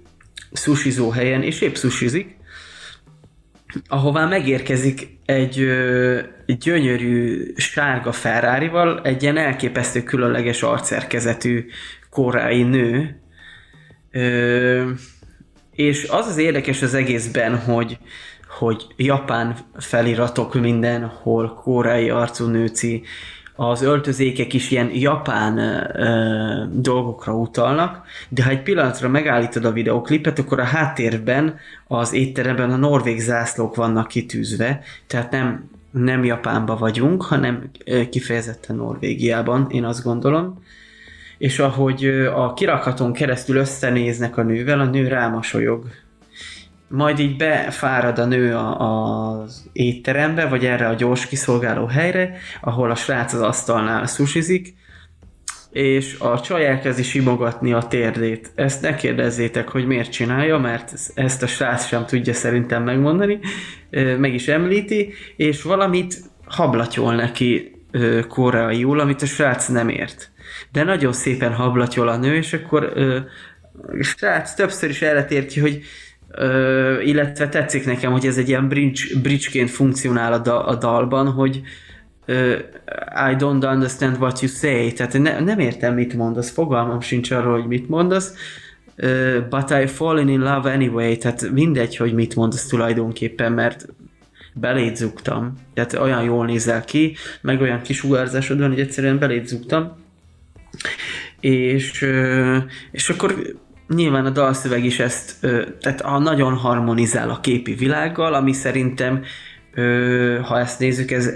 [0.53, 2.38] sushizó helyen, és épp sushizik,
[3.88, 8.69] ahová megérkezik egy, ö, gyönyörű sárga ferrari
[9.03, 11.65] egy ilyen elképesztő különleges arcszerkezetű
[12.10, 13.22] korai nő.
[14.11, 14.90] Ö,
[15.72, 17.98] és az az érdekes az egészben, hogy,
[18.60, 23.03] hogy japán feliratok mindenhol, koreai arcú nőci,
[23.56, 30.40] az öltözékek is ilyen japán ö, dolgokra utalnak, de ha egy pillanatra megállítod a videoklipet,
[30.40, 31.56] akkor a háttérben
[31.88, 37.72] az étteremben a norvég zászlók vannak kitűzve, tehát nem, nem Japánba vagyunk, hanem
[38.10, 40.64] kifejezetten Norvégiában, én azt gondolom.
[41.38, 42.06] És ahogy
[42.36, 45.86] a kirakaton keresztül összenéznek a nővel, a nő rámosolyog
[46.90, 52.95] majd így befárad a nő az étterembe, vagy erre a gyors kiszolgáló helyre, ahol a
[52.95, 54.78] srác az asztalnál sushizik,
[55.72, 58.52] és a csaj elkezdi simogatni a térdét.
[58.56, 63.40] Ezt ne kérdezzétek, hogy miért csinálja, mert ezt a srác sem tudja szerintem megmondani,
[64.18, 67.72] meg is említi, és valamit hablatyol neki
[68.28, 70.32] koreaiul, amit a srác nem ért.
[70.72, 72.84] De nagyon szépen hablatyol a nő, és akkor
[73.99, 75.82] a srác többször is erre tér ki, hogy
[77.04, 81.62] Illetve tetszik nekem, hogy ez egy ilyen bridge, bridgeként funkcionál a, da, a dalban, hogy
[83.30, 87.60] I don't understand what you say, tehát ne, nem értem, mit mondasz, fogalmam sincs arról,
[87.60, 88.34] hogy mit mondasz,
[88.96, 93.88] ö, but I fallen in love anyway, tehát mindegy, hogy mit mondasz tulajdonképpen, mert
[94.54, 99.98] beléd zugtam, tehát olyan jól nézel ki, meg olyan kisugárzásod van, hogy egyszerűen beléd zugtam,
[101.40, 102.06] és,
[102.92, 103.36] és akkor
[103.95, 105.36] nyilván a dalszöveg is ezt,
[105.82, 109.24] tehát a nagyon harmonizál a képi világgal, ami szerintem,
[110.44, 111.32] ha ezt nézzük, ez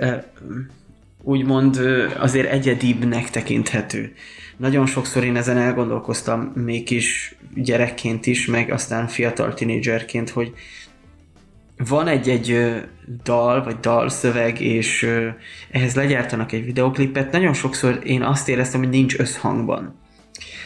[1.21, 1.80] úgymond
[2.17, 4.13] azért egyedibbnek tekinthető.
[4.57, 10.53] Nagyon sokszor én ezen elgondolkoztam még is gyerekként is, meg aztán fiatal tinédzserként, hogy
[11.77, 12.73] van egy-egy
[13.23, 15.09] dal, vagy dalszöveg, és
[15.71, 19.95] ehhez legyártanak egy videoklipet, nagyon sokszor én azt éreztem, hogy nincs összhangban.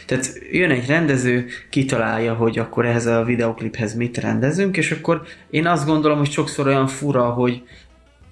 [0.08, 5.66] Tehát jön egy rendező, kitalálja, hogy akkor ehhez a videokliphez mit rendezünk, és akkor én
[5.66, 7.62] azt gondolom, hogy sokszor olyan fura, hogy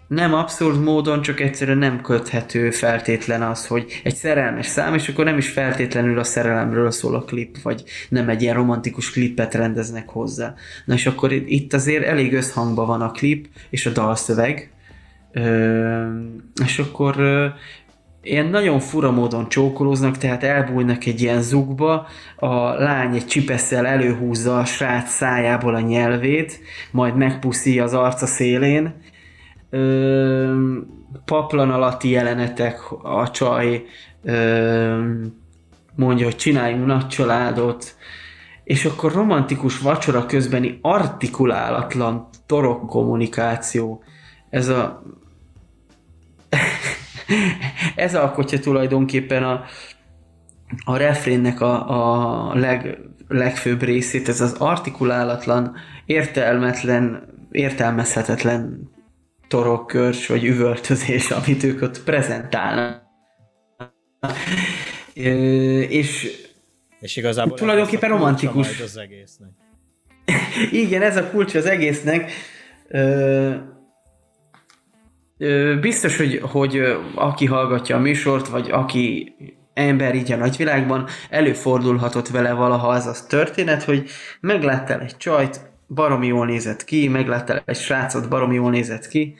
[0.08, 5.24] nem abszurd módon, csak egyszerűen nem köthető feltétlen az, hogy egy szerelmes szám, és akkor
[5.24, 10.08] nem is feltétlenül a szerelemről szól a klip, vagy nem egy ilyen romantikus klipet rendeznek
[10.08, 10.54] hozzá.
[10.84, 14.70] Na és akkor itt azért elég összhangban van a klip és a dalszöveg,
[16.64, 17.16] és akkor
[18.26, 24.58] ilyen nagyon fura módon csókolóznak, tehát elbújnak egy ilyen zugba, a lány egy csipesszel előhúzza
[24.58, 28.94] a srác szájából a nyelvét, majd megpuszi az arca szélén.
[29.70, 30.74] Ö,
[31.24, 33.84] paplan alatti jelenetek, a csaj
[34.22, 35.12] ö,
[35.94, 37.96] mondja, hogy csináljunk nagy családot,
[38.64, 44.02] és akkor romantikus vacsora közbeni artikulálatlan torok kommunikáció.
[44.50, 45.02] Ez a
[47.96, 49.64] ez alkotja tulajdonképpen a,
[50.84, 52.98] a refrénnek a, a leg,
[53.28, 55.76] legfőbb részét, ez az artikulálatlan,
[56.06, 58.90] értelmetlen, értelmezhetetlen
[59.48, 63.04] torokkörs vagy üvöltözés, amit ők ott prezentálnak.
[65.88, 66.30] És,
[67.00, 68.80] és igazából tulajdonképpen romantikus.
[68.80, 69.48] Az egésznek.
[70.82, 72.32] Igen, ez a kulcs az egésznek.
[75.80, 76.82] Biztos, hogy, hogy
[77.14, 79.34] aki hallgatja a műsort, vagy aki
[79.74, 84.10] ember így a nagyvilágban, előfordulhatott vele valaha az az történet, hogy
[84.40, 89.36] megláttál egy csajt, baromi jól nézett ki, megláttál egy srácot, baromi jól nézett ki,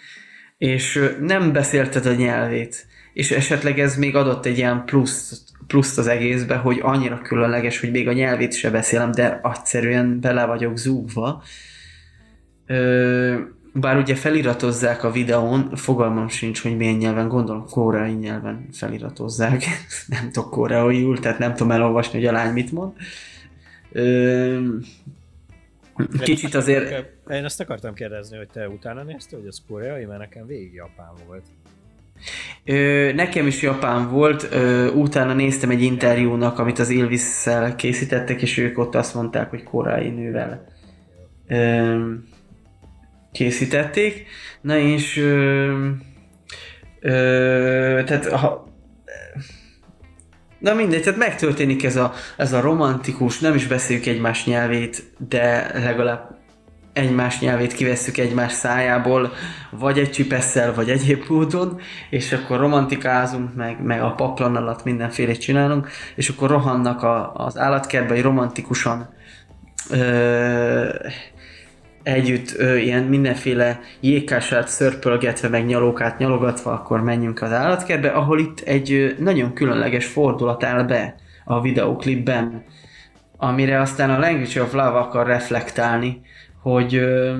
[0.59, 6.07] és nem beszélted a nyelvét, és esetleg ez még adott egy ilyen plusz, pluszt az
[6.07, 11.43] egészbe, hogy annyira különleges, hogy még a nyelvét se beszélem, de egyszerűen bele vagyok zúgva.
[12.67, 19.65] Ö- bár ugye feliratozzák a videón, fogalmam sincs, hogy milyen nyelven, gondolom koreai nyelven feliratozzák.
[20.07, 22.93] nem tudok koreaiul, tehát nem tudom elolvasni, hogy a lány mit mond.
[23.93, 24.59] Ö,
[26.21, 27.15] kicsit azért...
[27.31, 31.13] Én azt akartam kérdezni, hogy te utána néztél, hogy ez koreai, mert nekem végig japán
[31.27, 31.45] volt.
[32.65, 37.23] Ö, nekem is japán volt, ö, utána néztem egy interjúnak, amit az ilvis
[37.77, 40.65] készítettek, és ők ott azt mondták, hogy koreai nővel.
[41.49, 42.15] Ö,
[43.37, 44.27] készítették.
[44.61, 45.17] Na és
[47.01, 48.65] Ö, tehát ha,
[50.59, 55.71] Na mindegy, tehát megtörténik ez a, ez a romantikus, nem is beszéljük egymás nyelvét, de
[55.75, 56.37] legalább
[56.93, 59.33] egymás nyelvét kivesszük egymás szájából,
[59.71, 61.81] vagy egy csipesszel, vagy egyéb módon,
[62.11, 67.59] és akkor romantikázunk, meg, meg a paplan alatt mindenféle csinálunk, és akkor rohannak a, az
[67.59, 69.09] állatkertbe, hogy romantikusan
[69.91, 70.89] ö,
[72.07, 78.61] együtt ö, ilyen mindenféle jégkását szörpölgetve, meg nyalókát nyalogatva, akkor menjünk az állatkertbe, ahol itt
[78.61, 81.15] egy ö, nagyon különleges fordulat áll be
[81.45, 82.65] a videoklipben,
[83.37, 86.21] amire aztán a Language of Love akar reflektálni,
[86.63, 87.35] hogy ö,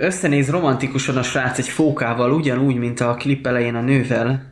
[0.00, 4.49] összenéz romantikusan a srác egy fókával, ugyanúgy, mint a klip elején a nővel,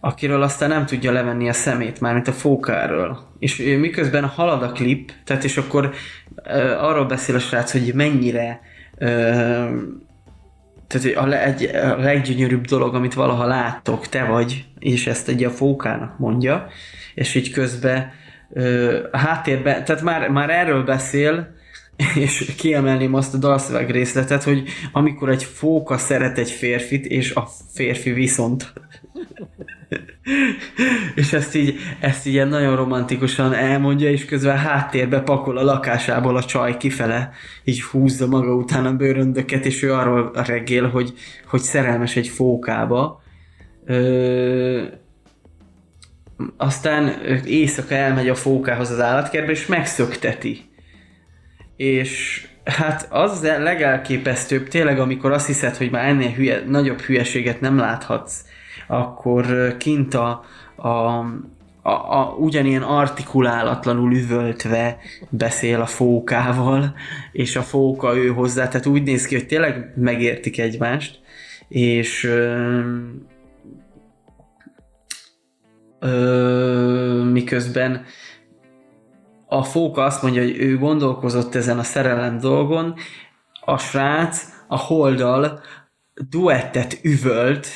[0.00, 3.28] akiről aztán nem tudja levenni a szemét, mármint a fókáról.
[3.38, 5.92] És miközben halad a klip, tehát és akkor
[6.44, 8.60] ö, arról beszél a srác, hogy mennyire
[8.98, 9.06] ö,
[10.86, 15.50] tehát a, leg, a leggyönyörűbb dolog, amit valaha láttok, te vagy, és ezt egy a
[15.50, 16.66] fókának mondja,
[17.14, 18.12] és így közben
[18.52, 21.54] ö, a háttérben, tehát már, már erről beszél,
[22.14, 27.48] és kiemelném azt a dalszöveg részletet, hogy amikor egy fóka szeret egy férfit, és a
[27.72, 28.72] férfi viszont.
[31.14, 36.36] és ezt így, ezt így ilyen nagyon romantikusan elmondja, és közben háttérbe pakol a lakásából
[36.36, 37.30] a csaj kifele,
[37.64, 41.12] így húzza maga után a bőröndöket, és ő arról reggél, hogy,
[41.46, 43.22] hogy szerelmes egy fókába.
[43.84, 44.82] Ö,
[46.56, 50.60] aztán éjszaka elmegy a fókához az állatkertbe, és megszökteti.
[51.76, 57.78] És hát az legelképesztőbb, tényleg, amikor azt hiszed, hogy már ennél hülye, nagyobb hülyeséget nem
[57.78, 58.44] láthatsz,
[58.90, 60.44] akkor kint a,
[60.76, 60.88] a,
[61.82, 64.98] a, a ugyanilyen artikulálatlanul üvöltve
[65.28, 66.94] beszél a fókával,
[67.32, 71.20] és a fóka ő hozzá, tehát úgy néz ki, hogy tényleg megértik egymást,
[71.68, 72.80] és ö,
[76.00, 78.04] ö, miközben
[79.46, 82.94] a fóka azt mondja, hogy ő gondolkozott ezen a szerelem dolgon,
[83.64, 85.60] a srác a holdal
[86.28, 87.66] duettet üvölt,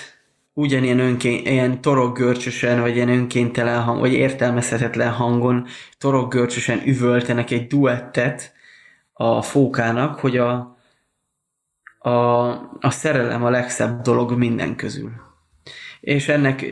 [0.55, 5.67] ugyanilyen önkén, ilyen toroggörcsösen, vagy ilyen önkéntelen hang, vagy értelmezhetetlen hangon
[5.99, 8.53] toroggörcsösen üvöltenek egy duettet
[9.13, 10.77] a fókának, hogy a,
[11.99, 12.11] a,
[12.81, 15.11] a szerelem a legszebb dolog minden közül.
[16.01, 16.67] És ennek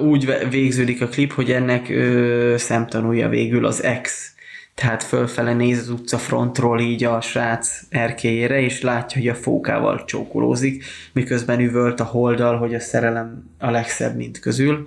[0.00, 4.34] úgy végződik a klip, hogy ennek ö, szemtanúja végül az ex,
[4.80, 10.84] tehát fölfele néz az utcafrontról így a srác erkélyére, és látja, hogy a fókával csókolózik,
[11.12, 14.84] miközben üvölt a holdal, hogy a szerelem a legszebb mint közül.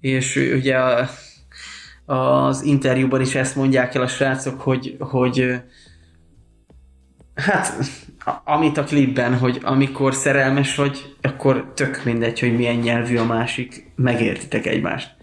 [0.00, 1.08] És ugye a,
[2.14, 5.60] az interjúban is ezt mondják el a srácok, hogy, hogy
[7.34, 7.72] hát
[8.44, 13.90] amit a klipben, hogy amikor szerelmes vagy, akkor tök mindegy, hogy milyen nyelvű a másik,
[13.96, 15.15] megértitek egymást.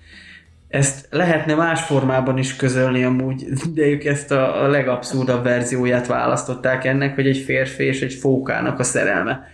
[0.74, 3.44] Ezt lehetne más formában is közölni amúgy,
[3.74, 8.84] de ők ezt a, legabszurdabb verzióját választották ennek, hogy egy férfi és egy fókának a
[8.84, 9.48] szerelme.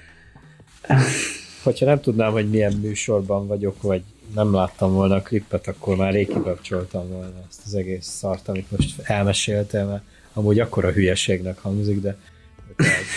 [1.63, 4.01] Hogyha nem tudnám, hogy milyen műsorban vagyok, vagy
[4.35, 8.71] nem láttam volna a klippet, akkor már rég kikapcsoltam volna ezt az egész szart, amit
[8.71, 12.17] most elmeséltem, mert amúgy akkora hülyeségnek hangzik, de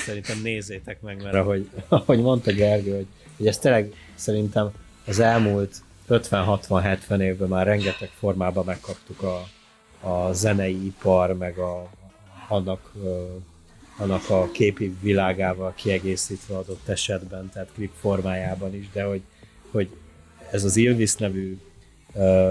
[0.04, 3.06] szerintem nézzétek meg, mert ahogy, ahogy mondta Gergő, hogy,
[3.36, 4.70] hogy ez tényleg szerintem
[5.06, 5.82] az elmúlt
[6.12, 9.48] 50-60-70 évben már rengeteg formában megkaptuk a,
[10.08, 11.90] a zenei ipar, meg a,
[12.48, 12.92] annak,
[13.98, 19.22] annak a képi világával kiegészítve adott esetben, tehát klip formájában is, de hogy,
[19.70, 19.88] hogy
[20.50, 21.58] ez az Ilvis nevű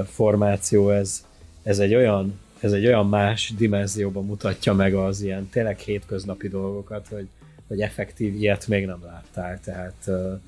[0.05, 1.25] formáció, ez,
[1.63, 7.07] ez egy olyan ez egy olyan más dimenzióban mutatja meg az ilyen tényleg hétköznapi dolgokat,
[7.07, 7.27] hogy,
[7.67, 10.39] hogy effektív ilyet még nem láttál, tehát uh,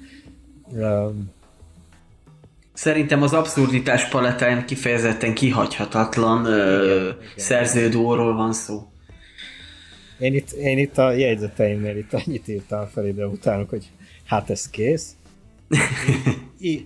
[0.71, 1.13] uh,
[2.73, 8.87] Szerintem az abszurditás paletáján kifejezetten kihagyhatatlan uh, szerződóról van szó.
[10.19, 13.89] Én itt, én itt a jegyzeteimnél itt annyit írtam fel ide utánok, hogy
[14.25, 15.15] hát ez kész.
[16.59, 16.85] I,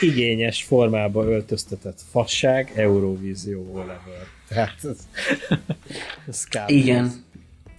[0.00, 4.26] igényes formába öltöztetett fasság, Eurovízió whatever.
[4.48, 4.98] Tehát ez,
[6.28, 7.12] ez Igen.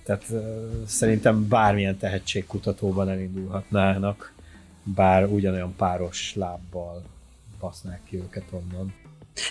[0.04, 0.42] Tehát uh,
[0.86, 4.34] szerintem bármilyen tehetségkutatóban elindulhatnának,
[4.84, 7.04] bár ugyanolyan páros lábbal
[7.62, 8.94] basznák ki őket onnan.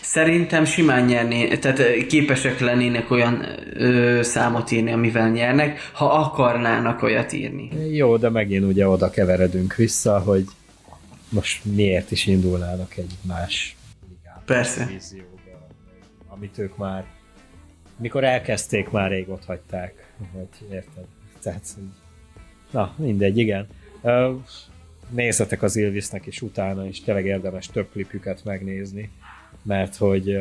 [0.03, 7.33] Szerintem simán nyerné, tehát képesek lennének olyan ö, számot írni, amivel nyernek, ha akarnának olyat
[7.33, 7.95] írni.
[7.97, 10.45] Jó, de megint ugye oda keveredünk vissza, hogy
[11.29, 13.77] most miért is indulnának egy más
[14.09, 14.43] ligába.
[14.45, 14.87] Persze.
[14.87, 15.69] Vízióba,
[16.29, 17.05] amit ők már,
[17.97, 21.05] mikor elkezdték, már rég ott hagyták, vagy érted?
[21.43, 21.65] Tehát,
[22.71, 23.67] na, mindegy, igen.
[25.11, 29.11] Nézzetek az Ilvisnek is utána, és tényleg érdemes több klipjüket megnézni,
[29.63, 30.39] mert hogy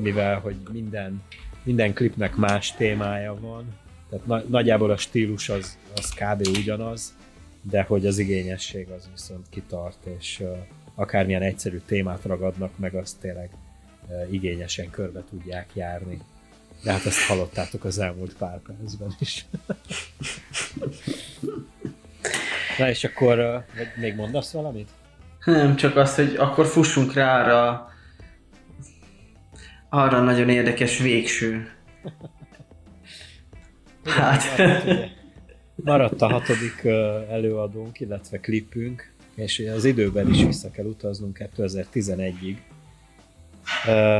[0.00, 1.22] mivel, hogy minden,
[1.62, 3.64] minden klipnek más témája van,
[4.10, 6.46] tehát na, nagyjából a stílus az, az kb.
[6.58, 7.16] ugyanaz,
[7.62, 10.56] de hogy az igényesség az viszont kitart, és uh,
[10.94, 13.50] akármilyen egyszerű témát ragadnak meg, azt tényleg
[14.30, 16.20] igényesen körbe tudják járni.
[16.82, 19.46] De hát ezt hallottátok az elmúlt pár percben is.
[22.78, 23.64] Na és akkor
[23.96, 24.88] még mondasz valamit?
[25.44, 27.88] Nem, csak azt, hogy akkor fussunk rá arra,
[29.88, 31.68] arra nagyon érdekes végső.
[34.04, 34.42] Hát...
[35.74, 36.84] Maradt a hatodik
[37.30, 42.56] előadónk, illetve klipünk, és az időben is vissza kell utaznunk 2011-ig.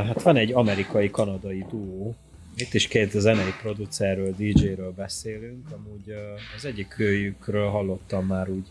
[0.05, 2.15] Hát van egy amerikai-kanadai duó,
[2.55, 6.15] itt is két zenei producerről, DJ-ről beszélünk, amúgy
[6.57, 8.67] az egyik kölyükről hallottam már úgy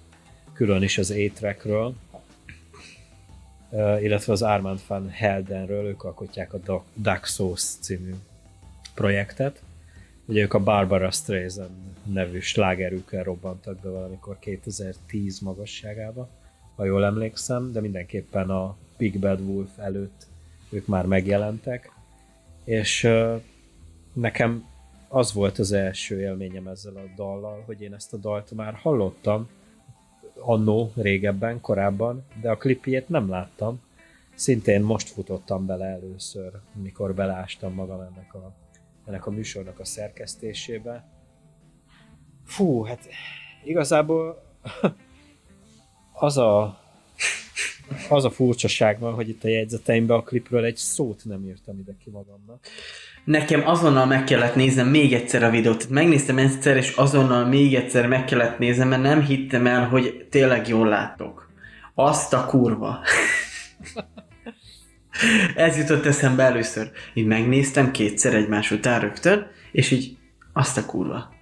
[0.53, 1.95] külön is az A-Trackről,
[4.01, 8.15] illetve az Armand van Heldenről, ők alkotják a Duck Sauce című
[8.95, 9.63] projektet.
[10.27, 11.71] Ugye ők a Barbara Streisand
[12.05, 16.29] nevű slágerükkel robbantak be valamikor 2010 magasságába,
[16.77, 20.27] ha jól emlékszem, de mindenképpen a Big Bad Wolf előtt
[20.71, 21.93] ők már megjelentek,
[22.65, 23.09] és
[24.13, 24.65] nekem
[25.09, 29.49] az volt az első élményem ezzel a dallal, hogy én ezt a dalt már hallottam,
[30.39, 33.81] annó, régebben, korábban, de a klipjét nem láttam.
[34.35, 38.53] Szintén most futottam bele először, mikor belástam magam ennek a,
[39.07, 41.09] ennek a műsornak a szerkesztésébe.
[42.45, 43.09] Fú, hát
[43.65, 44.43] igazából
[46.13, 46.80] az a
[48.09, 51.93] az a furcsaság van, hogy itt a jegyzeteimben a klipről egy szót nem írtam ide
[52.05, 52.67] ki magamnak.
[53.25, 55.89] Nekem azonnal meg kellett néznem még egyszer a videót.
[55.89, 60.69] Megnéztem egyszer, és azonnal még egyszer meg kellett néznem, mert nem hittem el, hogy tényleg
[60.69, 61.51] jól látok.
[61.95, 62.99] Azt a kurva.
[65.55, 66.91] Ez jutott eszembe először.
[67.15, 70.17] Így megnéztem kétszer egymás után rögtön, és így
[70.53, 71.39] azt a kurva.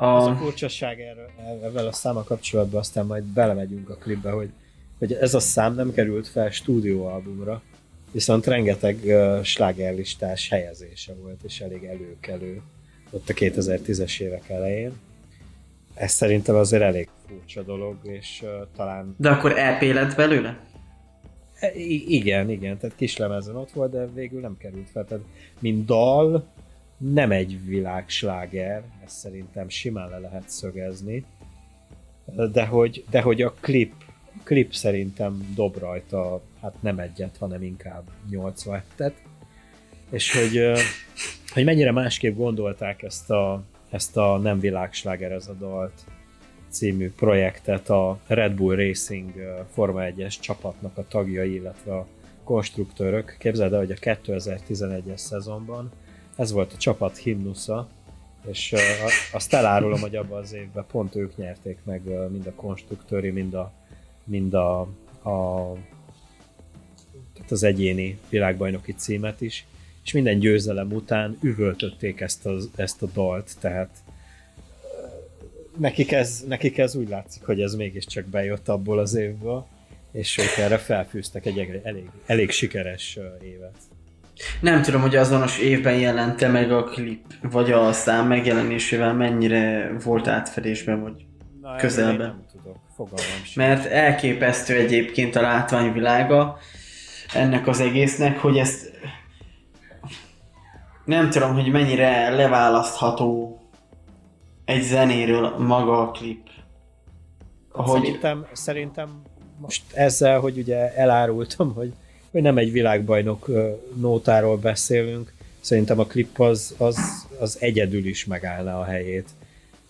[0.00, 0.06] A...
[0.06, 1.30] Az a furcsaság erről,
[1.62, 4.50] ezzel a száma kapcsolatban, aztán majd belemegyünk a klipbe, hogy,
[4.98, 7.62] hogy ez a szám nem került fel stúdióalbumra,
[8.10, 12.62] viszont rengeteg uh, slágerlistás helyezése volt, és elég előkelő
[13.10, 14.92] ott a 2010-es évek elején.
[15.94, 19.14] Ez szerintem azért elég furcsa dolog, és uh, talán...
[19.16, 20.58] De akkor EP lett belőle?
[21.60, 25.04] E, I- igen, igen, tehát kislemezen ott volt, de végül nem került fel.
[25.04, 25.24] Tehát,
[25.58, 26.46] mint dal,
[26.98, 31.24] nem egy világsláger, ezt szerintem simán le lehet szögezni,
[32.52, 33.92] de hogy, de hogy a klip,
[34.42, 39.12] klip szerintem dob rajta, hát nem egyet, hanem inkább 87-et,
[40.10, 40.72] és hogy,
[41.52, 46.04] hogy mennyire másképp gondolták ezt a, ezt a nem világsláger ez a dalt
[46.68, 49.32] című projektet a Red Bull Racing
[49.72, 52.06] Forma 1-es csapatnak a tagjai, illetve a
[52.44, 53.36] konstruktőrök.
[53.38, 55.90] Képzeld el, hogy a 2011-es szezonban
[56.38, 57.88] ez volt a csapat himnusza,
[58.46, 58.74] és
[59.32, 63.72] azt elárulom, hogy abban az évben pont ők nyerték meg mind a konstruktőri, mind a,
[64.24, 65.72] mind a, a
[67.32, 69.66] tehát az egyéni világbajnoki címet is,
[70.04, 73.90] és minden győzelem után üvöltötték ezt a, ezt a dalt, tehát
[75.76, 79.66] nekik ez, nekik ez úgy látszik, hogy ez mégiscsak bejött abból az évből,
[80.12, 83.76] és ők erre felfűztek egy elég, elég sikeres évet.
[84.60, 90.28] Nem tudom, hogy azonos évben jelente meg a klip, vagy a szám megjelenésével mennyire volt
[90.28, 91.26] átfedésben, vagy
[91.60, 92.26] Na, közelben.
[92.26, 93.66] Nem tudok, fogalmam sem.
[93.66, 96.58] Mert elképesztő egyébként a látványvilága
[97.34, 98.90] ennek az egésznek, hogy ezt
[101.04, 103.58] nem tudom, hogy mennyire leválasztható
[104.64, 106.48] egy zenéről maga a klip.
[107.70, 108.00] Hogy...
[108.00, 109.22] Szerintem, szerintem
[109.60, 111.92] most ezzel, hogy ugye elárultam, hogy
[112.30, 113.50] hogy nem egy világbajnok
[113.94, 119.28] nótáról beszélünk, szerintem a klip az, az, az egyedül is megállna a helyét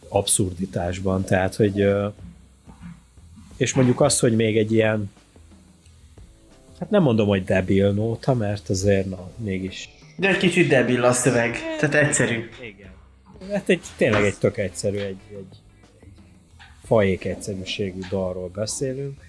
[0.09, 1.89] abszurditásban, tehát hogy
[3.57, 5.11] és mondjuk azt, hogy még egy ilyen
[6.79, 9.89] hát nem mondom, hogy debil nóta, mert azért na, mégis.
[10.17, 12.49] De egy kicsit debil a szöveg, tehát egyszerű.
[12.61, 12.91] Igen.
[13.53, 15.47] Hát egy, tényleg egy tök egyszerű, egy, egy,
[16.01, 16.09] egy
[16.85, 19.21] fajék egyszerűségű dalról beszélünk,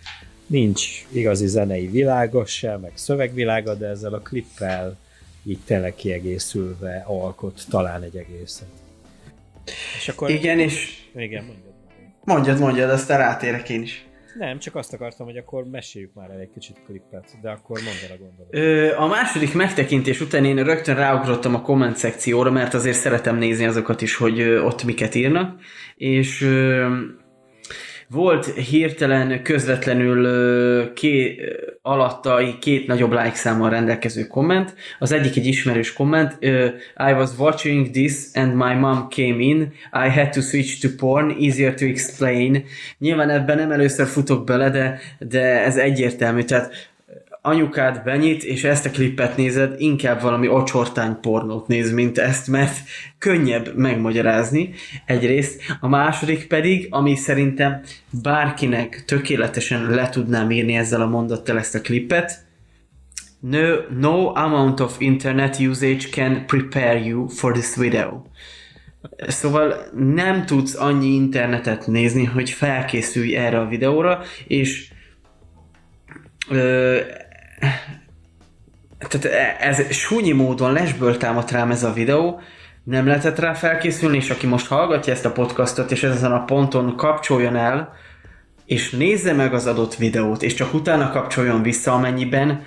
[0.50, 4.98] nincs igazi zenei világa sem, meg szövegvilága, de ezzel a klippel
[5.44, 8.68] így tényleg kiegészülve alkot talán egy egészet.
[9.98, 10.30] És akkor...
[10.30, 11.04] Igen, és...
[11.16, 11.74] Igen, mondjad.
[12.24, 14.08] Mondjad, mondjad, aztán rátérek én is.
[14.38, 18.10] Nem, csak azt akartam, hogy akkor meséljük már el egy kicsit klippet, de akkor mondd
[18.10, 18.56] el a gondolatot.
[18.56, 23.66] Ö, a második megtekintés után én rögtön ráugrottam a komment szekcióra, mert azért szeretem nézni
[23.66, 25.60] azokat is, hogy ott miket írnak,
[25.96, 26.88] és ö,
[28.10, 31.40] volt hirtelen, közvetlenül ké,
[31.82, 34.76] alattai két nagyobb like számmal rendelkező komment.
[35.00, 36.38] Az egyik egy ismerős komment.
[36.96, 39.74] I was watching this and my mom came in.
[40.06, 41.30] I had to switch to porn.
[41.40, 42.66] Easier to explain.
[42.98, 46.44] Nyilván ebben nem először futok bele, de, de ez egyértelmű.
[46.44, 46.89] Tehát
[47.42, 52.78] anyukád benyit, és ezt a klippet nézed, inkább valami ocsortány pornót néz, mint ezt, mert
[53.18, 54.74] könnyebb megmagyarázni
[55.06, 55.62] egyrészt.
[55.80, 57.82] A második pedig, ami szerintem
[58.22, 62.48] bárkinek tökéletesen le tudnám írni ezzel a mondattal ezt a klippet,
[63.42, 68.22] No, no amount of internet usage can prepare you for this video.
[69.28, 74.92] Szóval nem tudsz annyi internetet nézni, hogy felkészülj erre a videóra, és
[79.08, 79.26] tehát
[79.60, 82.40] ez súnyi módon lesből támadt rám ez a videó,
[82.84, 86.96] nem lehetett rá felkészülni, és aki most hallgatja ezt a podcastot, és ezen a ponton
[86.96, 87.94] kapcsoljon el,
[88.66, 92.64] és nézze meg az adott videót, és csak utána kapcsoljon vissza, amennyiben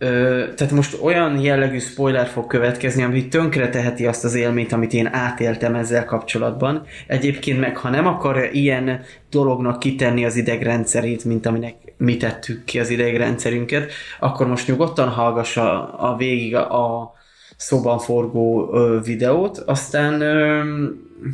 [0.00, 4.92] Ö, tehát most olyan jellegű spoiler fog következni, ami tönkre teheti azt az élményt, amit
[4.92, 6.86] én átéltem ezzel kapcsolatban.
[7.06, 9.00] Egyébként meg, ha nem akar ilyen
[9.30, 15.92] dolognak kitenni az idegrendszerét, mint aminek mi tettük ki az idegrendszerünket, akkor most nyugodtan hallgassa
[15.92, 17.12] a végig a, a
[17.56, 20.62] szóban forgó ö, videót, aztán ö,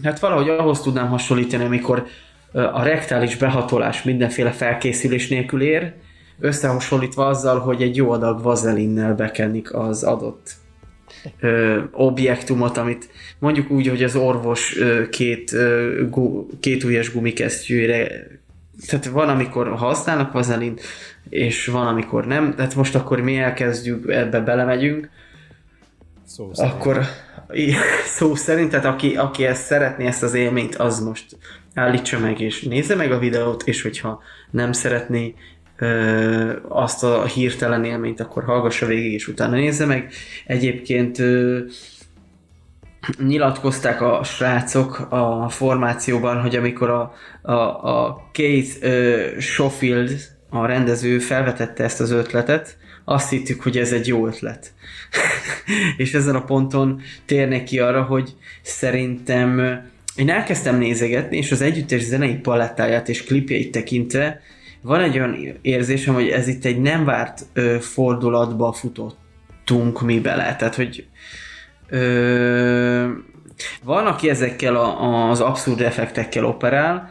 [0.02, 2.06] hát valahogy ahhoz tudnám hasonlítani, amikor
[2.52, 5.92] a rektális behatolás mindenféle felkészülés nélkül ér,
[6.38, 10.50] összehasonlítva azzal, hogy egy jó adag vazelinnel bekenik az adott
[11.40, 13.08] ö, objektumot, amit
[13.38, 18.26] mondjuk úgy, hogy az orvos ö, két, ö, gu, két ujjas gumikesztyűre
[18.86, 20.80] tehát van, amikor használnak vazelint,
[21.28, 22.54] és van, amikor nem.
[22.54, 25.08] Tehát most akkor mi elkezdjük, ebbe belemegyünk,
[26.26, 26.74] szó szerint.
[26.74, 27.00] akkor
[28.16, 31.36] szó szerint, tehát aki, aki ezt szeretné, ezt az élményt, az most
[31.74, 35.34] állítsa meg, és nézze meg a videót, és hogyha nem szeretné,
[35.76, 40.12] ö, azt a hirtelen élményt, akkor hallgassa végig, és utána nézze meg.
[40.46, 41.58] Egyébként ö,
[43.18, 50.20] nyilatkozták a srácok a formációban, hogy amikor a, a, a Kate ö, Schofield,
[50.50, 54.72] a rendező felvetette ezt az ötletet, azt hittük, hogy ez egy jó ötlet.
[55.96, 59.58] és ezen a ponton térnek ki arra, hogy szerintem
[60.16, 64.40] én elkezdtem nézegetni, és az együttes zenei palettáját és klipjeit tekintve
[64.80, 70.56] van egy olyan érzésem, hogy ez itt egy nem várt ö, fordulatba futottunk mi bele.
[70.56, 71.06] Tehát, hogy
[71.88, 73.08] ö,
[73.84, 77.10] van, aki ezekkel a, az abszurd effektekkel operál,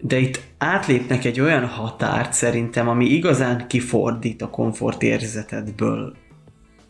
[0.00, 6.14] de itt átlépnek egy olyan határt szerintem, ami igazán kifordít a komfortérzetedből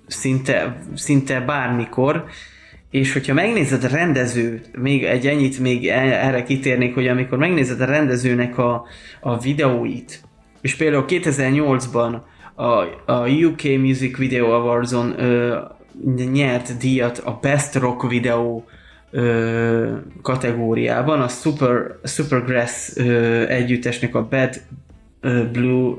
[0.06, 2.24] szinte, szinte bármikor,
[2.90, 7.84] és hogyha megnézed a rendezőt, még egy ennyit még erre kitérnék, hogy amikor megnézed a
[7.84, 8.86] rendezőnek a,
[9.20, 10.22] a videóit,
[10.60, 12.20] és például 2008-ban
[12.54, 12.64] a,
[13.12, 15.58] a UK Music Video Awards-on ö,
[16.32, 18.62] nyert díjat a Best Rock Video
[19.10, 24.60] ö, kategóriában, a Super, Supergrass ö, együttesnek a Bad
[25.20, 25.94] ö, Blue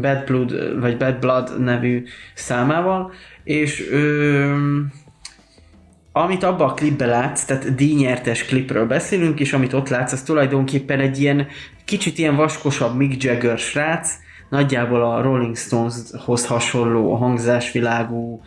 [0.00, 2.04] Bad Blood, vagy Bad Blood nevű
[2.34, 3.12] számával,
[3.44, 4.54] és ö,
[6.12, 11.00] amit abban a klipben látsz, tehát díjnyertes klipről beszélünk, és amit ott látsz, az tulajdonképpen
[11.00, 11.46] egy ilyen
[11.84, 14.18] kicsit ilyen vaskosabb Mick Jagger srác,
[14.50, 18.42] nagyjából a Rolling Stoneshoz hasonló hangzásvilágú,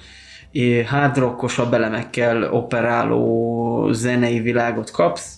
[0.86, 5.36] hard rockosabb elemekkel operáló zenei világot kapsz.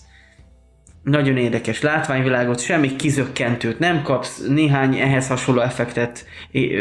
[1.02, 6.24] Nagyon érdekes látványvilágot, semmi kizökkentőt nem kapsz, néhány ehhez hasonló effektet,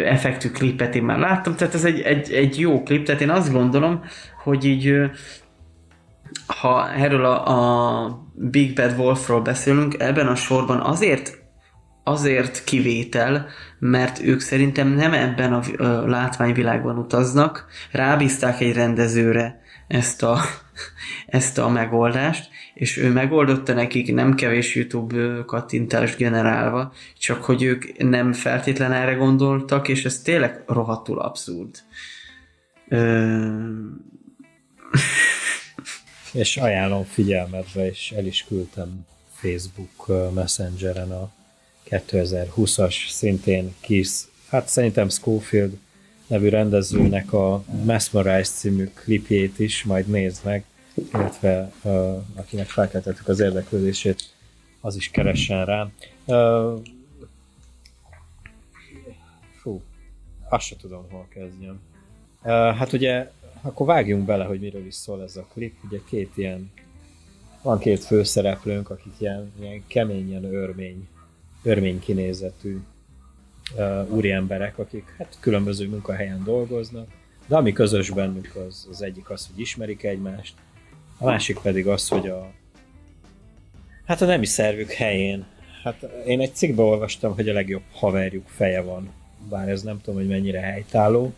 [0.06, 3.52] effektű klipet én már láttam, tehát ez egy, egy, egy jó klip, tehát én azt
[3.52, 4.04] gondolom,
[4.44, 4.94] hogy így
[6.48, 11.39] ha erről a, a Big Bad Wolfról beszélünk, ebben a sorban azért
[12.10, 13.48] azért kivétel,
[13.80, 15.62] mert ők szerintem nem ebben a
[16.08, 20.40] látványvilágban utaznak, rábízták egy rendezőre ezt a,
[21.40, 27.98] ezt a megoldást, és ő megoldotta nekik nem kevés YouTube kattintást generálva, csak hogy ők
[27.98, 31.78] nem feltétlen erre gondoltak, és ez tényleg rohadtul abszurd.
[32.88, 33.68] Ö...
[36.34, 41.30] és ajánlom figyelmetbe, és el is küldtem Facebook Messengeren a
[41.90, 44.10] 2020-as szintén kis,
[44.50, 45.78] hát szerintem Schofield
[46.28, 50.64] nevű rendezőnek a Mesmerize című klipjét is majd nézd meg,
[51.14, 54.34] illetve uh, akinek felkeltettük az érdeklődését,
[54.82, 55.90] az is keressen rá.
[56.26, 56.82] Uh,
[60.50, 61.80] azt se tudom, hol kezdjem.
[62.44, 65.76] Uh, hát ugye, akkor vágjunk bele, hogy miről is szól ez a klip.
[65.84, 66.72] Ugye két ilyen,
[67.62, 71.08] van két főszereplőnk, akik ilyen, ilyen keményen örmény,
[71.64, 72.78] örmény kinézetű
[73.76, 77.08] uh, úriemberek, akik hát különböző munkahelyen dolgoznak,
[77.48, 80.54] de ami közös bennük az, az egyik az, hogy ismerik egymást,
[81.18, 82.52] a másik pedig az, hogy a
[84.06, 85.46] hát a nemi szervük helyén
[85.84, 89.10] Hát én egy cikkbe olvastam, hogy a legjobb haverjuk feje van.
[89.50, 91.34] Bár ez nem tudom, hogy mennyire helytálló.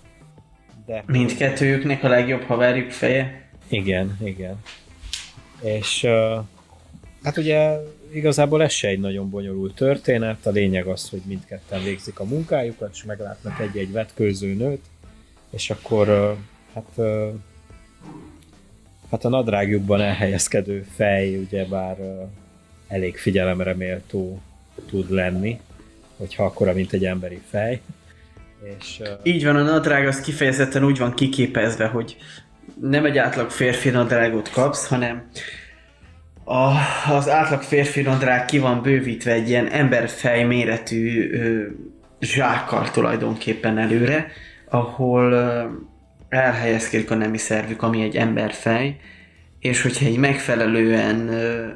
[0.85, 1.03] De...
[1.07, 3.49] Mindkettőjüknek a legjobb haverjuk feje?
[3.67, 4.61] Igen, igen.
[5.61, 6.43] És uh,
[7.23, 7.77] hát ugye
[8.13, 10.45] igazából ez se egy nagyon bonyolult történet.
[10.45, 14.85] A lényeg az, hogy mindketten végzik a munkájukat, és meglátnak egy-egy vetkőző nőt,
[15.49, 16.37] és akkor
[16.73, 16.99] hát
[19.11, 21.97] hát a nadrágjukban elhelyezkedő fej, ugyebár
[22.87, 24.41] elég figyelemre méltó
[24.87, 25.59] tud lenni,
[26.17, 27.81] hogyha akkora, mint egy emberi fej.
[28.77, 29.01] És.
[29.23, 32.17] Így van, a nadrág az kifejezetten úgy van kiképezve, hogy
[32.81, 35.29] nem egy átlag férfi nadrágot kapsz, hanem
[36.43, 36.73] a,
[37.11, 41.65] az átlag férfi nadrág ki van bővítve egy ilyen emberfej méretű ö,
[42.19, 44.27] zsákkal tulajdonképpen előre,
[44.69, 45.65] ahol ö,
[46.29, 48.99] elhelyezkedik a nemi szervük, ami egy emberfej,
[49.59, 51.67] és hogyha egy megfelelően ö,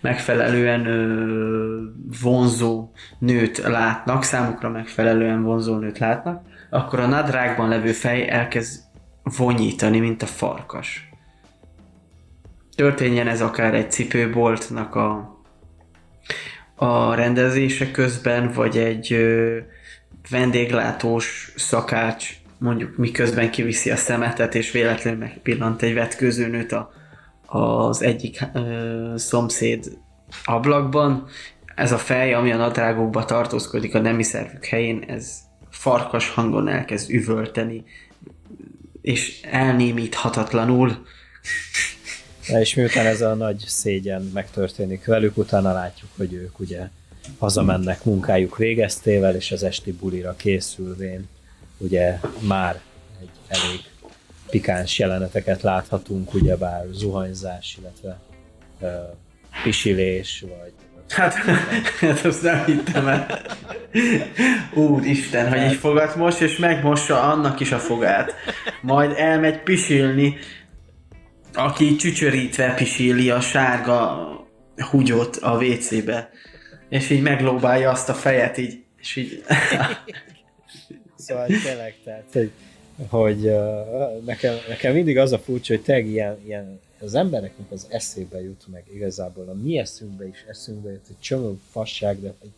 [0.00, 1.82] megfelelően ö,
[2.22, 8.80] vonzó nőt látnak, számukra megfelelően vonzó nőt látnak, akkor a nadrágban levő fej elkezd
[9.36, 11.05] vonyítani, mint a farkas.
[12.76, 15.38] Történjen ez akár egy cipőboltnak a,
[16.74, 19.58] a rendezése közben, vagy egy ö,
[20.30, 26.94] vendéglátós szakács mondjuk miközben kiviszi a szemetet, és véletlenül megpillant egy vetkőzőnőt a
[27.46, 29.98] az egyik ö, szomszéd
[30.44, 31.26] ablakban.
[31.74, 35.38] Ez a fej, ami a nadrágokba tartózkodik a nemi szervük helyén, ez
[35.70, 37.84] farkas hangon elkezd üvölteni,
[39.02, 41.06] és elnémíthatatlanul.
[42.46, 46.88] És miután ez a nagy szégyen megtörténik velük, utána látjuk, hogy ők ugye
[47.38, 51.28] hazamennek munkájuk végeztével, és az esti bulira készülvén
[51.78, 52.80] ugye már
[53.20, 53.80] egy elég
[54.50, 58.20] pikáns jeleneteket láthatunk, ugyebár zuhanyzás, illetve
[58.80, 58.90] uh,
[59.62, 60.72] pisilés, vagy
[61.08, 61.34] Hát,
[62.00, 63.40] hát azt nem hittem el.
[64.74, 68.34] Úristen, hogy így fogat most, és megmossa annak is a fogát.
[68.80, 70.36] Majd elmegy pisilni,
[71.56, 74.28] aki csücsörítve pisíli a sárga
[74.90, 76.30] húgyot a WC-be.
[76.88, 79.42] És így meglóbálja azt a fejet, így, és így...
[81.16, 82.50] szóval tényleg, tehát, hogy
[83.08, 87.86] hogy uh, nekem, nekem mindig az a furcsa, hogy tényleg ilyen, ilyen az embereknek az
[87.88, 92.50] eszébe jut meg igazából, a mi eszünkbe is eszünkbe jut egy csomó fasság, de hogy,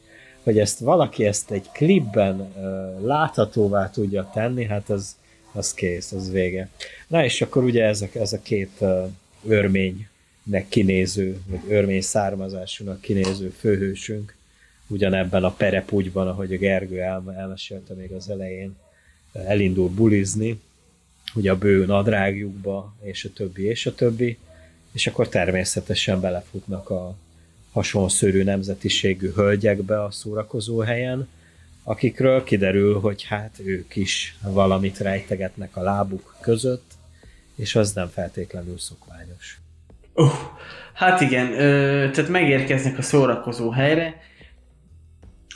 [0.42, 2.52] hogy ezt valaki ezt egy klipben
[3.02, 5.16] láthatóvá tudja tenni, hát az,
[5.58, 6.68] az kész, az vége.
[7.06, 8.84] Na és akkor ugye ez a, ez a két
[9.46, 14.36] örménynek kinéző, vagy örmény származásúnak kinéző főhősünk,
[14.86, 18.76] ugyanebben a perepúgyban, ahogy a Gergő el, elmesélte még az elején,
[19.32, 20.60] elindul bulizni,
[21.34, 24.38] ugye a bő nadrágjukba, és a többi, és a többi,
[24.92, 27.16] és akkor természetesen belefutnak a
[27.72, 31.28] hasonszörű nemzetiségű hölgyekbe a szórakozó helyen,
[31.88, 36.92] akikről kiderül, hogy hát ők is valamit rejtegetnek a lábuk között,
[37.56, 39.58] és az nem feltétlenül szokványos.
[40.14, 40.32] Uh,
[40.92, 44.20] hát igen, ö, tehát megérkeznek a szórakozó helyre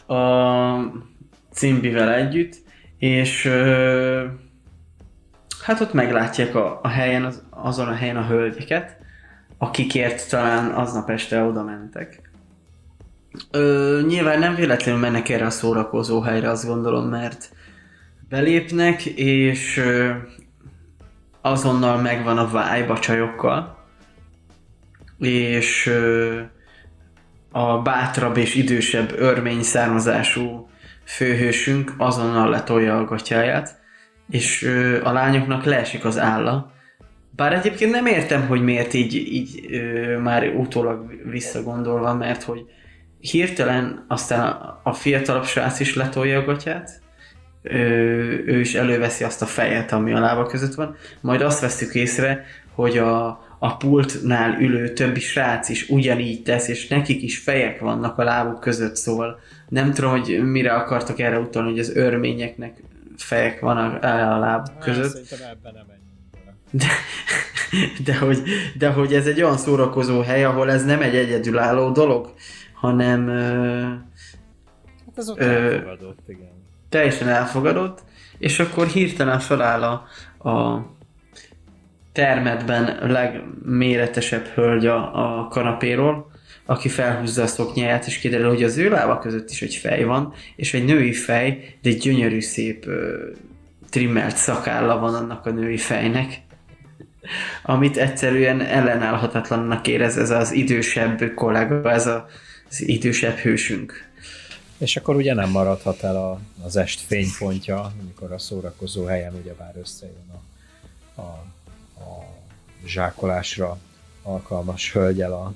[0.06, 0.16] a
[1.50, 2.56] cimbivel együtt,
[2.98, 4.26] és ö,
[5.62, 8.96] hát ott meglátják a, a helyen, az, azon a helyen a hölgyeket,
[9.58, 12.21] akikért talán aznap este oda mentek.
[13.50, 17.52] Ö, nyilván nem véletlenül mennek erre a szórakozó helyre, azt gondolom, mert
[18.28, 20.10] belépnek, és ö,
[21.40, 23.78] azonnal megvan a vibe a csajokkal,
[25.18, 26.40] és ö,
[27.50, 30.68] a bátrabb és idősebb örmény származású
[31.04, 33.80] főhősünk azonnal letolja a gatyáját,
[34.30, 36.72] és ö, a lányoknak leesik az álla.
[37.36, 42.64] Bár egyébként nem értem, hogy miért így, így ö, már utólag visszagondolva, mert hogy
[43.22, 47.00] hirtelen aztán a fiatalabb srác is letolja a gatyát,
[47.62, 47.76] ö,
[48.46, 52.44] ő is előveszi azt a fejet, ami a lába között van, majd azt veszük észre,
[52.74, 53.26] hogy a,
[53.58, 58.60] a pultnál ülő többi srác is ugyanígy tesz, és nekik is fejek vannak a lábuk
[58.60, 62.82] között, szóval nem tudom, hogy mire akartak erre utalni, hogy az örményeknek
[63.16, 65.24] fejek van a, a láb között.
[65.24, 66.00] Szerintem ebben nem
[66.72, 66.86] de,
[68.04, 68.42] de, hogy,
[68.78, 72.34] de hogy ez egy olyan szórakozó hely, ahol ez nem egy egyedülálló dolog,
[72.82, 73.28] hanem...
[75.06, 76.50] Hát ez ott ö, elfogadott, igen.
[76.88, 78.02] teljesen elfogadott,
[78.38, 79.92] és akkor hirtelen feláll a,
[80.48, 80.86] a
[82.12, 86.30] termetben legméretesebb hölgy a, a kanapéról,
[86.66, 90.32] aki felhúzza a szoknyáját, és kiderül, hogy az ő lába között is egy fej van,
[90.56, 93.28] és egy női fej, de egy gyönyörű, szép ö,
[93.90, 96.40] trimmelt szakálla van annak a női fejnek,
[97.62, 102.26] amit egyszerűen ellenállhatatlannak érez ez az idősebb kollega, ez a,
[102.72, 104.10] az idősebb hősünk.
[104.78, 109.74] És akkor ugye nem maradhat el a, az est fénypontja, amikor a szórakozó helyen ugyebár
[109.80, 110.30] összejön
[111.14, 111.44] a, a,
[112.00, 112.26] a
[112.86, 113.78] zsákolásra
[114.22, 115.54] alkalmas hölgyel a,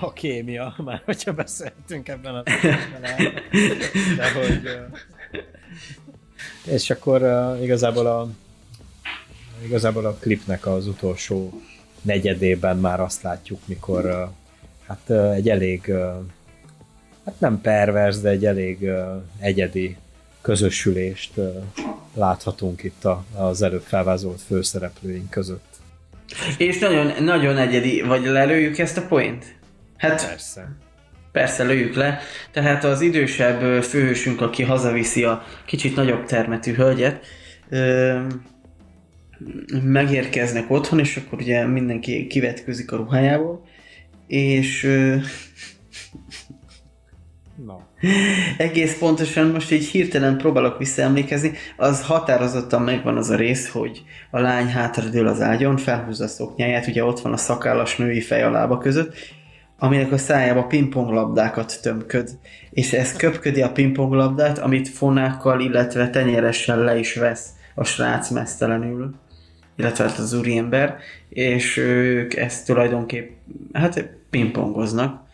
[0.00, 2.42] a kémia, már hogyha beszéltünk ebben a
[4.16, 4.60] de hogy
[6.64, 7.22] és akkor
[7.62, 8.28] igazából a
[9.64, 11.62] igazából a klipnek az utolsó
[12.02, 14.30] negyedében már azt látjuk, mikor
[14.88, 15.92] hát egy elég
[17.24, 18.90] hát nem pervers, de egy elég
[19.38, 19.96] egyedi
[20.40, 21.32] közösülést
[22.14, 23.04] láthatunk itt
[23.36, 25.66] az előbb felvázolt főszereplőink között.
[26.58, 29.44] És nagyon, nagyon egyedi, vagy lelőjük ezt a point?
[29.96, 30.76] Hát persze.
[31.32, 32.18] Persze, lőjük le.
[32.50, 37.24] Tehát az idősebb főhősünk, aki hazaviszi a kicsit nagyobb termetű hölgyet,
[39.82, 43.66] megérkeznek otthon, és akkor ugye mindenki kivetkőzik a ruhájából,
[44.28, 44.86] és
[47.66, 47.76] No.
[48.56, 54.38] Egész pontosan most így hirtelen próbálok visszaemlékezni, az határozottan megvan az a rész, hogy a
[54.38, 58.50] lány hátradől az ágyon, felhúzza a szoknyáját, ugye ott van a szakállas női fej a
[58.50, 59.14] lába között,
[59.78, 62.30] aminek a szájába pingponglabdákat tömköd,
[62.70, 69.14] és ez köpködi a pingponglabdát, amit fonákkal, illetve tenyeressel le is vesz a srác mesztelenül,
[69.76, 70.96] illetve hát az úriember,
[71.28, 73.30] és ők ezt tulajdonképp,
[73.72, 75.26] hát pingpongoznak.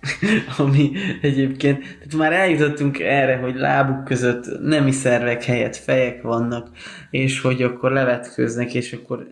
[0.58, 0.92] ami
[1.22, 6.68] egyébként, tehát már eljutottunk erre, hogy lábuk között nemi szervek helyett fejek vannak,
[7.10, 9.26] és hogy akkor levetkőznek, és akkor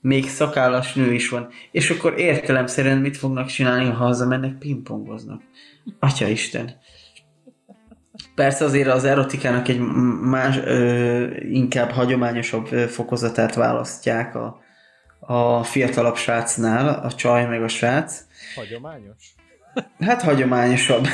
[0.00, 5.42] még szakállas nő is van, és akkor értelemszerűen mit fognak csinálni, ha hazamennek, pingpongoznak.
[5.98, 6.70] Atya Isten.
[8.34, 9.80] Persze azért az erotikának egy
[10.22, 14.61] más, ö, inkább hagyományosabb fokozatát választják a,
[15.26, 18.20] a fiatalabb srácnál, a csaj meg a srác.
[18.54, 19.34] Hagyományos?
[20.00, 21.06] Hát hagyományosabb.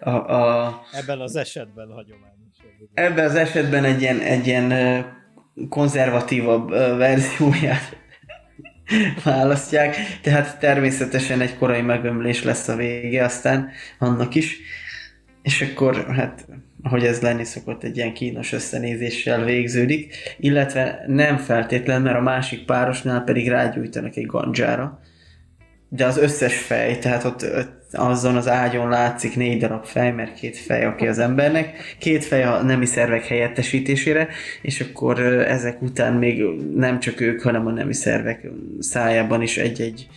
[0.00, 2.28] A, a, ebben az esetben hagyományos.
[2.94, 5.04] Ebben az esetben egy ilyen, egy ilyen
[5.68, 6.68] konzervatívabb
[6.98, 7.96] verzióját
[9.24, 14.58] választják, tehát természetesen egy korai megömlés lesz a vége aztán annak is,
[15.42, 16.46] és akkor hát
[16.82, 22.64] ahogy ez lenni szokott, egy ilyen kínos összenézéssel végződik, illetve nem feltétlen, mert a másik
[22.64, 25.00] párosnál pedig rágyújtanak egy gandzsára,
[25.88, 30.34] de az összes fej, tehát ott, ott azon az ágyon látszik négy darab fej, mert
[30.34, 34.28] két fej, aki az embernek, két fej a nemi szervek helyettesítésére,
[34.62, 36.42] és akkor ezek után még
[36.74, 38.46] nem csak ők, hanem a nemi szervek
[38.78, 40.08] szájában is egy-egy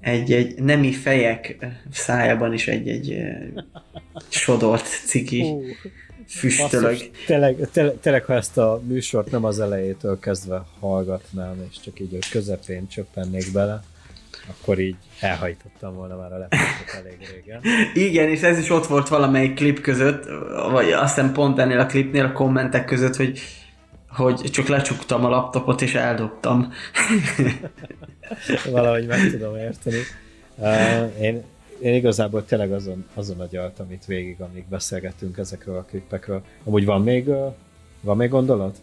[0.00, 1.56] egy-egy nemi fejek
[1.92, 3.16] szájában is egy-egy
[4.28, 5.54] sodort ciki
[6.28, 7.10] füstölög.
[7.26, 12.18] tényleg, tényleg, tényleg, ha ezt a műsort nem az elejétől kezdve hallgatnám, és csak így
[12.20, 13.82] a közepén csöppennék bele,
[14.46, 17.60] akkor így elhajtottam volna már a laptopot elég régen.
[17.94, 20.24] Igen, és ez is ott volt valamelyik klip között,
[20.70, 23.40] vagy azt hiszem pont ennél a klipnél a kommentek között, hogy,
[24.08, 26.72] hogy csak lecsuktam a laptopot és eldobtam.
[28.70, 29.96] Valahogy meg tudom érteni.
[30.54, 31.44] Uh, én,
[31.80, 36.42] én igazából tényleg azon, azon agyaltam itt végig, amíg beszélgettünk ezekről a klippekről.
[36.64, 37.54] Amúgy van még, uh,
[38.00, 38.76] van még gondolat?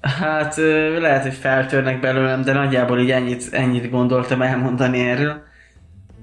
[0.00, 0.56] Hát
[0.98, 5.42] lehet, hogy feltörnek belőlem, de nagyjából így ennyit, ennyit gondoltam elmondani erről.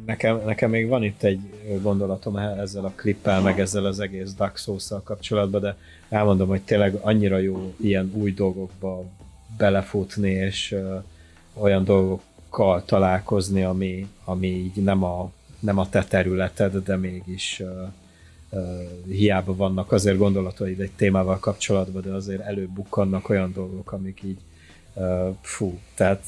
[0.06, 1.40] Nekem, nekem még van itt egy
[1.82, 5.78] gondolatom ezzel a klippel, meg ezzel az egész Dark souls kapcsolatban, de
[6.10, 9.04] elmondom, hogy tényleg annyira jó ilyen új dolgokba
[9.58, 11.04] belefutni, és uh,
[11.54, 17.90] olyan dolgokkal találkozni, ami, ami így nem a, nem a te területed, de mégis uh,
[19.08, 24.38] hiába vannak azért gondolataid egy témával kapcsolatban, de azért előbukkannak olyan dolgok, amik így
[25.42, 26.24] fú, tehát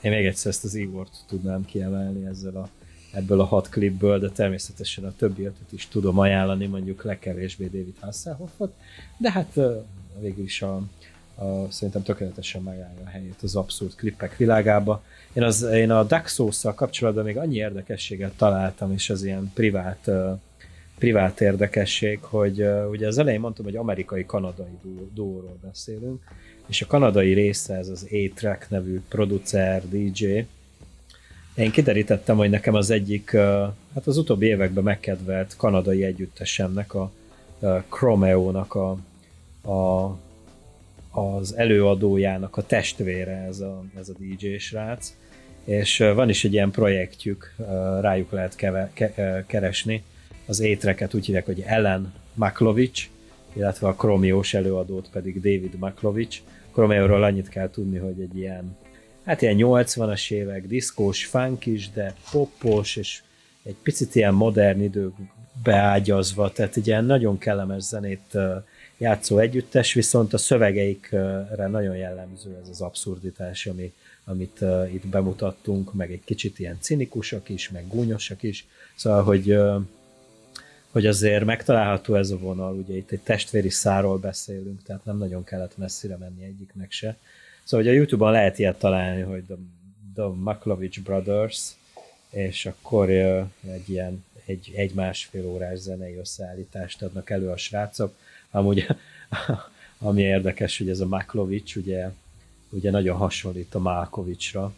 [0.00, 0.86] én még egyszer ezt az e
[1.26, 2.68] tudnám kiemelni ezzel a,
[3.16, 7.96] ebből a hat klipből, de természetesen a többi ötöt is tudom ajánlani, mondjuk legkevésbé David
[8.00, 8.74] Hasselhoffot,
[9.16, 9.58] de hát
[10.20, 10.82] végül is a,
[11.34, 15.02] a, szerintem tökéletesen megállja a helyét az abszurd klippek világába.
[15.32, 20.10] Én, az, én a Dark souls kapcsolatban még annyi érdekességet találtam, és az ilyen privát
[20.98, 24.78] privát érdekesség, hogy ugye az elején mondtam, hogy amerikai-kanadai
[25.14, 26.22] duóról beszélünk,
[26.66, 30.38] és a kanadai része ez az A-Track nevű producer, DJ,
[31.56, 33.30] Én kiderítettem, hogy nekem az egyik,
[33.94, 37.12] hát az utóbbi években megkedvelt kanadai együttesemnek, a,
[37.88, 38.96] Chromeo-nak a,
[39.70, 40.16] a,
[41.20, 45.14] az előadójának a testvére ez a, ez a DJ srác,
[45.64, 47.54] és van is egy ilyen projektjük,
[48.00, 50.02] rájuk lehet keve, ke, keresni,
[50.46, 53.10] az étreket úgy hívják, hogy Ellen Maklovics,
[53.52, 56.42] illetve a Chromiós előadót pedig David Maklovics.
[56.72, 58.76] Chromeóról annyit kell tudni, hogy egy ilyen
[59.26, 63.22] hát ilyen 80-as évek, diszkós, funk is, de poppos, és
[63.62, 65.14] egy picit ilyen modern idők
[65.62, 68.36] beágyazva, tehát egy ilyen nagyon kellemes zenét
[68.98, 73.92] játszó együttes, viszont a szövegeikre nagyon jellemző ez az abszurditás, ami,
[74.24, 79.52] amit uh, itt bemutattunk, meg egy kicsit ilyen cinikusak is, meg gúnyosak is, szóval, hogy,
[79.52, 79.82] uh,
[80.90, 85.44] hogy azért megtalálható ez a vonal, ugye itt egy testvéri száról beszélünk, tehát nem nagyon
[85.44, 87.16] kellett messzire menni egyiknek se,
[87.66, 89.56] Szóval hogy a Youtube-on lehet ilyet találni, hogy The,
[90.14, 91.70] The Maklovich Brothers,
[92.30, 98.14] és akkor egy ilyen egy, egy másfél órás zenei összeállítást adnak elő a srácok.
[98.50, 98.86] Amúgy
[99.98, 102.10] ami érdekes, hogy ez a Maklovics ugye,
[102.70, 104.72] ugye nagyon hasonlít a Malkovicsra,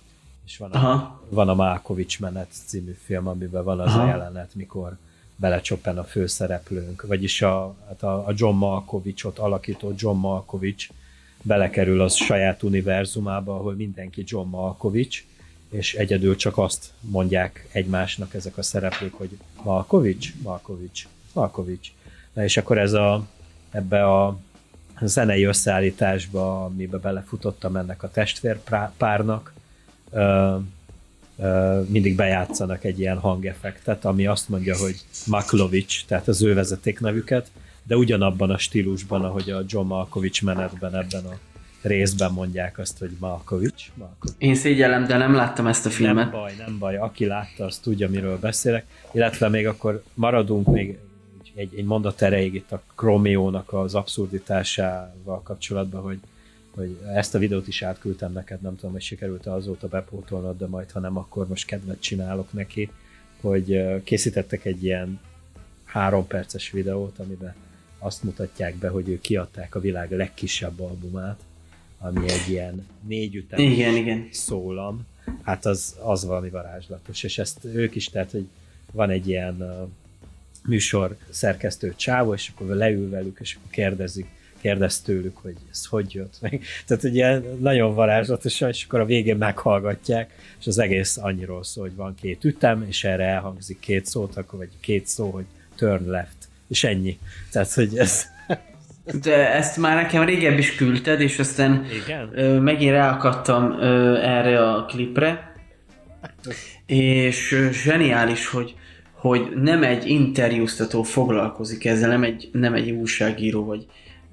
[0.45, 4.03] és van a, van a Malkovics menet című film, amiben van az Aha.
[4.03, 4.97] a jelenet, mikor
[5.37, 10.91] belecsoppen a főszereplőnk, vagyis a, hát a, a John Malkovicsot alakító John Malkovich
[11.43, 15.23] belekerül az saját univerzumába, ahol mindenki John Malkovich,
[15.71, 21.91] és egyedül csak azt mondják egymásnak ezek a szereplők, hogy Malkovich, Malkovich, Malkovich.
[22.33, 23.27] Na és akkor ez a,
[23.71, 24.39] ebbe a
[25.01, 29.53] zenei összeállításba, amiben belefutottam ennek a testvérpárnak,
[30.11, 30.57] ö,
[31.39, 37.51] ö, mindig bejátszanak egy ilyen hangeffektet, ami azt mondja, hogy Maklovics, tehát az ő vezetéknevüket,
[37.89, 41.39] de ugyanabban a stílusban, ahogy a John Malkovich menetben ebben a
[41.83, 43.91] részben mondják azt, hogy Malkovich.
[43.95, 44.37] Malkovich.
[44.39, 46.31] Én szégyellem, de nem láttam ezt a filmet.
[46.31, 46.97] Nem baj, nem baj.
[46.97, 48.87] Aki látta, az tudja, miről beszélek.
[49.13, 50.99] Illetve még akkor maradunk még
[51.55, 56.19] egy, egy mondat erejéig itt a Chromiónak az abszurditásával kapcsolatban, hogy,
[56.75, 60.91] hogy ezt a videót is átküldtem neked, nem tudom, hogy sikerült azóta bepótolnod, de majd
[60.91, 62.91] ha nem, akkor most kedvet csinálok neki,
[63.41, 65.21] hogy készítettek egy ilyen
[65.85, 67.55] három perces videót, amiben
[67.99, 71.41] azt mutatják be, hogy ők kiadták a világ legkisebb albumát,
[71.99, 74.29] ami egy ilyen négy ütem igen, igen.
[74.31, 75.07] szólam,
[75.43, 78.47] hát az, az valami varázslatos, és ezt ők is, tehát, hogy
[78.93, 79.89] van egy ilyen uh,
[80.69, 84.27] műsor szerkesztő csávó, és akkor leül velük, és akkor kérdezik,
[84.61, 86.63] kérdez tőlük, hogy ez hogy jött meg.
[86.87, 91.97] Tehát ugye nagyon varázslatos, és akkor a végén meghallgatják, és az egész annyiról szól, hogy
[91.97, 95.45] van két ütem, és erre elhangzik két szót, akkor vagy két szó, hogy
[95.77, 96.38] turn left
[96.69, 97.19] és ennyi.
[97.53, 98.27] Tehát, hogy ez...
[99.23, 102.31] De ezt már nekem régebb is küldted, és aztán Igen?
[102.35, 105.53] Ö, megint ráakadtam ö, erre a klipre,
[106.87, 108.75] és ö, zseniális, hogy,
[109.13, 113.87] hogy nem egy interjúztató foglalkozik ezzel, nem egy, nem egy újságíró, vagy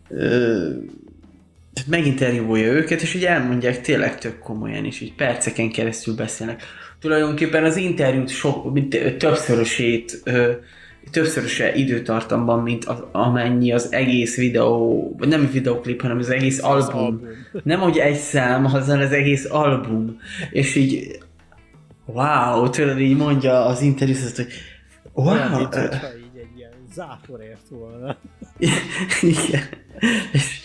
[0.09, 0.69] ö,
[1.87, 6.63] meginterjúolja őket, és így elmondják tényleg tök komolyan, és így perceken keresztül beszélnek.
[6.99, 8.79] Tulajdonképpen az interjút sok,
[9.17, 10.51] többszörösét ö,
[11.11, 16.79] többszöröse időtartamban, mint az, amennyi az egész videó, vagy nem videoklip, hanem az egész album.
[16.79, 17.21] Az album.
[17.63, 20.19] Nem, hogy egy szám, hanem az egész album.
[20.51, 21.19] És így,
[22.05, 24.47] wow, tőled így mondja az interjúzat, hogy
[25.13, 25.27] wow.
[25.27, 28.17] Olyan, mint, így egy ilyen záporért volna.
[29.21, 29.63] Igen.
[30.31, 30.64] És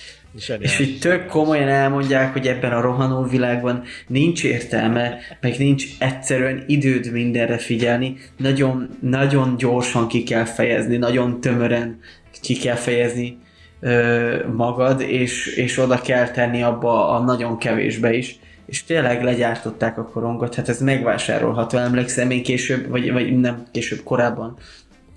[0.58, 6.64] és így tök komolyan elmondják, hogy ebben a rohanó világban nincs értelme, meg nincs egyszerűen
[6.66, 12.00] időd mindenre figyelni, nagyon, nagyon gyorsan ki kell fejezni, nagyon tömören
[12.40, 13.38] ki kell fejezni
[13.80, 18.38] ö, magad, és, és oda kell tenni abba a nagyon kevésbe is.
[18.66, 24.02] És tényleg legyártották a korongot, hát ez megvásárolható, emlékszem én később, vagy, vagy nem később,
[24.04, 24.56] korábban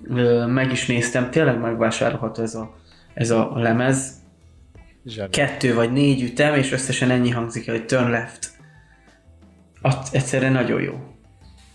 [0.08, 2.74] ö, meg is néztem, tényleg megvásárolható ez a,
[3.14, 4.23] ez a lemez,
[5.06, 5.30] Zseni.
[5.30, 8.52] kettő vagy négy ütem, és összesen ennyi hangzik el, hogy turn left.
[9.80, 11.14] Azt egyszerűen nagyon jó.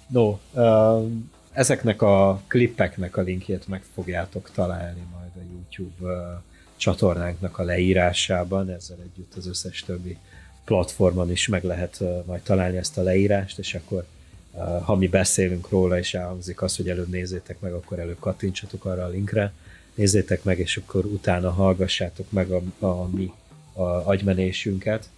[0.07, 1.11] No, uh,
[1.51, 6.41] ezeknek a klippeknek a linkjét meg fogjátok találni majd a YouTube uh,
[6.75, 10.17] csatornánknak a leírásában, ezzel együtt az összes többi
[10.65, 14.05] platformon is meg lehet uh, majd találni ezt a leírást, és akkor
[14.51, 18.85] uh, ha mi beszélünk róla, és elhangzik az, hogy előbb nézzétek meg, akkor előbb kattintsatok
[18.85, 19.53] arra a linkre,
[19.99, 23.31] nézzétek meg, és akkor utána hallgassátok meg a, a mi
[23.73, 25.09] a agymenésünket,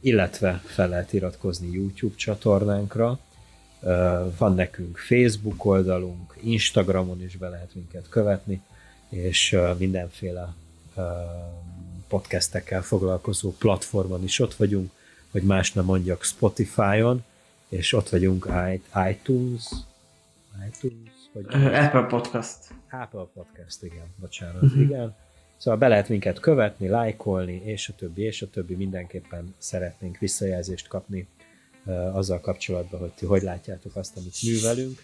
[0.00, 3.18] illetve fel lehet iratkozni YouTube csatornánkra,
[4.38, 8.60] van nekünk Facebook oldalunk, Instagramon is be lehet minket követni,
[9.08, 10.54] és mindenféle
[12.08, 14.90] podcastekkel foglalkozó platformon is ott vagyunk,
[15.30, 17.24] hogy más nem mondjak Spotify-on,
[17.68, 18.48] és ott vagyunk
[19.10, 19.64] iTunes,
[20.68, 21.44] iTunes, vagy...
[21.74, 22.75] Apple Podcast.
[23.00, 24.80] Apple Podcast, igen, bocsánat, uh-huh.
[24.80, 25.16] igen.
[25.56, 28.74] Szóval be lehet minket követni, lájkolni, és a többi, és a többi.
[28.74, 31.26] Mindenképpen szeretnénk visszajelzést kapni
[31.84, 35.02] uh, azzal kapcsolatban, hogy ti hogy látjátok azt, amit művelünk.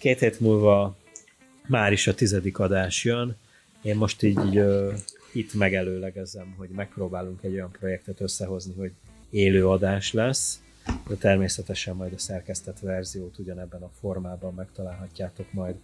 [0.00, 0.96] Két hét múlva
[1.66, 3.36] már is a tizedik adás jön.
[3.82, 4.92] Én most így uh,
[5.32, 8.92] itt megelőlegezem, hogy megpróbálunk egy olyan projektet összehozni, hogy
[9.30, 10.60] élő adás lesz,
[11.08, 15.74] de természetesen majd a szerkesztett verziót ugyanebben a formában megtalálhatjátok majd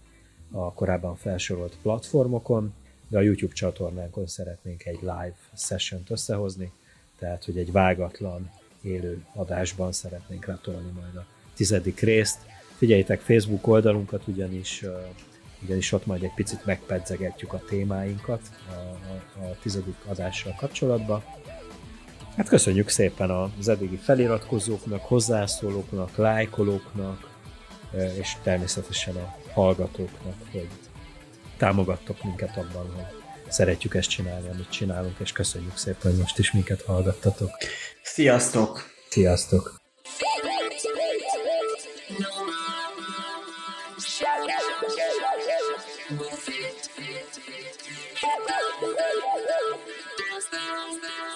[0.51, 2.75] a korábban felsorolt platformokon,
[3.09, 6.73] de a YouTube csatornánkon szeretnénk egy live session összehozni,
[7.19, 8.51] tehát hogy egy vágatlan
[8.83, 12.39] élő adásban szeretnénk letolni majd a tizedik részt.
[12.77, 14.85] Figyeljétek Facebook oldalunkat, ugyanis,
[15.63, 21.25] ugyanis ott majd egy picit megpedzegetjük a témáinkat a, a, a tizedik adással kapcsolatban.
[22.37, 27.31] Hát köszönjük szépen az eddigi feliratkozóknak, hozzászólóknak, lájkolóknak,
[28.19, 30.69] és természetesen a hallgatóknak, hogy
[31.57, 33.05] támogattok minket abban, hogy
[33.49, 37.51] szeretjük ezt csinálni, amit csinálunk, és köszönjük szépen, hogy most is minket hallgattatok.
[38.03, 38.91] Sziasztok!
[39.09, 39.81] Sziasztok!
[46.11, 47.87] Move it, it, it, it.
[50.19, 51.36] Dance, dance, dance.